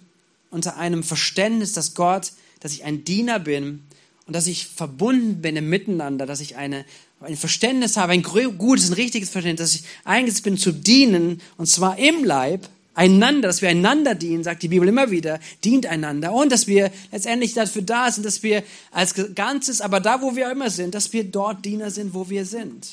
unter 0.50 0.76
einem 0.76 1.02
Verständnis, 1.02 1.72
dass 1.72 1.94
Gott, 1.94 2.32
dass 2.58 2.72
ich 2.72 2.84
ein 2.84 3.04
Diener 3.04 3.38
bin 3.38 3.84
und 4.30 4.34
dass 4.34 4.46
ich 4.46 4.68
verbunden 4.68 5.42
bin 5.42 5.56
im 5.56 5.68
Miteinander, 5.68 6.24
dass 6.24 6.38
ich 6.38 6.54
eine, 6.54 6.84
ein 7.20 7.36
Verständnis 7.36 7.96
habe, 7.96 8.12
ein 8.12 8.22
gutes, 8.22 8.88
ein 8.88 8.92
richtiges 8.92 9.28
Verständnis, 9.28 9.72
dass 9.72 9.80
ich 9.80 9.86
eingesetzt 10.04 10.44
bin 10.44 10.56
zu 10.56 10.70
dienen 10.70 11.40
und 11.56 11.66
zwar 11.66 11.98
im 11.98 12.22
Leib 12.22 12.68
einander, 12.94 13.48
dass 13.48 13.60
wir 13.60 13.70
einander 13.70 14.14
dienen, 14.14 14.44
sagt 14.44 14.62
die 14.62 14.68
Bibel 14.68 14.86
immer 14.86 15.10
wieder, 15.10 15.40
dient 15.64 15.86
einander 15.86 16.32
und 16.32 16.52
dass 16.52 16.68
wir 16.68 16.92
letztendlich 17.10 17.54
dafür 17.54 17.82
da 17.82 18.08
sind, 18.08 18.24
dass 18.24 18.44
wir 18.44 18.62
als 18.92 19.16
Ganzes, 19.34 19.80
aber 19.80 19.98
da, 19.98 20.22
wo 20.22 20.36
wir 20.36 20.48
immer 20.48 20.70
sind, 20.70 20.94
dass 20.94 21.12
wir 21.12 21.24
dort 21.24 21.64
Diener 21.64 21.90
sind, 21.90 22.14
wo 22.14 22.30
wir 22.30 22.46
sind. 22.46 22.86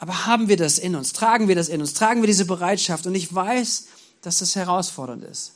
Aber 0.00 0.26
haben 0.26 0.48
wir 0.48 0.56
das 0.56 0.80
in 0.80 0.96
uns? 0.96 1.12
Tragen 1.12 1.46
wir 1.46 1.54
das 1.54 1.68
in 1.68 1.80
uns? 1.80 1.94
Tragen 1.94 2.22
wir 2.22 2.26
diese 2.26 2.44
Bereitschaft? 2.44 3.06
Und 3.06 3.14
ich 3.14 3.32
weiß, 3.32 3.86
dass 4.22 4.38
das 4.38 4.56
herausfordernd 4.56 5.22
ist. 5.22 5.52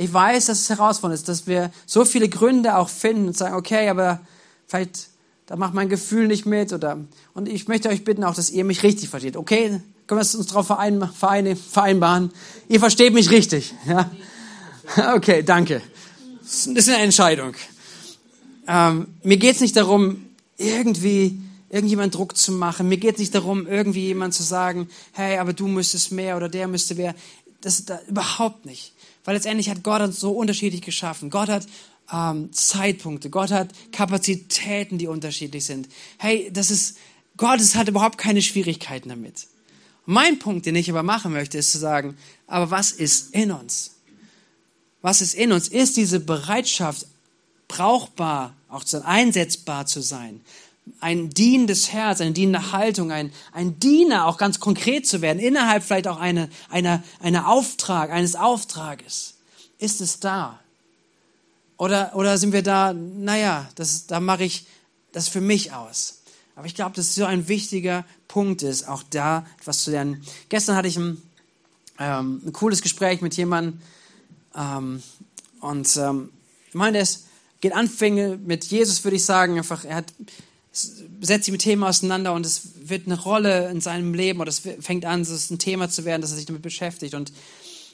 Ich 0.00 0.12
weiß, 0.12 0.46
dass 0.46 0.60
es 0.60 0.70
herausfordernd 0.70 1.20
ist, 1.20 1.28
dass 1.28 1.46
wir 1.46 1.70
so 1.84 2.04
viele 2.04 2.28
Gründe 2.28 2.76
auch 2.76 2.88
finden 2.88 3.28
und 3.28 3.36
sagen, 3.36 3.54
okay, 3.54 3.88
aber 3.88 4.20
vielleicht 4.66 5.08
da 5.44 5.56
macht 5.56 5.74
mein 5.74 5.88
Gefühl 5.88 6.28
nicht 6.28 6.46
mit 6.46 6.72
oder 6.72 6.98
und 7.34 7.48
ich 7.48 7.66
möchte 7.66 7.88
euch 7.88 8.04
bitten 8.04 8.22
auch, 8.22 8.34
dass 8.34 8.50
ihr 8.50 8.64
mich 8.64 8.84
richtig 8.84 9.08
versteht. 9.08 9.36
Okay, 9.36 9.80
können 10.06 10.20
wir 10.20 10.38
uns 10.38 10.46
darauf 10.46 10.66
vereinbaren? 10.68 12.30
Ihr 12.68 12.78
versteht 12.78 13.12
mich 13.12 13.30
richtig. 13.30 13.74
Ja? 13.86 14.10
Okay, 15.14 15.44
danke. 15.44 15.82
Das 16.40 16.66
ist 16.66 16.88
eine 16.88 16.98
Entscheidung. 16.98 17.54
Ähm, 18.66 19.06
mir 19.22 19.36
geht 19.36 19.54
es 19.54 19.60
nicht 19.60 19.76
darum, 19.76 20.24
irgendwie 20.56 21.40
irgendjemand 21.68 22.14
Druck 22.14 22.36
zu 22.36 22.50
machen. 22.50 22.88
Mir 22.88 22.96
geht 22.96 23.14
es 23.14 23.20
nicht 23.20 23.34
darum, 23.34 23.68
irgendwie 23.68 24.06
jemand 24.06 24.34
zu 24.34 24.42
sagen, 24.42 24.88
hey, 25.12 25.38
aber 25.38 25.52
du 25.52 25.68
müsstest 25.68 26.10
mehr 26.10 26.36
oder 26.36 26.48
der 26.48 26.66
müsste 26.66 26.96
mehr. 26.96 27.14
Das 27.60 27.84
da, 27.84 28.00
überhaupt 28.08 28.66
nicht. 28.66 28.94
Weil 29.24 29.34
letztendlich 29.34 29.68
hat 29.70 29.82
Gott 29.82 30.00
uns 30.00 30.18
so 30.20 30.32
unterschiedlich 30.32 30.82
geschaffen. 30.82 31.30
Gott 31.30 31.48
hat 31.48 31.66
ähm, 32.12 32.52
Zeitpunkte. 32.52 33.30
Gott 33.30 33.50
hat 33.50 33.70
Kapazitäten, 33.92 34.98
die 34.98 35.06
unterschiedlich 35.06 35.64
sind. 35.64 35.88
Hey, 36.18 36.50
das 36.52 36.70
ist, 36.70 36.96
Gott 37.36 37.60
hat 37.74 37.88
überhaupt 37.88 38.18
keine 38.18 38.42
Schwierigkeiten 38.42 39.08
damit. 39.08 39.46
Mein 40.06 40.38
Punkt, 40.38 40.66
den 40.66 40.74
ich 40.74 40.90
aber 40.90 41.02
machen 41.02 41.32
möchte, 41.32 41.58
ist 41.58 41.72
zu 41.72 41.78
sagen, 41.78 42.16
aber 42.46 42.70
was 42.70 42.90
ist 42.90 43.34
in 43.34 43.52
uns? 43.52 43.96
Was 45.02 45.20
ist 45.20 45.34
in 45.34 45.52
uns? 45.52 45.68
Ist 45.68 45.96
diese 45.96 46.20
Bereitschaft 46.20 47.06
brauchbar, 47.68 48.54
auch 48.68 48.84
einsetzbar 49.04 49.86
zu 49.86 50.00
sein? 50.00 50.40
Ein 51.00 51.30
dienendes 51.30 51.92
Herz, 51.92 52.20
eine 52.20 52.32
dienende 52.32 52.72
Haltung, 52.72 53.12
ein, 53.12 53.32
ein 53.52 53.78
Diener, 53.78 54.26
auch 54.26 54.38
ganz 54.38 54.60
konkret 54.60 55.06
zu 55.06 55.22
werden, 55.22 55.38
innerhalb 55.38 55.82
vielleicht 55.82 56.08
auch 56.08 56.18
eine, 56.18 56.50
eine, 56.68 57.02
eine 57.20 57.46
Auftrag, 57.46 58.10
eines 58.10 58.34
Auftrages. 58.34 59.34
Ist 59.78 60.00
es 60.00 60.20
da? 60.20 60.58
Oder, 61.76 62.14
oder 62.14 62.36
sind 62.36 62.52
wir 62.52 62.62
da, 62.62 62.92
naja, 62.92 63.68
das, 63.76 64.06
da 64.06 64.20
mache 64.20 64.44
ich 64.44 64.66
das 65.12 65.28
für 65.28 65.40
mich 65.40 65.72
aus? 65.72 66.22
Aber 66.56 66.66
ich 66.66 66.74
glaube, 66.74 66.94
dass 66.96 67.14
so 67.14 67.24
ein 67.24 67.48
wichtiger 67.48 68.04
Punkt 68.28 68.62
ist, 68.62 68.86
auch 68.86 69.02
da 69.02 69.46
etwas 69.58 69.84
zu 69.84 69.90
lernen. 69.90 70.22
Gestern 70.50 70.76
hatte 70.76 70.88
ich 70.88 70.98
ein, 70.98 71.22
ähm, 71.98 72.42
ein 72.44 72.52
cooles 72.52 72.82
Gespräch 72.82 73.22
mit 73.22 73.34
jemandem 73.36 73.80
ähm, 74.54 75.02
und 75.60 75.96
ähm, 75.96 76.30
ich 76.68 76.74
meine, 76.74 76.98
es 76.98 77.26
geht 77.60 77.72
Anfänge 77.72 78.38
mit 78.38 78.64
Jesus, 78.64 79.04
würde 79.04 79.16
ich 79.16 79.24
sagen, 79.24 79.58
einfach, 79.58 79.84
er 79.84 79.96
hat, 79.96 80.12
setzt 80.72 81.44
sich 81.44 81.52
mit 81.52 81.62
Themen 81.62 81.82
auseinander 81.82 82.32
und 82.32 82.46
es 82.46 82.62
wird 82.88 83.06
eine 83.06 83.20
Rolle 83.20 83.70
in 83.70 83.80
seinem 83.80 84.14
Leben 84.14 84.40
oder 84.40 84.50
es 84.50 84.62
fängt 84.80 85.04
an, 85.04 85.20
es 85.20 85.30
ist 85.30 85.50
ein 85.50 85.58
Thema 85.58 85.88
zu 85.88 86.04
werden, 86.04 86.22
dass 86.22 86.30
er 86.30 86.36
sich 86.36 86.46
damit 86.46 86.62
beschäftigt 86.62 87.14
und 87.14 87.32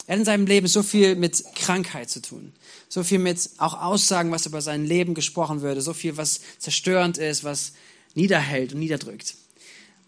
er 0.07 0.13
hat 0.13 0.19
in 0.21 0.25
seinem 0.25 0.47
Leben 0.47 0.69
so 0.69 0.83
viel 0.83 1.17
mit 1.17 1.43
Krankheit 1.57 2.11
zu 2.11 2.23
tun, 2.23 2.53
so 2.89 3.03
viel 3.03 3.19
mit 3.19 3.51
auch 3.59 3.81
Aussagen, 3.81 4.31
was 4.31 4.47
über 4.47 4.61
sein 4.61 4.85
Leben 4.85 5.15
gesprochen 5.15 5.63
würde, 5.63 5.81
so 5.81 5.95
viel, 5.95 6.17
was 6.17 6.41
zerstörend 6.59 7.19
ist, 7.19 7.43
was 7.43 7.73
niederhält 8.15 8.73
und 8.73 8.79
niederdrückt. 8.79 9.35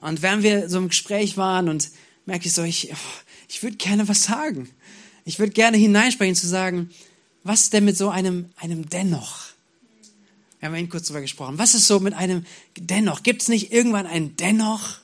Und 0.00 0.22
während 0.22 0.44
wir 0.44 0.68
so 0.68 0.78
im 0.78 0.88
Gespräch 0.88 1.37
waren 1.37 1.68
und 1.68 1.90
merke 2.26 2.46
ich 2.46 2.52
so, 2.52 2.62
ich, 2.62 2.92
ich 3.48 3.62
würde 3.62 3.76
gerne 3.76 4.07
was 4.07 4.22
sagen. 4.22 4.70
Ich 5.24 5.38
würde 5.40 5.52
gerne 5.52 5.76
hineinsprechen 5.76 6.37
zu 6.37 6.46
sagen, 6.46 6.90
was 7.42 7.70
denn 7.70 7.85
mit 7.85 7.96
so 7.96 8.09
einem, 8.09 8.50
einem 8.57 8.88
Dennoch? 8.88 9.48
Wir 10.61 10.68
haben 10.68 10.75
eben 10.75 10.88
kurz 10.88 11.07
darüber 11.07 11.21
gesprochen. 11.21 11.59
Was 11.59 11.75
ist 11.75 11.87
so 11.87 12.01
mit 12.01 12.14
einem 12.14 12.44
Dennoch? 12.77 13.23
Gibt 13.23 13.42
es 13.42 13.49
nicht 13.49 13.73
irgendwann 13.73 14.07
ein 14.07 14.37
Dennoch? 14.37 14.99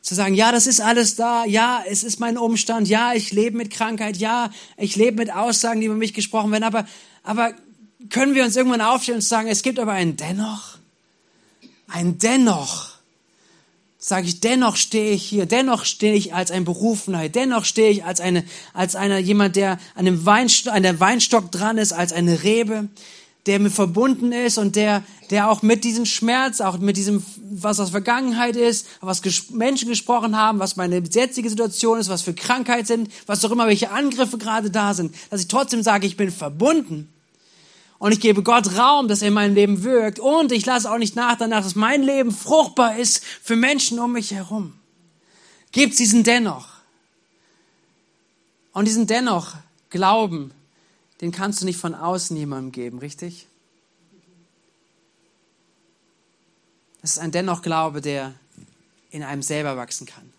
Zu 0.00 0.14
sagen, 0.14 0.34
ja, 0.34 0.52
das 0.52 0.66
ist 0.66 0.80
alles 0.80 1.16
da, 1.16 1.44
ja, 1.44 1.82
es 1.88 2.04
ist 2.04 2.20
mein 2.20 2.38
Umstand, 2.38 2.88
ja, 2.88 3.12
ich 3.12 3.32
lebe 3.32 3.56
mit 3.56 3.72
Krankheit, 3.72 4.16
ja, 4.16 4.50
ich 4.76 4.94
lebe 4.94 5.16
mit 5.16 5.34
Aussagen, 5.34 5.80
die 5.80 5.86
über 5.86 5.96
mich 5.96 6.14
gesprochen 6.14 6.52
werden, 6.52 6.62
aber, 6.62 6.86
aber 7.24 7.54
können 8.08 8.36
wir 8.36 8.44
uns 8.44 8.54
irgendwann 8.54 8.82
aufstellen 8.82 9.18
und 9.18 9.22
sagen, 9.22 9.48
es 9.48 9.62
gibt 9.62 9.80
aber 9.80 9.92
ein 9.92 10.16
Dennoch? 10.16 10.76
ein 11.88 12.18
Dennoch. 12.18 12.96
Sage 13.98 14.28
ich, 14.28 14.38
dennoch 14.38 14.76
stehe 14.76 15.12
ich 15.12 15.24
hier, 15.24 15.46
dennoch 15.46 15.84
stehe 15.84 16.14
ich 16.14 16.32
als 16.32 16.52
ein 16.52 16.64
Berufenheit, 16.64 17.34
dennoch 17.34 17.64
stehe 17.64 17.90
ich 17.90 18.04
als 18.04 18.20
eine, 18.20 18.44
als 18.72 18.94
einer, 18.94 19.18
jemand, 19.18 19.56
der 19.56 19.80
an 19.96 20.04
dem 20.04 20.24
Weinstock, 20.24 20.72
an 20.72 20.84
der 20.84 21.00
Weinstock 21.00 21.50
dran 21.50 21.76
ist, 21.76 21.92
als 21.92 22.12
eine 22.12 22.44
Rebe, 22.44 22.88
der 23.46 23.60
mir 23.60 23.70
verbunden 23.70 24.32
ist 24.32 24.58
und 24.58 24.76
der, 24.76 25.04
der 25.30 25.50
auch 25.50 25.62
mit 25.62 25.84
diesem 25.84 26.04
Schmerz, 26.04 26.60
auch 26.60 26.78
mit 26.78 26.96
diesem, 26.96 27.24
was 27.50 27.78
aus 27.78 27.90
Vergangenheit 27.90 28.56
ist, 28.56 28.86
was 29.00 29.22
Menschen 29.50 29.88
gesprochen 29.88 30.36
haben, 30.36 30.58
was 30.58 30.76
meine 30.76 30.98
jetzige 30.98 31.48
Situation 31.48 31.98
ist, 31.98 32.08
was 32.08 32.22
für 32.22 32.34
Krankheit 32.34 32.86
sind, 32.86 33.10
was 33.26 33.44
auch 33.44 33.50
immer, 33.52 33.66
welche 33.66 33.90
Angriffe 33.90 34.38
gerade 34.38 34.70
da 34.70 34.94
sind, 34.94 35.14
dass 35.30 35.40
ich 35.40 35.48
trotzdem 35.48 35.82
sage, 35.82 36.06
ich 36.06 36.16
bin 36.16 36.30
verbunden 36.30 37.08
und 37.98 38.12
ich 38.12 38.20
gebe 38.20 38.42
Gott 38.42 38.76
Raum, 38.76 39.08
dass 39.08 39.22
er 39.22 39.28
in 39.28 39.34
meinem 39.34 39.54
Leben 39.54 39.82
wirkt. 39.82 40.18
Und 40.18 40.52
ich 40.52 40.66
lasse 40.66 40.90
auch 40.90 40.98
nicht 40.98 41.16
nach 41.16 41.36
danach, 41.36 41.62
dass 41.62 41.76
mein 41.76 42.02
Leben 42.02 42.30
fruchtbar 42.30 42.98
ist 42.98 43.24
für 43.24 43.56
Menschen 43.56 43.98
um 43.98 44.12
mich 44.12 44.32
herum. 44.32 44.74
Gibt 45.72 45.98
diesen 45.98 46.22
dennoch. 46.22 46.68
Und 48.72 48.86
diesen 48.86 49.06
dennoch 49.06 49.54
Glauben, 49.88 50.52
den 51.20 51.32
kannst 51.32 51.60
du 51.60 51.64
nicht 51.64 51.78
von 51.78 51.94
außen 51.94 52.36
jemandem 52.36 52.72
geben, 52.72 52.98
richtig? 52.98 53.46
Es 57.02 57.12
ist 57.12 57.18
ein 57.18 57.30
dennoch 57.30 57.62
Glaube, 57.62 58.00
der 58.00 58.34
in 59.10 59.22
einem 59.22 59.42
selber 59.42 59.76
wachsen 59.76 60.06
kann 60.06 60.32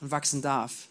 und 0.00 0.10
wachsen 0.10 0.42
darf. 0.42 0.88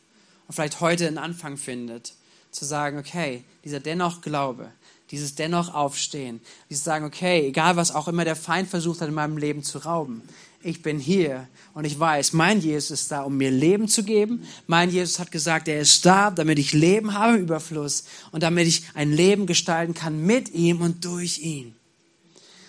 Und 0.47 0.55
vielleicht 0.55 0.81
heute 0.81 1.07
einen 1.07 1.17
Anfang 1.17 1.57
findet, 1.57 2.13
zu 2.51 2.65
sagen, 2.65 2.97
okay, 2.99 3.43
dieser 3.63 3.79
dennoch 3.79 4.21
Glaube, 4.21 4.71
dieses 5.11 5.35
dennoch 5.35 5.73
Aufstehen, 5.73 6.41
dieses 6.69 6.83
Sagen, 6.83 7.05
okay, 7.05 7.47
egal 7.47 7.75
was 7.75 7.93
auch 7.93 8.07
immer 8.07 8.25
der 8.25 8.35
Feind 8.35 8.69
versucht 8.69 9.01
hat 9.01 9.09
in 9.09 9.13
meinem 9.13 9.37
Leben 9.37 9.63
zu 9.63 9.79
rauben, 9.79 10.21
ich 10.63 10.81
bin 10.81 10.99
hier 10.99 11.47
und 11.73 11.85
ich 11.85 11.99
weiß, 11.99 12.33
mein 12.33 12.61
Jesus 12.61 13.01
ist 13.01 13.11
da, 13.11 13.21
um 13.23 13.37
mir 13.37 13.51
Leben 13.51 13.87
zu 13.87 14.03
geben. 14.03 14.47
Mein 14.67 14.89
Jesus 14.89 15.19
hat 15.19 15.31
gesagt, 15.31 15.67
er 15.67 15.81
ist 15.81 16.05
da, 16.05 16.31
damit 16.31 16.59
ich 16.59 16.73
Leben 16.73 17.13
habe 17.13 17.37
im 17.37 17.43
Überfluss 17.43 18.05
und 18.31 18.43
damit 18.43 18.67
ich 18.67 18.83
ein 18.93 19.11
Leben 19.11 19.45
gestalten 19.45 19.93
kann 19.93 20.25
mit 20.25 20.53
ihm 20.53 20.81
und 20.81 21.03
durch 21.05 21.39
ihn. 21.39 21.75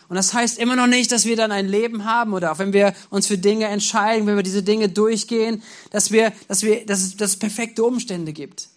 Und 0.08 0.16
das 0.16 0.34
heißt 0.34 0.58
immer 0.58 0.76
noch 0.76 0.86
nicht, 0.86 1.12
dass 1.12 1.24
wir 1.24 1.36
dann 1.36 1.52
ein 1.52 1.66
Leben 1.66 2.04
haben 2.04 2.34
oder 2.34 2.52
auch 2.52 2.58
wenn 2.58 2.72
wir 2.72 2.94
uns 3.10 3.26
für 3.26 3.38
Dinge 3.38 3.66
entscheiden, 3.66 4.26
wenn 4.26 4.36
wir 4.36 4.42
diese 4.42 4.62
Dinge 4.62 4.88
durchgehen, 4.88 5.62
dass 5.90 6.10
wir, 6.10 6.32
dass 6.48 6.62
wir, 6.62 6.84
dass 6.84 7.02
es, 7.02 7.16
dass 7.16 7.30
es 7.30 7.36
perfekte 7.38 7.84
Umstände 7.84 8.32
gibt 8.32 8.68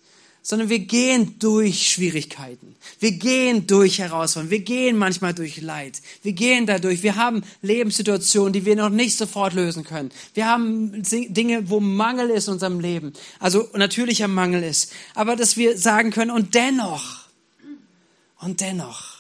sondern 0.41 0.69
wir 0.69 0.79
gehen 0.79 1.37
durch 1.39 1.91
Schwierigkeiten. 1.91 2.75
Wir 2.99 3.11
gehen 3.11 3.67
durch 3.67 3.99
Herausforderungen. 3.99 4.51
Wir 4.51 4.61
gehen 4.61 4.97
manchmal 4.97 5.33
durch 5.33 5.59
Leid. 5.61 6.01
Wir 6.23 6.33
gehen 6.33 6.65
dadurch. 6.65 7.03
Wir 7.03 7.17
haben 7.17 7.43
Lebenssituationen, 7.61 8.53
die 8.53 8.63
wir 8.63 8.75
noch 8.75 8.89
nicht 8.89 9.17
sofort 9.17 9.53
lösen 9.53 9.83
können. 9.83 10.09
Wir 10.33 10.47
haben 10.47 11.03
Dinge, 11.03 11.69
wo 11.69 11.79
Mangel 11.79 12.29
ist 12.29 12.47
in 12.47 12.53
unserem 12.53 12.79
Leben. 12.79 13.13
Also 13.39 13.67
natürlicher 13.73 14.29
Mangel 14.29 14.63
ist. 14.63 14.93
Aber 15.15 15.35
dass 15.35 15.57
wir 15.57 15.77
sagen 15.77 16.11
können, 16.11 16.31
und 16.31 16.55
dennoch, 16.55 17.27
und 18.39 18.61
dennoch. 18.61 19.17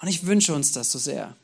Und 0.00 0.08
ich 0.08 0.26
wünsche 0.26 0.54
uns 0.54 0.72
das 0.72 0.92
so 0.92 0.98
sehr. 0.98 1.34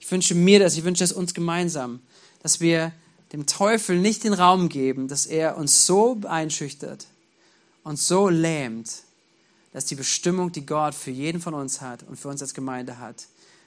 Ich 0.00 0.10
wünsche 0.10 0.34
mir 0.34 0.58
das, 0.58 0.76
ich 0.76 0.84
wünsche 0.84 1.04
es 1.04 1.12
uns 1.12 1.34
gemeinsam, 1.34 2.00
dass 2.42 2.60
wir 2.60 2.92
dem 3.32 3.46
Teufel 3.46 3.98
nicht 3.98 4.24
den 4.24 4.32
Raum 4.32 4.68
geben, 4.68 5.08
dass 5.08 5.26
er 5.26 5.56
uns 5.56 5.86
so 5.86 6.20
einschüchtert, 6.26 7.06
uns 7.84 8.08
so 8.08 8.28
lähmt, 8.28 8.90
dass 9.72 9.84
die 9.84 9.94
Bestimmung, 9.94 10.50
die 10.50 10.66
Gott 10.66 10.94
für 10.94 11.10
jeden 11.10 11.40
von 11.40 11.54
uns 11.54 11.80
hat 11.80 12.02
und 12.02 12.18
für 12.18 12.28
uns 12.28 12.42
als 12.42 12.54
Gemeinde 12.54 12.98
hat, 12.98 13.26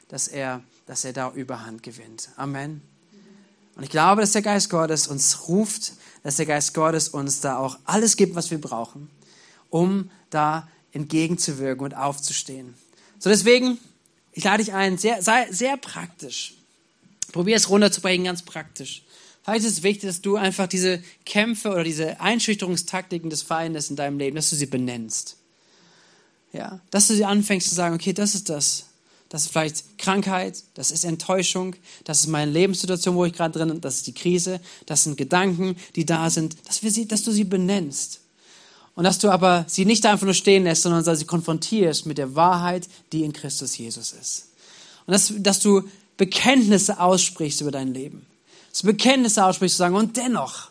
dass 0.09 0.28
er, 0.28 0.61
dass 0.86 1.05
er 1.05 1.14
da 1.14 1.32
Überhand 1.32 1.82
gewinnt. 1.82 2.30
Amen. 2.36 2.82
Und 3.76 3.84
ich 3.84 3.89
glaube, 3.89 4.22
dass 4.22 4.34
der 4.34 4.41
Geist 4.41 4.70
Gottes 4.70 5.07
uns 5.07 5.47
ruft, 5.47 5.93
dass 6.24 6.36
der 6.36 6.45
Geist 6.45 6.74
Gottes 6.74 7.09
uns 7.09 7.41
da 7.41 7.57
auch 7.57 7.78
alles 7.86 8.18
gibt, 8.18 8.36
was 8.36 8.51
wir 8.51 8.59
brauchen, 8.59 9.09
um 9.70 10.11
da 10.30 10.68
entgegenzuwirken 10.91 11.86
und 11.86 11.95
aufzustehen. 11.95 12.76
So 13.18 13.30
deswegen, 13.30 13.80
ich 14.32 14.43
lade 14.43 14.64
dich 14.64 14.74
ein, 14.74 14.97
sehr, 14.97 15.22
sei 15.22 15.47
sehr 15.51 15.78
praktisch. 15.78 16.55
Probier 17.32 17.55
es 17.55 17.70
runterzubrechen, 17.70 18.26
ganz 18.26 18.43
praktisch. 18.43 19.03
Vielleicht 19.43 19.65
ist 19.65 19.71
es 19.73 19.83
wichtig, 19.83 20.07
dass 20.07 20.21
du 20.21 20.37
einfach 20.37 20.67
diese 20.67 21.03
Kämpfe 21.25 21.69
oder 21.69 21.83
diese 21.83 22.21
Einschüchterungstaktiken 22.21 23.29
des 23.29 23.43
Feindes 23.43 23.89
in 23.89 23.97
deinem 23.97 24.17
Leben, 24.17 24.37
dass 24.37 24.49
du 24.49 24.55
sie 24.55 24.67
benennst. 24.67 25.35
Ja, 26.53 26.79
dass 26.91 27.07
du 27.07 27.15
sie 27.15 27.25
anfängst 27.25 27.67
zu 27.67 27.75
sagen, 27.75 27.95
okay, 27.95 28.13
das 28.13 28.35
ist 28.35 28.49
das. 28.49 28.85
Das 29.27 29.45
ist 29.45 29.51
vielleicht 29.51 29.97
Krankheit, 29.97 30.63
das 30.75 30.91
ist 30.91 31.03
Enttäuschung, 31.03 31.75
das 32.03 32.19
ist 32.19 32.27
meine 32.27 32.51
Lebenssituation, 32.51 33.15
wo 33.15 33.25
ich 33.25 33.33
gerade 33.33 33.57
drin 33.57 33.69
bin, 33.69 33.81
das 33.81 33.95
ist 33.95 34.07
die 34.07 34.13
Krise, 34.13 34.61
das 34.85 35.03
sind 35.03 35.17
Gedanken, 35.17 35.75
die 35.95 36.05
da 36.05 36.29
sind, 36.29 36.55
dass, 36.67 36.83
wir 36.83 36.91
sie, 36.91 37.07
dass 37.07 37.23
du 37.23 37.31
sie 37.31 37.43
benennst. 37.43 38.21
Und 38.95 39.05
dass 39.05 39.17
du 39.17 39.31
aber 39.31 39.65
sie 39.67 39.85
nicht 39.85 40.05
einfach 40.05 40.25
nur 40.25 40.35
stehen 40.35 40.65
lässt, 40.65 40.83
sondern 40.83 41.03
sie 41.15 41.25
konfrontierst 41.25 42.05
mit 42.05 42.19
der 42.19 42.35
Wahrheit, 42.35 42.87
die 43.11 43.23
in 43.23 43.33
Christus 43.33 43.75
Jesus 43.75 44.11
ist. 44.11 44.49
Und 45.07 45.13
dass, 45.13 45.33
dass 45.35 45.59
du 45.59 45.81
Bekenntnisse 46.15 46.99
aussprichst 46.99 47.61
über 47.61 47.71
dein 47.71 47.91
Leben 47.91 48.27
das 48.74 48.84
Bekenntnis 48.84 49.38
aussprichst, 49.38 49.78
zu 49.78 49.84
sagen, 49.84 49.95
und 49.95 50.17
dennoch, 50.17 50.69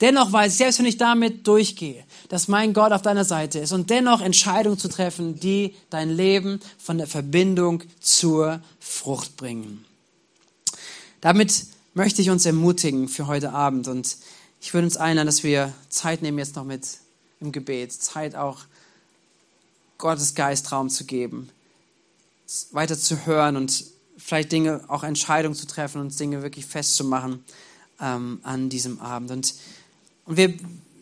dennoch 0.00 0.32
weiß 0.32 0.52
ich, 0.52 0.58
selbst 0.58 0.78
wenn 0.80 0.86
ich 0.86 0.96
damit 0.96 1.46
durchgehe, 1.46 2.02
dass 2.28 2.48
mein 2.48 2.72
Gott 2.72 2.92
auf 2.92 3.02
deiner 3.02 3.24
Seite 3.24 3.60
ist 3.60 3.72
und 3.72 3.90
dennoch 3.90 4.22
Entscheidungen 4.22 4.78
zu 4.78 4.88
treffen, 4.88 5.38
die 5.38 5.76
dein 5.90 6.10
Leben 6.10 6.60
von 6.78 6.98
der 6.98 7.06
Verbindung 7.06 7.84
zur 8.00 8.60
Frucht 8.80 9.36
bringen. 9.36 9.84
Damit 11.20 11.66
möchte 11.94 12.22
ich 12.22 12.30
uns 12.30 12.46
ermutigen 12.46 13.06
für 13.06 13.26
heute 13.26 13.52
Abend 13.52 13.86
und 13.86 14.16
ich 14.60 14.72
würde 14.72 14.86
uns 14.86 14.96
einladen, 14.96 15.26
dass 15.26 15.42
wir 15.42 15.72
Zeit 15.90 16.22
nehmen 16.22 16.38
jetzt 16.38 16.56
noch 16.56 16.64
mit 16.64 16.86
im 17.40 17.52
Gebet, 17.52 17.92
Zeit 17.92 18.34
auch 18.34 18.60
Gottes 19.98 20.34
Geist 20.34 20.72
Raum 20.72 20.88
zu 20.88 21.04
geben, 21.04 21.50
weiter 22.70 22.98
zu 22.98 23.26
hören 23.26 23.56
und 23.56 23.84
vielleicht 24.32 24.52
Dinge, 24.52 24.80
auch 24.88 25.02
Entscheidungen 25.02 25.54
zu 25.54 25.66
treffen 25.66 26.00
und 26.00 26.18
Dinge 26.18 26.42
wirklich 26.42 26.64
festzumachen 26.64 27.44
ähm, 28.00 28.40
an 28.42 28.70
diesem 28.70 28.98
Abend. 28.98 29.30
Und, 29.30 29.54
und 30.24 30.38
wir 30.38 30.54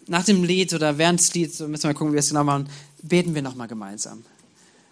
nach 0.08 0.24
dem 0.24 0.42
Lied 0.42 0.74
oder 0.74 0.98
während 0.98 1.20
des 1.20 1.32
Lieds, 1.34 1.60
müssen 1.60 1.84
wir 1.84 1.90
mal 1.90 1.94
gucken, 1.94 2.10
wie 2.10 2.16
wir 2.16 2.20
es 2.20 2.30
genau 2.30 2.42
machen, 2.42 2.68
beten 3.02 3.36
wir 3.36 3.42
nochmal 3.42 3.68
gemeinsam. 3.68 4.24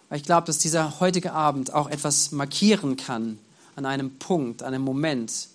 Weil 0.07 0.19
ich 0.19 0.23
glaube, 0.23 0.47
dass 0.47 0.57
dieser 0.57 1.01
heutige 1.01 1.33
Abend 1.33 1.73
auch 1.73 1.89
etwas 1.89 2.31
markieren 2.31 2.95
kann 2.95 3.39
an 3.75 3.85
einem 3.85 4.11
Punkt, 4.11 4.63
an 4.63 4.73
einem 4.73 4.85
Moment 4.85 5.49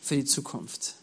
für 0.00 0.16
die 0.16 0.24
Zukunft. 0.24 0.94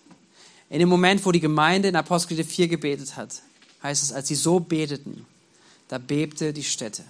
In 0.71 0.79
dem 0.79 0.89
Moment, 0.89 1.23
wo 1.27 1.31
die 1.31 1.39
Gemeinde 1.39 1.89
in 1.89 1.95
Apostelgeschichte 1.95 2.51
4 2.55 2.67
gebetet 2.69 3.17
hat, 3.17 3.43
heißt 3.83 4.01
es, 4.01 4.11
als 4.13 4.29
sie 4.29 4.35
so 4.35 4.59
beteten, 4.59 5.27
da 5.89 5.99
bebte 5.99 6.53
die 6.53 6.63
Stätte. 6.63 7.03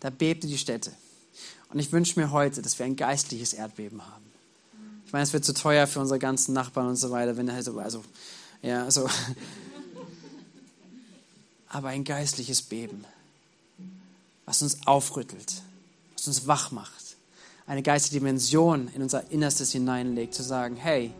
Da 0.00 0.10
bebte 0.10 0.46
die 0.46 0.58
Stätte. 0.58 0.92
Und 1.70 1.78
ich 1.78 1.92
wünsche 1.92 2.18
mir 2.18 2.32
heute, 2.32 2.62
dass 2.62 2.78
wir 2.78 2.86
ein 2.86 2.96
geistliches 2.96 3.52
Erdbeben 3.52 4.00
haben. 4.00 4.24
Ich 5.06 5.12
meine, 5.12 5.22
es 5.22 5.32
wird 5.32 5.44
zu 5.44 5.54
teuer 5.54 5.86
für 5.86 6.00
unsere 6.00 6.18
ganzen 6.18 6.54
Nachbarn 6.54 6.88
und 6.88 6.96
so 6.96 7.10
weiter, 7.10 7.36
wenn 7.36 7.48
er 7.48 7.62
so, 7.62 7.78
also, 7.78 8.02
ja, 8.62 8.90
so. 8.90 9.08
Aber 11.68 11.88
ein 11.88 12.04
geistliches 12.04 12.62
Beben, 12.62 13.04
was 14.46 14.62
uns 14.62 14.86
aufrüttelt, 14.86 15.62
was 16.16 16.26
uns 16.26 16.46
wach 16.46 16.70
macht, 16.72 17.16
eine 17.66 17.82
geistige 17.82 18.20
Dimension 18.20 18.88
in 18.94 19.02
unser 19.02 19.30
Innerstes 19.30 19.72
hineinlegt, 19.72 20.34
zu 20.34 20.42
sagen, 20.42 20.76
hey, 20.76 21.12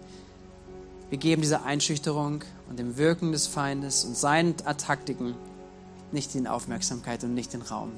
wir 1.11 1.19
geben 1.19 1.43
dieser 1.43 1.65
Einschüchterung 1.65 2.45
und 2.69 2.79
dem 2.79 2.97
Wirken 2.97 3.33
des 3.33 3.47
Feindes 3.47 4.05
und 4.05 4.17
seinen 4.17 4.57
Taktiken 4.57 5.35
nicht 6.13 6.33
die 6.33 6.47
Aufmerksamkeit 6.47 7.25
und 7.25 7.35
nicht 7.35 7.53
den 7.53 7.63
Raum. 7.63 7.93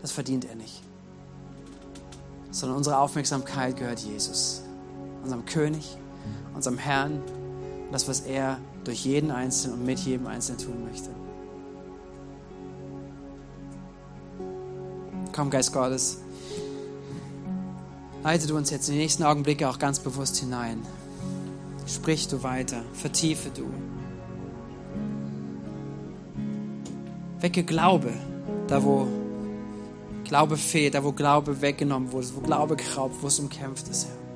Das 0.00 0.12
verdient 0.12 0.46
er 0.46 0.54
nicht 0.54 0.82
sondern 2.50 2.78
unsere 2.78 2.98
Aufmerksamkeit 2.98 3.76
gehört 3.76 4.00
Jesus, 4.00 4.62
unserem 5.22 5.44
König, 5.44 5.96
unserem 6.54 6.78
Herrn 6.78 7.20
und 7.86 7.92
das, 7.92 8.08
was 8.08 8.20
er 8.20 8.58
durch 8.84 9.04
jeden 9.04 9.30
Einzelnen 9.30 9.78
und 9.78 9.86
mit 9.86 9.98
jedem 10.00 10.26
Einzelnen 10.26 10.58
tun 10.58 10.84
möchte. 10.84 11.10
Komm, 15.32 15.50
Geist 15.50 15.72
Gottes, 15.72 16.18
leite 18.24 18.46
du 18.46 18.56
uns 18.56 18.70
jetzt 18.70 18.88
in 18.88 18.94
die 18.94 19.00
nächsten 19.00 19.22
Augenblicke 19.22 19.68
auch 19.68 19.78
ganz 19.78 20.00
bewusst 20.00 20.36
hinein. 20.38 20.82
Sprich 21.86 22.28
du 22.28 22.42
weiter, 22.42 22.82
vertiefe 22.92 23.50
du. 23.50 23.64
Wecke 27.40 27.62
Glaube, 27.62 28.12
da 28.66 28.82
wo 28.82 29.06
Glaube 30.28 30.56
fehlt, 30.58 30.94
da 30.94 31.02
wo 31.02 31.12
Glaube 31.12 31.62
weggenommen 31.62 32.12
wurde, 32.12 32.26
wo 32.34 32.40
Glaube 32.40 32.76
geraubt, 32.76 33.16
wo 33.22 33.26
es 33.26 33.38
umkämpft 33.38 33.88
ist, 33.88 34.06
Herr. 34.06 34.28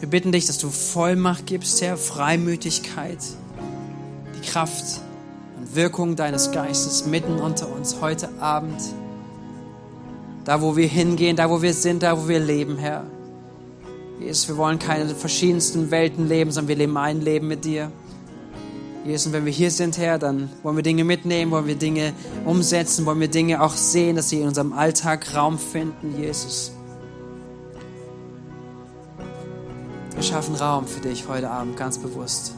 Wir 0.00 0.08
bitten 0.10 0.30
dich, 0.30 0.46
dass 0.46 0.58
du 0.58 0.68
Vollmacht 0.68 1.46
gibst, 1.46 1.80
Herr, 1.82 1.96
Freimütigkeit, 1.96 3.18
die 4.36 4.46
Kraft 4.46 5.00
und 5.58 5.74
Wirkung 5.74 6.14
deines 6.14 6.52
Geistes 6.52 7.06
mitten 7.06 7.38
unter 7.38 7.68
uns 7.68 8.00
heute 8.00 8.28
Abend. 8.40 8.80
Da, 10.44 10.62
wo 10.62 10.76
wir 10.76 10.86
hingehen, 10.86 11.36
da, 11.36 11.50
wo 11.50 11.62
wir 11.62 11.74
sind, 11.74 12.02
da, 12.02 12.16
wo 12.16 12.28
wir 12.28 12.40
leben, 12.40 12.78
Herr. 12.78 13.04
Jesus, 14.20 14.48
wir 14.48 14.56
wollen 14.56 14.78
keine 14.78 15.14
verschiedensten 15.14 15.90
Welten 15.90 16.28
leben, 16.28 16.50
sondern 16.50 16.68
wir 16.68 16.76
leben 16.76 16.96
ein 16.96 17.20
Leben 17.20 17.48
mit 17.48 17.64
dir. 17.64 17.90
Jesus, 19.08 19.32
wenn 19.32 19.46
wir 19.46 19.52
hier 19.52 19.70
sind, 19.70 19.96
Herr, 19.96 20.18
dann 20.18 20.50
wollen 20.62 20.76
wir 20.76 20.82
Dinge 20.82 21.02
mitnehmen, 21.02 21.50
wollen 21.50 21.66
wir 21.66 21.76
Dinge 21.76 22.12
umsetzen, 22.44 23.06
wollen 23.06 23.20
wir 23.20 23.28
Dinge 23.28 23.62
auch 23.62 23.72
sehen, 23.72 24.16
dass 24.16 24.28
sie 24.28 24.42
in 24.42 24.48
unserem 24.48 24.74
Alltag 24.74 25.34
Raum 25.34 25.58
finden, 25.58 26.20
Jesus. 26.20 26.72
Wir 30.14 30.22
schaffen 30.22 30.56
Raum 30.56 30.86
für 30.86 31.00
dich 31.00 31.26
heute 31.26 31.48
Abend 31.48 31.78
ganz 31.78 31.96
bewusst. 31.96 32.52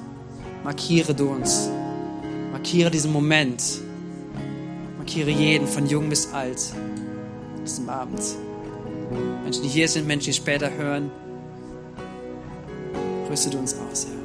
Markiere 0.65 1.15
du 1.15 1.29
uns. 1.29 1.69
Markiere 2.51 2.91
diesen 2.91 3.13
Moment. 3.13 3.63
Markiere 4.97 5.31
jeden, 5.31 5.69
von 5.69 5.87
jung 5.87 6.09
bis 6.09 6.33
alt, 6.33 6.73
diesem 7.65 7.89
Abend. 7.89 8.23
Menschen, 9.45 9.63
die 9.63 9.69
hier 9.69 9.87
sind, 9.87 10.09
Menschen, 10.09 10.27
die 10.27 10.33
später 10.33 10.73
hören. 10.73 11.13
Rüste 13.31 13.51
du 13.51 13.59
uns 13.59 13.75
aus, 13.75 14.07
Herr. 14.07 14.20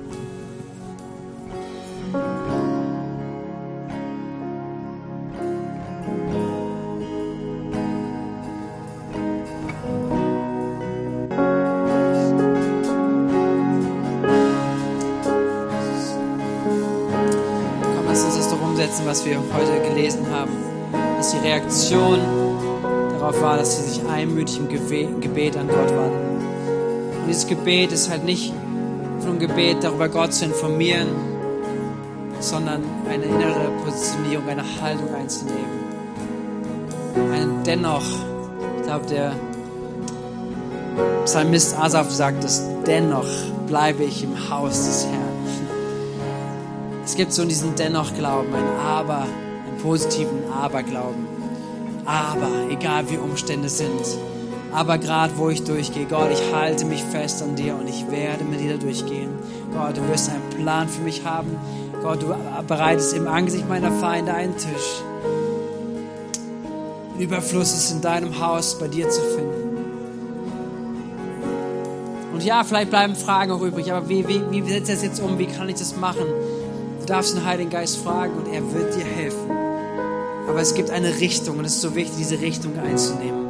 Im 24.70 25.22
Gebet 25.22 25.58
an 25.58 25.68
Gott 25.68 25.96
wandten. 25.96 27.22
Und 27.22 27.28
dieses 27.28 27.48
Gebet 27.48 27.92
ist 27.92 28.10
halt 28.10 28.24
nicht 28.24 28.54
nur 29.24 29.34
ein 29.34 29.40
Gebet 29.40 29.84
darüber, 29.84 30.08
Gott 30.10 30.34
zu 30.34 30.46
informieren, 30.46 31.08
sondern 32.40 32.84
eine 33.10 33.26
innere 33.26 33.72
Positionierung, 33.84 34.48
eine 34.48 34.64
Haltung 34.82 35.14
einzunehmen. 35.14 35.86
Ein 37.34 37.64
dennoch, 37.66 38.04
ich 38.78 38.84
glaube, 38.84 39.06
der 39.08 39.34
Psalmist 41.26 41.78
Asaf 41.78 42.12
sagt 42.12 42.44
es, 42.44 42.64
dennoch 42.86 43.28
bleibe 43.68 44.04
ich 44.04 44.24
im 44.24 44.50
Haus 44.50 44.86
des 44.86 45.06
Herrn. 45.06 45.26
Es 47.04 47.16
gibt 47.16 47.34
so 47.34 47.46
diesen 47.46 47.76
Dennoch-Glauben, 47.76 48.54
ein 48.54 48.80
Aber, 48.80 49.24
einen 49.24 49.78
positiven 49.82 50.52
Aber-Glauben. 50.52 51.28
Aber, 52.06 52.50
egal 52.70 53.10
wie 53.10 53.18
Umstände 53.18 53.70
sind, 53.70 54.06
aber 54.76 54.98
gerade 54.98 55.38
wo 55.38 55.50
ich 55.50 55.64
durchgehe, 55.64 56.06
Gott, 56.06 56.30
ich 56.32 56.54
halte 56.54 56.86
mich 56.86 57.02
fest 57.02 57.42
an 57.42 57.56
dir 57.56 57.76
und 57.76 57.88
ich 57.88 58.12
werde 58.12 58.44
mit 58.44 58.60
dir 58.60 58.78
durchgehen. 58.78 59.30
Gott, 59.72 59.96
du 59.96 60.08
wirst 60.10 60.30
einen 60.30 60.50
Plan 60.50 60.90
für 60.90 61.02
mich 61.02 61.24
haben. 61.24 61.58
Gott, 62.04 62.22
du 62.22 62.36
bereitest 62.68 63.14
im 63.14 63.28
Angesicht 63.28 63.70
meiner 63.70 63.92
Feinde 63.92 64.34
einen 64.34 64.56
Tisch. 64.58 65.02
Überfluss 67.18 67.74
ist 67.74 67.92
in 67.92 68.02
deinem 68.02 68.38
Haus 68.42 68.78
bei 68.78 68.90
dir 68.90 69.10
zu 69.10 69.22
finden. 69.22 69.66
Und 72.34 72.44
ja, 72.44 72.66
vielleicht 72.66 72.90
bleiben 72.90 73.16
Fragen 73.16 73.54
auch 73.54 73.62
übrig, 73.62 73.94
aber 73.94 74.10
wie, 74.10 74.28
wie, 74.28 74.42
wie 74.52 74.62
setzt 74.70 74.90
das 74.90 75.04
jetzt 75.04 75.22
um? 75.22 75.40
Wie 75.40 75.46
kann 75.46 75.70
ich 75.70 75.76
das 75.76 75.96
machen? 75.96 76.26
Du 77.00 77.06
darfst 77.06 77.34
den 77.34 77.46
Heiligen 77.46 77.70
Geist 77.70 77.98
fragen 78.00 78.34
und 78.34 78.54
er 78.54 78.62
wird 78.74 78.94
dir 78.94 79.06
helfen. 79.06 79.52
Aber 80.50 80.60
es 80.60 80.76
gibt 80.76 80.90
eine 80.90 81.18
Richtung 81.22 81.60
und 81.60 81.66
es 81.66 81.76
ist 81.76 81.82
so 81.82 81.96
wichtig, 81.96 82.18
diese 82.18 82.42
Richtung 82.42 82.78
einzunehmen. 82.78 83.45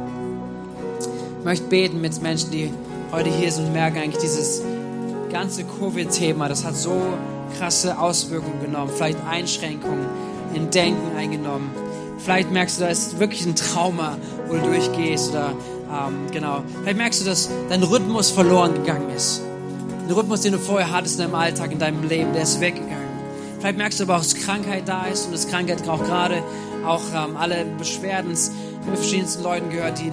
Möchte 1.46 1.68
beten 1.68 2.00
mit 2.00 2.20
Menschen, 2.22 2.50
die 2.50 2.72
heute 3.12 3.30
hier 3.30 3.52
sind 3.52 3.66
und 3.66 3.72
merken 3.72 3.98
eigentlich 3.98 4.20
dieses 4.20 4.62
ganze 5.30 5.62
Covid-Thema, 5.62 6.48
das 6.48 6.64
hat 6.64 6.74
so 6.74 7.00
krasse 7.56 7.96
Auswirkungen 8.00 8.60
genommen, 8.60 8.90
vielleicht 8.92 9.18
Einschränkungen 9.30 10.06
in 10.54 10.70
Denken 10.70 11.16
eingenommen. 11.16 11.70
Vielleicht 12.18 12.50
merkst 12.50 12.78
du, 12.78 12.82
da 12.82 12.88
ist 12.88 13.20
wirklich 13.20 13.46
ein 13.46 13.54
Trauma, 13.54 14.16
wo 14.48 14.54
du 14.54 14.62
durchgehst 14.62 15.30
oder 15.30 15.52
ähm, 15.88 16.26
genau. 16.32 16.64
Vielleicht 16.82 16.98
merkst 16.98 17.20
du, 17.20 17.24
dass 17.24 17.48
dein 17.68 17.84
Rhythmus 17.84 18.32
verloren 18.32 18.74
gegangen 18.74 19.10
ist. 19.10 19.40
Der 20.08 20.16
Rhythmus, 20.16 20.40
den 20.40 20.50
du 20.50 20.58
vorher 20.58 20.90
hattest 20.90 21.20
in 21.20 21.26
deinem 21.26 21.36
Alltag, 21.36 21.70
in 21.70 21.78
deinem 21.78 22.08
Leben, 22.08 22.32
der 22.32 22.42
ist 22.42 22.60
weggegangen. 22.60 23.06
Vielleicht 23.60 23.78
merkst 23.78 24.00
du 24.00 24.02
aber 24.02 24.16
auch, 24.16 24.22
dass 24.22 24.34
Krankheit 24.34 24.88
da 24.88 25.04
ist 25.06 25.26
und 25.26 25.32
dass 25.32 25.46
Krankheit 25.46 25.88
auch 25.88 26.02
gerade 26.02 26.42
auch 26.84 27.02
ähm, 27.14 27.36
alle 27.36 27.64
Beschwerden 27.78 28.32
mit 28.86 28.98
verschiedensten 28.98 29.42
Leuten 29.42 29.70
gehört, 29.70 29.98
die 29.98 30.10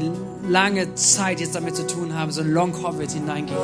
lange 0.47 0.95
Zeit 0.95 1.39
jetzt 1.39 1.55
damit 1.55 1.75
zu 1.75 1.85
tun 1.87 2.17
haben, 2.17 2.31
so 2.31 2.41
ein 2.41 2.51
Long-Covid 2.51 3.11
hineingehen. 3.11 3.57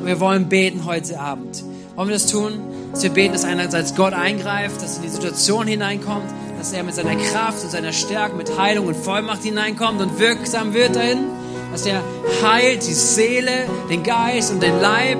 Und 0.00 0.06
wir 0.06 0.20
wollen 0.20 0.48
beten 0.48 0.84
heute 0.84 1.18
Abend. 1.18 1.62
Wollen 1.94 2.08
wir 2.08 2.14
das 2.14 2.26
tun? 2.26 2.60
Dass 2.92 3.02
wir 3.02 3.10
beten, 3.10 3.32
dass 3.32 3.44
einerseits 3.44 3.94
Gott 3.94 4.12
eingreift, 4.12 4.82
dass 4.82 4.96
in 4.96 5.02
die 5.02 5.08
Situation 5.08 5.66
hineinkommt, 5.66 6.26
dass 6.58 6.72
er 6.72 6.84
mit 6.84 6.94
seiner 6.94 7.16
Kraft 7.16 7.62
und 7.64 7.70
seiner 7.70 7.92
Stärke, 7.92 8.36
mit 8.36 8.58
Heilung 8.58 8.86
und 8.86 8.96
Vollmacht 8.96 9.42
hineinkommt 9.42 10.00
und 10.00 10.18
wirksam 10.18 10.74
wird 10.74 10.96
dahin, 10.96 11.24
dass 11.72 11.86
er 11.86 12.02
heilt 12.42 12.86
die 12.86 12.94
Seele, 12.94 13.66
den 13.90 14.02
Geist 14.02 14.52
und 14.52 14.62
den 14.62 14.80
Leib 14.80 15.18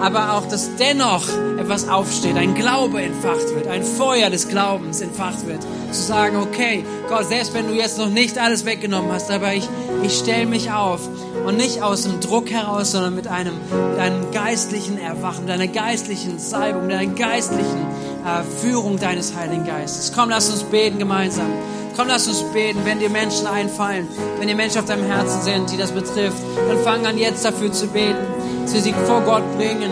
aber 0.00 0.34
auch, 0.34 0.46
dass 0.46 0.76
dennoch 0.76 1.26
etwas 1.58 1.88
aufsteht, 1.88 2.36
ein 2.36 2.54
Glaube 2.54 3.00
entfacht 3.00 3.54
wird, 3.54 3.68
ein 3.68 3.82
Feuer 3.82 4.28
des 4.28 4.48
Glaubens 4.48 5.00
entfacht 5.00 5.46
wird. 5.46 5.60
Zu 5.94 6.02
sagen, 6.02 6.36
okay, 6.36 6.84
Gott, 7.08 7.26
selbst 7.28 7.54
wenn 7.54 7.68
du 7.68 7.74
jetzt 7.74 7.98
noch 7.98 8.08
nicht 8.08 8.38
alles 8.38 8.64
weggenommen 8.64 9.12
hast, 9.12 9.30
aber 9.30 9.54
ich, 9.54 9.68
ich 10.02 10.18
stelle 10.18 10.46
mich 10.46 10.72
auf 10.72 11.00
und 11.46 11.56
nicht 11.56 11.82
aus 11.82 12.02
dem 12.02 12.20
Druck 12.20 12.50
heraus, 12.50 12.92
sondern 12.92 13.14
mit 13.14 13.26
einem, 13.26 13.54
mit 13.90 13.98
einem 13.98 14.30
geistlichen 14.32 14.98
Erwachen, 14.98 15.44
mit 15.44 15.52
einer 15.52 15.68
geistlichen 15.68 16.38
Salbung, 16.38 16.86
mit 16.86 16.96
einer 16.96 17.14
geistlichen 17.14 17.86
äh, 18.24 18.42
Führung 18.60 18.98
deines 18.98 19.36
Heiligen 19.36 19.64
Geistes. 19.64 20.12
Komm, 20.14 20.30
lass 20.30 20.50
uns 20.50 20.64
beten 20.64 20.98
gemeinsam. 20.98 21.50
Komm, 21.96 22.08
lass 22.08 22.26
uns 22.26 22.42
beten, 22.52 22.80
wenn 22.84 22.98
dir 22.98 23.10
Menschen 23.10 23.46
einfallen, 23.46 24.08
wenn 24.38 24.48
dir 24.48 24.56
Menschen 24.56 24.80
auf 24.80 24.86
deinem 24.86 25.04
Herzen 25.04 25.42
sind, 25.42 25.70
die 25.70 25.76
das 25.76 25.92
betrifft, 25.92 26.38
dann 26.68 26.78
fang 26.82 27.06
an 27.06 27.16
jetzt 27.16 27.44
dafür 27.44 27.70
zu 27.72 27.86
beten 27.86 28.26
dass 28.64 28.74
wir 28.74 28.80
sie 28.80 28.92
vor 29.06 29.20
Gott 29.20 29.42
bringen. 29.56 29.90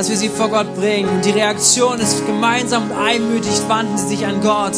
Dass 0.00 0.08
wir 0.08 0.16
sie 0.16 0.30
vor 0.30 0.48
Gott 0.48 0.74
bringen. 0.76 1.10
Und 1.10 1.26
die 1.26 1.30
Reaktion 1.30 2.00
ist 2.00 2.24
gemeinsam 2.24 2.84
und 2.84 2.96
einmütig 2.96 3.52
wandten 3.68 3.98
sie 3.98 4.16
sich 4.16 4.24
an 4.24 4.40
Gott. 4.40 4.72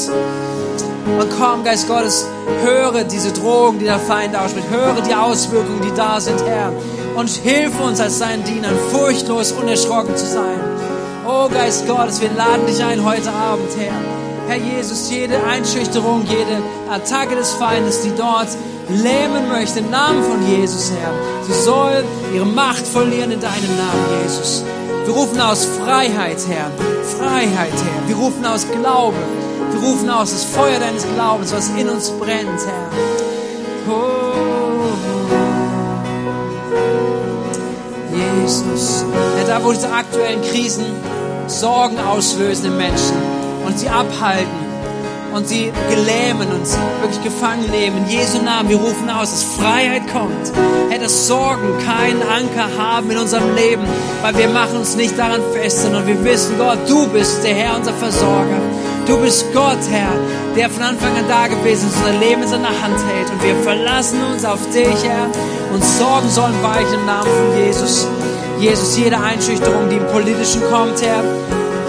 Und 1.16 1.28
komm, 1.38 1.62
Geist 1.62 1.86
Gottes, 1.86 2.26
höre 2.64 3.04
diese 3.04 3.30
Drogen, 3.30 3.78
die 3.78 3.84
der 3.84 4.00
Feind 4.00 4.34
ausspricht. 4.34 4.68
Höre 4.68 5.00
die 5.00 5.14
Auswirkungen, 5.14 5.80
die 5.80 5.94
da 5.94 6.18
sind, 6.18 6.44
Herr. 6.44 6.72
Und 7.14 7.30
hilf 7.30 7.80
uns 7.80 8.00
als 8.00 8.18
seinen 8.18 8.42
Dienern, 8.42 8.74
furchtlos, 8.90 9.52
unerschrocken 9.52 10.16
zu 10.16 10.26
sein. 10.26 10.58
Oh 11.24 11.48
Geist 11.48 11.86
Gottes, 11.86 12.20
wir 12.20 12.30
laden 12.32 12.66
dich 12.66 12.82
ein 12.82 13.04
heute 13.04 13.30
Abend, 13.30 13.70
Herr. 13.78 13.94
Herr 14.48 14.56
Jesus, 14.56 15.08
jede 15.08 15.40
Einschüchterung, 15.44 16.24
jede 16.26 16.60
Attacke 16.90 17.36
des 17.36 17.52
Feindes, 17.52 18.02
die 18.02 18.12
dort 18.16 18.48
lähmen 18.88 19.48
möchte, 19.48 19.78
im 19.78 19.90
Namen 19.90 20.24
von 20.24 20.44
Jesus, 20.48 20.90
Herr. 20.90 21.12
Sie 21.46 21.62
soll 21.62 22.02
ihre 22.34 22.44
Macht 22.44 22.84
verlieren 22.84 23.30
in 23.30 23.40
deinem 23.40 23.76
Namen, 23.76 24.24
Jesus. 24.24 24.64
Wir 25.04 25.14
rufen 25.14 25.40
aus 25.40 25.64
Freiheit, 25.64 26.38
Herr. 26.48 26.70
Freiheit, 27.18 27.72
Herr. 27.72 28.08
Wir 28.08 28.16
rufen 28.16 28.44
aus 28.46 28.66
Glaube. 28.70 29.16
Wir 29.72 29.80
rufen 29.80 30.08
aus 30.08 30.30
das 30.30 30.44
Feuer 30.44 30.78
deines 30.78 31.04
Glaubens, 31.14 31.52
was 31.52 31.70
in 31.70 31.88
uns 31.88 32.10
brennt, 32.10 32.48
Herr. 32.48 32.90
Oh, 33.88 34.32
Jesus. 38.14 39.04
Herr, 39.36 39.46
da 39.46 39.64
wo 39.64 39.72
diese 39.72 39.92
aktuellen 39.92 40.40
Krisen 40.42 40.86
Sorgen 41.48 41.98
auslösen 41.98 42.66
im 42.66 42.76
Menschen 42.76 43.16
und 43.66 43.78
sie 43.78 43.88
abhalten, 43.88 44.61
und 45.32 45.48
sie 45.48 45.72
gelähmen 45.88 46.48
und 46.48 46.66
wirklich 47.00 47.22
gefangen 47.22 47.70
nehmen. 47.70 47.98
In 47.98 48.08
Jesu 48.08 48.42
Namen, 48.42 48.68
wir 48.68 48.76
rufen 48.76 49.08
aus, 49.10 49.30
dass 49.30 49.42
Freiheit 49.42 50.02
kommt. 50.12 50.52
Herr, 50.90 50.98
dass 50.98 51.26
Sorgen 51.26 51.78
keinen 51.84 52.22
Anker 52.22 52.68
haben 52.76 53.10
in 53.10 53.18
unserem 53.18 53.54
Leben, 53.54 53.84
weil 54.22 54.36
wir 54.36 54.48
machen 54.48 54.78
uns 54.78 54.96
nicht 54.96 55.18
daran 55.18 55.40
fest, 55.52 55.82
sondern 55.82 56.06
wir 56.06 56.22
wissen, 56.24 56.56
Gott, 56.58 56.78
du 56.88 57.06
bist 57.08 57.42
der 57.44 57.54
Herr, 57.54 57.76
unser 57.76 57.94
Versorger. 57.94 58.60
Du 59.06 59.16
bist 59.18 59.46
Gott, 59.52 59.78
Herr, 59.90 60.12
der 60.54 60.70
von 60.70 60.82
Anfang 60.82 61.16
an 61.16 61.24
da 61.28 61.48
gewesen 61.48 61.88
ist, 61.88 61.96
unser 61.96 62.18
Leben 62.18 62.42
in 62.42 62.48
seiner 62.48 62.68
Hand 62.68 62.96
hält. 63.08 63.30
Und 63.30 63.42
wir 63.42 63.56
verlassen 63.62 64.20
uns 64.32 64.44
auf 64.44 64.60
dich, 64.70 65.04
Herr, 65.04 65.26
und 65.72 65.84
Sorgen 65.84 66.28
sollen 66.28 66.62
weichen 66.62 66.94
im 66.94 67.06
Namen 67.06 67.28
von 67.28 67.64
Jesus. 67.64 68.06
Jesus, 68.60 68.96
jede 68.96 69.18
Einschüchterung, 69.18 69.88
die 69.88 69.96
im 69.96 70.06
Politischen 70.06 70.62
kommt, 70.70 71.02
Herr, 71.02 71.24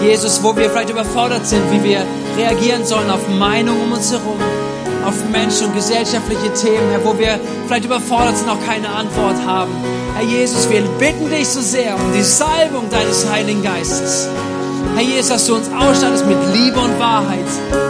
Jesus, 0.02 0.42
wo 0.42 0.56
wir 0.56 0.68
vielleicht 0.68 0.90
überfordert 0.90 1.46
sind, 1.46 1.62
wie 1.70 1.84
wir 1.84 2.04
reagieren 2.36 2.84
sollen 2.84 3.10
auf 3.10 3.28
Meinungen 3.28 3.82
um 3.82 3.92
uns 3.92 4.10
herum, 4.10 4.38
auf 5.06 5.14
Menschen 5.30 5.68
und 5.68 5.74
gesellschaftliche 5.74 6.52
Themen, 6.54 6.90
Herr, 6.90 7.04
wo 7.04 7.18
wir 7.18 7.38
vielleicht 7.66 7.84
überfordert 7.84 8.38
sind, 8.38 8.48
auch 8.48 8.64
keine 8.66 8.88
Antwort 8.88 9.36
haben. 9.46 9.72
Herr 10.14 10.24
Jesus, 10.24 10.68
wir 10.70 10.82
bitten 10.98 11.30
dich 11.30 11.48
so 11.48 11.60
sehr 11.60 11.94
um 11.94 12.12
die 12.12 12.22
Salbung 12.22 12.88
deines 12.90 13.28
Heiligen 13.28 13.62
Geistes. 13.62 14.28
Herr 14.94 15.02
Jesus, 15.02 15.28
dass 15.28 15.46
du 15.46 15.56
uns 15.56 15.68
ausstattest 15.68 16.26
mit 16.26 16.38
Liebe 16.54 16.78
und 16.78 16.98
Wahrheit, 16.98 17.46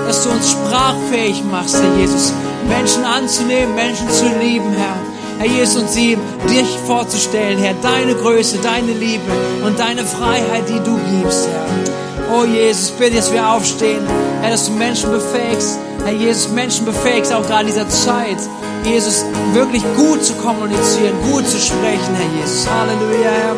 dass 0.07 0.25
du 0.25 0.31
uns 0.31 0.51
sprachfähig 0.51 1.43
machst, 1.51 1.77
Herr 1.77 2.01
Jesus, 2.01 2.33
Menschen 2.69 3.05
anzunehmen, 3.05 3.75
Menschen 3.75 4.09
zu 4.11 4.27
lieben, 4.41 4.73
Herr. 4.73 4.97
Herr 5.39 5.47
Jesus, 5.47 5.83
und 5.83 5.91
sie 5.91 6.17
dich 6.49 6.79
vorzustellen, 6.87 7.59
Herr, 7.59 7.75
deine 7.83 8.15
Größe, 8.15 8.59
deine 8.63 8.93
Liebe 8.93 9.31
und 9.65 9.79
deine 9.79 10.05
Freiheit, 10.05 10.69
die 10.69 10.81
du 10.81 10.99
gibst, 11.11 11.49
Herr. 11.49 12.04
Oh 12.37 12.45
Jesus, 12.45 12.91
bitte, 12.91 13.17
dass 13.17 13.33
wir 13.33 13.49
aufstehen. 13.49 14.03
Herr, 14.41 14.51
dass 14.51 14.67
du 14.67 14.73
Menschen 14.73 15.09
befähigst. 15.13 15.79
Herr 16.05 16.13
Jesus, 16.13 16.49
Menschen 16.49 16.85
befähigst, 16.85 17.33
auch 17.33 17.47
gerade 17.47 17.61
in 17.61 17.67
dieser 17.69 17.89
Zeit. 17.89 18.39
Jesus, 18.85 19.25
wirklich 19.53 19.85
gut 19.97 20.25
zu 20.25 20.35
kommunizieren, 20.35 21.15
gut 21.31 21.47
zu 21.47 21.59
sprechen, 21.59 22.15
Herr 22.17 22.41
Jesus. 22.41 22.69
Halleluja, 22.69 23.31
Herr. 23.31 23.57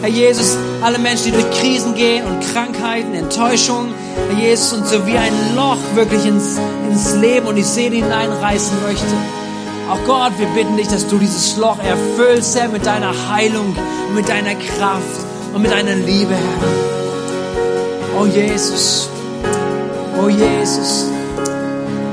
Herr 0.00 0.08
Jesus, 0.08 0.56
alle 0.82 0.98
Menschen, 0.98 1.26
die 1.26 1.32
durch 1.32 1.50
Krisen 1.60 1.94
gehen 1.94 2.24
und 2.26 2.40
Krankheiten, 2.52 3.14
Enttäuschungen, 3.14 3.92
Herr 4.30 4.38
Jesus, 4.38 4.72
und 4.72 4.86
so 4.86 5.06
wie 5.06 5.18
ein 5.18 5.54
Loch 5.54 5.78
wirklich 5.94 6.24
ins, 6.24 6.56
ins 6.90 7.14
Leben 7.16 7.46
und 7.46 7.56
die 7.56 7.62
Seele 7.62 7.96
hineinreißen 7.96 8.82
möchte. 8.82 9.04
Auch 9.90 10.02
Gott, 10.06 10.32
wir 10.38 10.48
bitten 10.48 10.78
dich, 10.78 10.88
dass 10.88 11.06
du 11.06 11.18
dieses 11.18 11.58
Loch 11.58 11.78
erfüllst, 11.84 12.58
Herr, 12.58 12.70
mit 12.70 12.86
deiner 12.86 13.12
Heilung 13.30 13.76
mit 14.14 14.26
deiner 14.26 14.54
Kraft 14.54 15.20
und 15.52 15.60
mit 15.60 15.70
deiner 15.70 15.96
Liebe, 15.96 16.32
Herr. 16.32 17.05
Oh 18.18 18.24
Jesus. 18.24 19.10
Oh 20.18 20.28
Jesus. 20.28 21.10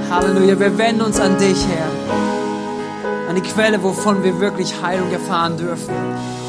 Halleluja. 0.10 0.60
Wir 0.60 0.78
wenden 0.78 1.01
uns 1.01 1.18
an 1.18 1.38
dich, 1.38 1.58
Herr. 1.66 3.30
An 3.30 3.36
die 3.36 3.41
Quelle, 3.41 3.82
wovon 3.82 4.22
wir 4.22 4.38
wirklich 4.41 4.74
Heilung 4.82 5.10
erfahren 5.12 5.56
dürfen. 5.56 5.93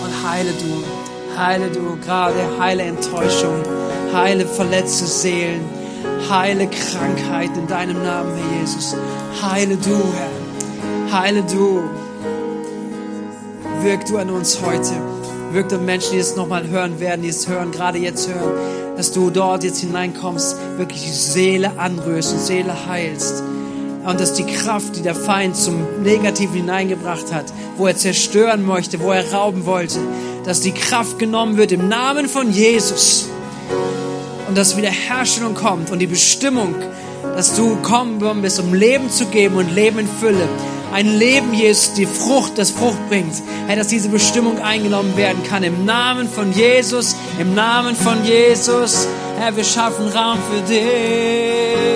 Und 0.02 0.28
heile 0.28 0.50
du. 0.50 1.38
Heile 1.38 1.70
du 1.70 1.96
gerade. 2.05 2.34
Heile 2.59 2.82
Enttäuschung. 2.82 3.62
Heile 4.12 4.44
verletzte 4.44 5.07
Seelen. 5.07 5.64
Heile 6.28 6.66
Krankheiten 6.66 7.61
in 7.61 7.66
deinem 7.68 8.02
Namen, 8.02 8.34
Herr 8.34 8.61
Jesus. 8.61 8.96
Heile 9.40 9.76
du, 9.76 10.02
Herr. 10.16 11.20
Heile 11.20 11.44
du. 11.44 11.80
Wirk 13.82 14.05
du 14.07 14.18
an 14.18 14.30
uns 14.30 14.61
heute. 14.61 15.13
Wirk 15.55 15.72
an 15.72 15.84
Menschen, 15.84 16.14
die 16.14 16.18
es 16.18 16.34
nochmal 16.34 16.68
hören 16.68 16.98
werden, 16.98 17.22
die 17.22 17.28
es 17.28 17.46
hören, 17.46 17.70
gerade 17.70 17.98
jetzt 17.98 18.28
hören, 18.28 18.96
dass 18.96 19.12
du 19.12 19.30
dort 19.30 19.62
jetzt 19.62 19.78
hineinkommst, 19.78 20.57
wirklich 20.76 21.05
die 21.05 21.11
Seele 21.11 21.78
anrührst 21.78 22.32
und 22.32 22.40
Seele 22.40 22.74
heilst. 22.88 23.44
Und 24.05 24.18
dass 24.18 24.34
die 24.34 24.44
Kraft, 24.44 24.96
die 24.96 25.02
der 25.02 25.14
Feind 25.14 25.57
zum 25.57 26.02
Negativen 26.02 26.57
hineingebracht 26.57 27.32
hat, 27.32 27.46
wo 27.76 27.86
er 27.86 27.96
zerstören 27.96 28.66
möchte, 28.66 29.00
wo 29.00 29.12
er 29.12 29.32
rauben 29.32 29.64
wollte, 29.64 30.00
dass 30.44 30.61
die 30.61 30.72
Kraft 30.72 31.20
genommen 31.20 31.57
wird 31.57 31.70
im 31.70 31.88
Namen 31.88 32.28
von 32.28 32.50
Jesus. 32.50 33.28
Und 34.48 34.59
dass 34.59 34.76
Wiederherstellung 34.76 35.55
kommt 35.55 35.90
und 35.90 36.00
die 36.00 36.09
Bestimmung, 36.09 36.74
dass 37.36 37.55
du 37.55 37.76
gekommen 37.76 38.42
bist, 38.42 38.59
um 38.59 38.74
Leben 38.74 39.09
zu 39.09 39.26
geben 39.26 39.55
und 39.55 39.72
Leben 39.72 40.00
in 40.00 40.09
Fülle. 40.09 40.48
Ein 40.95 41.18
Leben, 41.18 41.53
Jesus, 41.53 41.92
die 41.95 42.07
Frucht, 42.07 42.57
das 42.57 42.70
Frucht 42.70 43.09
bringt. 43.09 43.42
Herr, 43.66 43.74
dass 43.74 43.88
diese 43.88 44.09
Bestimmung 44.09 44.61
eingenommen 44.61 45.16
werden 45.16 45.42
kann. 45.42 45.64
Im 45.64 45.84
Namen 45.84 46.28
von 46.28 46.53
Jesus, 46.53 47.16
im 47.40 47.53
Namen 47.53 47.97
von 47.97 48.24
Jesus. 48.24 49.09
Herr, 49.36 49.57
wir 49.57 49.64
schaffen 49.64 50.07
Raum 50.11 50.38
für 50.49 50.61
dich. 50.72 51.93